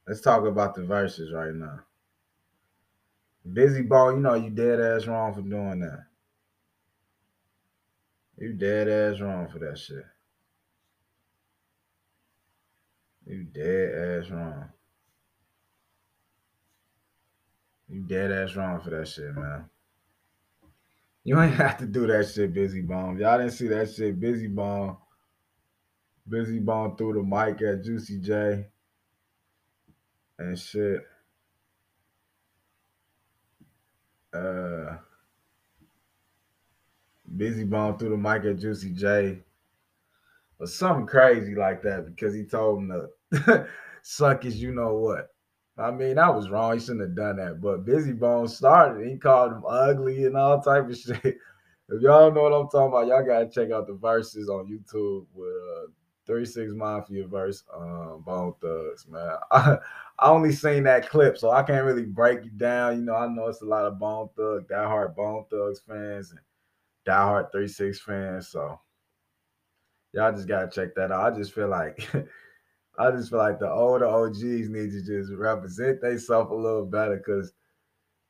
Let's 0.08 0.22
talk 0.22 0.46
about 0.46 0.76
the 0.76 0.82
Verzuz 0.82 1.34
right 1.34 1.54
now. 1.54 1.82
Bizzy 3.48 3.88
Bone, 3.88 4.16
you 4.16 4.22
know 4.22 4.34
you 4.36 4.50
dead 4.50 4.80
ass 4.80 5.08
wrong 5.08 5.34
for 5.34 5.42
doing 5.42 5.80
that. 5.80 6.06
You 8.38 8.54
dead 8.54 8.88
ass 8.88 9.20
wrong 9.20 9.48
for 9.48 9.60
that 9.60 9.78
shit. 9.78 10.06
You 13.26 13.44
dead 13.44 14.24
ass 14.24 14.30
wrong. 14.30 14.70
You 17.90 18.02
dead 18.02 18.32
ass 18.32 18.56
wrong 18.56 18.80
for 18.80 18.92
that 18.92 19.08
shit, 19.08 19.34
man. 19.36 19.66
You 21.24 21.42
ain't 21.42 21.56
have 21.56 21.78
to 21.80 21.86
do 21.86 22.06
that 22.08 22.30
shit, 22.30 22.54
Bizzy 22.54 22.86
Bone. 22.86 23.18
Y'all 23.18 23.38
didn't 23.38 23.54
see 23.54 23.68
that 23.68 23.92
shit, 23.92 24.20
Bizzy 24.20 24.54
Bone. 24.54 24.98
Bizzy 26.30 26.64
Bone 26.64 26.96
threw 26.96 27.14
the 27.14 27.24
mic 27.24 27.62
at 27.62 27.84
Juicy 27.84 28.20
J 28.20 28.68
and 30.38 30.60
shit. 30.60 31.02
Uh 34.34 34.67
Bizzy 37.36 37.70
Bone 37.70 37.98
threw 37.98 38.10
the 38.10 38.18
mic 38.18 38.46
at 38.46 38.60
Juicy 38.60 38.92
J 38.92 39.40
or 40.60 40.68
something 40.68 41.06
crazy 41.06 41.56
like 41.56 41.82
that 41.84 42.06
because 42.06 42.34
he 42.34 42.44
told 42.44 42.80
him 42.80 43.10
to 43.32 43.68
suck 44.02 44.44
his 44.44 44.62
you 44.62 44.74
know 44.74 44.96
what. 44.96 45.30
I 45.78 45.92
mean, 45.92 46.18
I 46.18 46.30
was 46.30 46.50
wrong. 46.50 46.74
He 46.74 46.80
shouldn't 46.80 47.02
have 47.02 47.16
done 47.16 47.38
that. 47.38 47.62
But 47.62 47.86
Bizzy 47.86 48.18
Bone 48.18 48.48
started. 48.48 49.08
He 49.08 49.18
called 49.18 49.52
him 49.52 49.64
ugly 49.68 50.26
and 50.26 50.36
all 50.36 50.60
type 50.60 50.90
of 50.90 50.98
shit. 50.98 51.38
If 51.90 52.02
y'all 52.02 52.32
know 52.32 52.44
what 52.44 52.54
I'm 52.54 52.68
talking 52.70 52.88
about, 52.88 53.08
y'all 53.08 53.26
gotta 53.26 53.48
check 53.48 53.72
out 53.72 53.88
the 53.88 53.94
Verzuz 53.94 54.50
on 54.50 54.68
YouTube 54.68 55.26
with 55.34 55.48
uh 55.50 55.88
Three 56.26 56.46
Six 56.46 56.74
Mafia 56.74 57.26
verse, 57.26 57.64
um, 57.74 58.22
Bone 58.26 58.54
Thugs, 58.60 59.08
man. 59.08 59.38
I, 59.52 59.78
I 60.20 60.30
only 60.30 60.52
seen 60.52 60.84
that 60.84 61.10
clip, 61.10 61.38
so 61.38 61.52
I 61.52 61.64
can't 61.64 61.86
really 61.86 62.06
break 62.06 62.40
it 62.40 62.58
down. 62.58 62.98
You 62.98 63.06
know, 63.06 63.16
I 63.16 63.28
know 63.28 63.48
it's 63.48 63.62
a 63.62 63.66
lot 63.66 63.86
of 63.86 63.98
Bone 63.98 64.28
Thug, 64.36 64.68
Die 64.68 64.84
Hard 64.84 65.16
Bone 65.16 65.46
Thugs 65.50 65.80
fans, 65.80 66.32
and 66.32 66.40
Die 67.08 67.14
Hard 67.14 67.52
Three 67.52 67.70
Six 67.70 68.02
fans. 68.02 68.50
So 68.50 68.80
y'all 70.14 70.34
just 70.34 70.48
gotta 70.48 70.70
check 70.70 70.94
that 70.96 71.12
out. 71.12 71.34
I 71.34 71.36
just 71.36 71.54
feel 71.54 71.70
like 71.70 72.08
I 73.00 73.12
just 73.12 73.30
feel 73.30 73.40
like 73.40 73.60
the 73.60 73.72
older 73.72 74.06
OGs 74.06 74.70
need 74.70 74.92
to 74.92 75.02
just 75.02 75.32
represent 75.34 76.02
themselves 76.02 76.52
a 76.52 76.56
little 76.56 76.86
better 76.86 77.16
because 77.18 77.54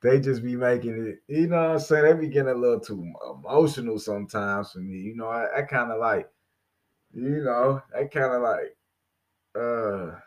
they 0.03 0.19
just 0.19 0.43
be 0.43 0.55
making 0.55 1.07
it, 1.07 1.19
you 1.27 1.47
know 1.47 1.59
what 1.59 1.71
I'm 1.71 1.79
saying? 1.79 2.03
They 2.03 2.27
be 2.27 2.31
getting 2.31 2.51
a 2.51 2.53
little 2.53 2.79
too 2.79 3.11
emotional 3.35 3.97
sometimes 3.97 4.71
for 4.71 4.79
me. 4.79 4.97
You 4.97 5.15
know, 5.15 5.27
I, 5.27 5.59
I 5.59 5.61
kind 5.63 5.91
of 5.91 5.99
like, 5.99 6.29
you 7.13 7.43
know, 7.43 7.81
I 7.97 8.03
kind 8.03 8.33
of 8.33 8.41
like 8.43 8.77
uh 9.59 10.19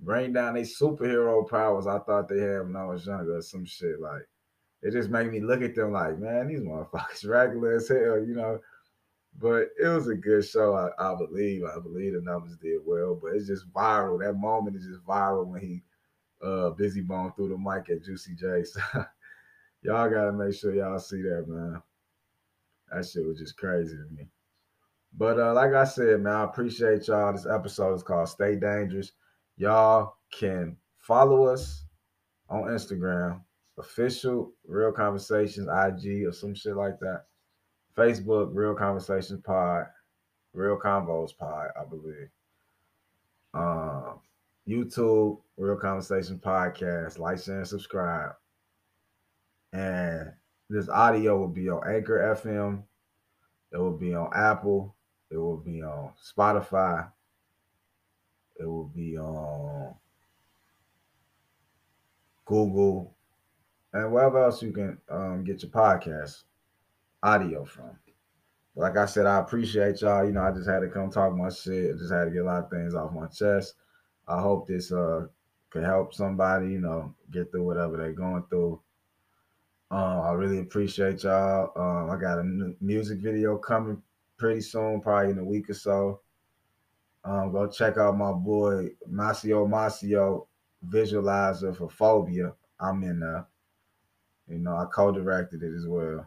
bring 0.00 0.32
down 0.32 0.54
their 0.54 0.62
superhero 0.62 1.48
powers 1.48 1.86
I 1.86 1.98
thought 1.98 2.28
they 2.28 2.40
had 2.40 2.62
when 2.62 2.76
I 2.76 2.86
was 2.86 3.06
younger 3.06 3.36
or 3.36 3.42
some 3.42 3.66
shit. 3.66 4.00
Like 4.00 4.26
it 4.82 4.92
just 4.92 5.10
made 5.10 5.30
me 5.30 5.40
look 5.40 5.62
at 5.62 5.74
them 5.74 5.92
like, 5.92 6.18
man, 6.18 6.48
these 6.48 6.60
motherfuckers 6.60 7.24
regular 7.28 7.76
as 7.76 7.88
hell, 7.88 8.18
you 8.18 8.34
know. 8.34 8.58
But 9.38 9.68
it 9.82 9.88
was 9.88 10.08
a 10.08 10.14
good 10.14 10.44
show, 10.44 10.74
I, 10.74 10.90
I 11.02 11.14
believe. 11.16 11.62
I 11.64 11.78
believe 11.80 12.12
the 12.12 12.20
numbers 12.20 12.56
did 12.56 12.80
well, 12.84 13.18
but 13.20 13.34
it's 13.34 13.46
just 13.46 13.72
viral. 13.72 14.20
That 14.20 14.34
moment 14.34 14.76
is 14.76 14.84
just 14.86 15.04
viral 15.06 15.46
when 15.46 15.60
he 15.60 15.82
uh 16.42 16.72
Bizzy 16.76 17.06
Bone 17.06 17.32
through 17.34 17.48
the 17.48 17.58
mic 17.58 17.88
at 17.88 18.04
Juicy 18.04 18.34
J. 18.34 18.64
So 19.84 19.90
y'all 19.90 20.10
gotta 20.10 20.32
make 20.32 20.54
sure 20.54 20.74
y'all 20.74 20.98
see 20.98 21.22
that, 21.22 21.44
man. 21.48 21.82
That 22.92 23.06
shit 23.06 23.26
was 23.26 23.38
just 23.38 23.56
crazy 23.56 23.96
to 23.96 24.14
me. 24.14 24.28
But 25.16 25.38
uh, 25.38 25.52
like 25.54 25.74
I 25.74 25.84
said, 25.84 26.20
man, 26.20 26.34
I 26.34 26.44
appreciate 26.44 27.08
y'all. 27.08 27.32
This 27.32 27.46
episode 27.46 27.94
is 27.94 28.02
called 28.02 28.28
Stay 28.28 28.56
Dangerous. 28.56 29.12
Y'all 29.56 30.16
can 30.30 30.76
follow 30.98 31.46
us 31.46 31.84
on 32.48 32.64
Instagram, 32.64 33.40
official 33.78 34.52
Real 34.66 34.92
Conversations, 34.92 35.68
IG, 35.68 36.24
or 36.26 36.32
some 36.32 36.54
shit 36.54 36.76
like 36.76 36.98
that. 37.00 37.24
Facebook, 37.96 38.50
Real 38.52 38.74
Conversations 38.74 39.40
Pod, 39.44 39.84
Real 40.52 40.78
Convos 40.78 41.36
Pod, 41.36 41.68
I 41.78 41.84
believe. 41.84 42.28
Um, 43.54 44.20
YouTube, 44.66 45.40
Real 45.56 45.76
Conversation 45.76 46.38
Podcast. 46.38 47.18
Like, 47.18 47.42
share, 47.42 47.58
and 47.58 47.68
subscribe. 47.68 48.32
And 49.72 50.32
this 50.68 50.88
audio 50.88 51.38
will 51.38 51.48
be 51.48 51.68
on 51.68 51.82
Anchor 51.86 52.36
FM. 52.42 52.82
It 53.72 53.78
will 53.78 53.96
be 53.96 54.14
on 54.14 54.30
Apple. 54.34 54.94
It 55.30 55.38
will 55.38 55.56
be 55.56 55.82
on 55.82 56.12
Spotify. 56.22 57.10
It 58.58 58.66
will 58.66 58.88
be 58.94 59.16
on 59.16 59.94
Google 62.44 63.14
and 63.92 64.12
wherever 64.12 64.42
else 64.42 64.62
you 64.62 64.72
can 64.72 64.98
um, 65.10 65.44
get 65.44 65.62
your 65.62 65.70
podcast 65.70 66.44
audio 67.22 67.64
from. 67.64 67.90
Like 68.74 68.96
I 68.96 69.04
said, 69.04 69.26
I 69.26 69.38
appreciate 69.38 70.00
y'all. 70.00 70.24
You 70.24 70.32
know, 70.32 70.42
I 70.42 70.50
just 70.50 70.68
had 70.68 70.80
to 70.80 70.88
come 70.88 71.10
talk 71.10 71.34
my 71.36 71.50
shit. 71.50 71.94
I 71.94 71.98
just 71.98 72.12
had 72.12 72.24
to 72.24 72.30
get 72.30 72.42
a 72.42 72.44
lot 72.44 72.64
of 72.64 72.70
things 72.70 72.94
off 72.94 73.12
my 73.12 73.26
chest. 73.26 73.74
I 74.26 74.40
hope 74.40 74.66
this 74.66 74.92
uh 74.92 75.26
could 75.70 75.84
help 75.84 76.14
somebody, 76.14 76.70
you 76.70 76.80
know, 76.80 77.14
get 77.30 77.50
through 77.50 77.64
whatever 77.64 77.96
they're 77.96 78.12
going 78.12 78.44
through. 78.50 78.80
Um, 79.90 80.20
I 80.20 80.32
really 80.32 80.60
appreciate 80.60 81.22
y'all. 81.22 81.72
Um, 81.76 82.10
I 82.10 82.20
got 82.20 82.38
a 82.38 82.74
music 82.80 83.18
video 83.18 83.58
coming 83.58 84.02
pretty 84.38 84.60
soon, 84.62 85.00
probably 85.00 85.32
in 85.32 85.38
a 85.38 85.44
week 85.44 85.68
or 85.68 85.74
so. 85.74 86.20
Um, 87.24 87.52
go 87.52 87.66
check 87.68 87.98
out 87.98 88.16
my 88.16 88.32
boy 88.32 88.90
Masio 89.10 89.68
Masio 89.68 90.46
visualizer 90.88 91.76
for 91.76 91.88
phobia. 91.88 92.52
I'm 92.80 93.02
in 93.04 93.20
there. 93.20 93.46
You 94.48 94.58
know, 94.58 94.76
I 94.76 94.86
co-directed 94.86 95.62
it 95.62 95.74
as 95.74 95.86
well. 95.86 96.26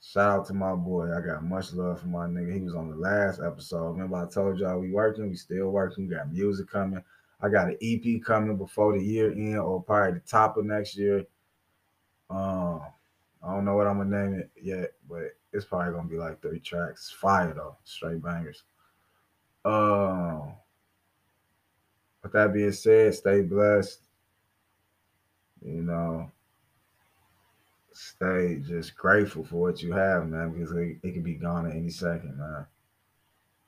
Shout 0.00 0.40
out 0.40 0.46
to 0.46 0.54
my 0.54 0.74
boy. 0.74 1.12
I 1.12 1.20
got 1.20 1.42
much 1.42 1.72
love 1.72 2.00
for 2.00 2.06
my 2.06 2.26
nigga. 2.26 2.54
He 2.54 2.60
was 2.60 2.74
on 2.74 2.90
the 2.90 2.96
last 2.96 3.40
episode. 3.40 3.92
Remember, 3.92 4.16
I 4.16 4.28
told 4.28 4.58
y'all 4.58 4.78
we 4.78 4.92
working, 4.92 5.28
we 5.28 5.36
still 5.36 5.70
working. 5.70 6.06
We 6.06 6.14
got 6.14 6.32
music 6.32 6.70
coming. 6.70 7.02
I 7.40 7.48
got 7.48 7.68
an 7.68 7.76
EP 7.82 8.22
coming 8.24 8.56
before 8.56 8.96
the 8.96 9.04
year 9.04 9.32
end, 9.32 9.58
or 9.58 9.82
probably 9.82 10.14
the 10.14 10.20
top 10.20 10.56
of 10.56 10.64
next 10.64 10.96
year. 10.96 11.24
Um, 12.30 12.82
I 13.42 13.54
don't 13.54 13.64
know 13.64 13.74
what 13.74 13.86
I'm 13.86 13.98
gonna 13.98 14.24
name 14.24 14.40
it 14.40 14.50
yet, 14.60 14.92
but 15.08 15.36
it's 15.52 15.64
probably 15.64 15.92
gonna 15.92 16.08
be 16.08 16.16
like 16.16 16.40
three 16.40 16.60
tracks. 16.60 17.10
Fire 17.10 17.52
though, 17.54 17.76
straight 17.84 18.22
bangers. 18.22 18.64
Um, 19.64 20.54
with 22.22 22.32
that 22.32 22.52
being 22.52 22.72
said, 22.72 23.14
stay 23.14 23.42
blessed. 23.42 24.00
You 25.64 25.82
know, 25.82 26.30
stay 27.96 28.60
just 28.66 28.96
grateful 28.96 29.44
for 29.44 29.56
what 29.56 29.82
you 29.82 29.92
have, 29.92 30.28
man, 30.28 30.52
because 30.52 30.72
it, 30.72 30.98
it 31.02 31.12
could 31.12 31.24
be 31.24 31.34
gone 31.34 31.66
at 31.66 31.76
any 31.76 31.90
second, 31.90 32.36
man. 32.36 32.66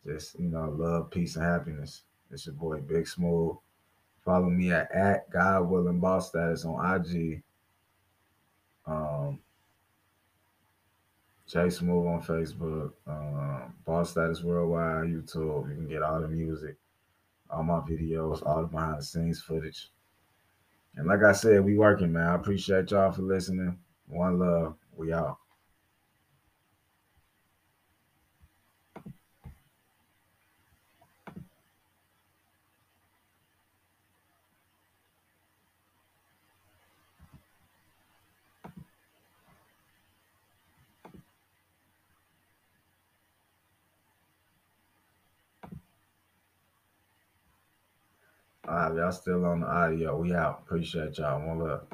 Just, 0.07 0.39
you 0.39 0.49
know, 0.49 0.71
love, 0.71 1.11
peace, 1.11 1.37
and 1.37 1.45
happiness. 1.45 2.03
It's 2.31 2.47
your 2.47 2.55
boy 2.55 2.81
Big 2.81 3.07
Smooth. 3.09 3.57
Follow 4.25 4.51
me 4.51 4.73
at, 4.73 4.93
at 4.93 5.31
God 5.31 5.63
Willing 5.63 6.01
Boss 6.01 6.29
Status 6.29 6.65
on 6.65 7.01
IG. 7.01 7.43
Um, 8.87 9.41
Jay 11.47 11.71
Smooth 11.71 12.07
on 12.07 12.23
Facebook, 12.23 12.93
um, 13.07 13.73
Boss 13.87 14.11
Status 14.11 14.43
Worldwide, 14.43 15.07
YouTube. 15.07 15.71
You 15.71 15.75
can 15.75 15.89
get 15.89 16.03
all 16.03 16.21
the 16.21 16.29
music, 16.29 16.77
all 17.49 17.63
my 17.63 17.81
videos, 17.81 18.47
all 18.47 18.63
the 18.63 18.69
behind 18.69 18.99
the 18.99 19.05
scenes 19.05 19.41
footage. 19.41 19.89
And 20.97 21.07
like 21.07 21.23
I 21.23 21.33
said, 21.33 21.65
we 21.65 21.77
working, 21.77 22.13
man. 22.13 22.27
I 22.27 22.35
appreciate 22.35 22.91
y'all 22.91 23.13
for 23.13 23.23
listening. 23.23 23.79
One 24.09 24.39
love. 24.39 24.77
We 24.97 25.13
out. 25.13 25.39
All 48.69 48.75
right, 48.75 48.95
y'all 48.95 49.13
still 49.13 49.45
on 49.47 49.61
the 49.61 49.67
audio. 49.67 50.17
We 50.21 50.33
out. 50.35 50.61
Appreciate 50.65 51.19
y'all. 51.19 51.45
One 51.47 51.59
love. 51.59 51.87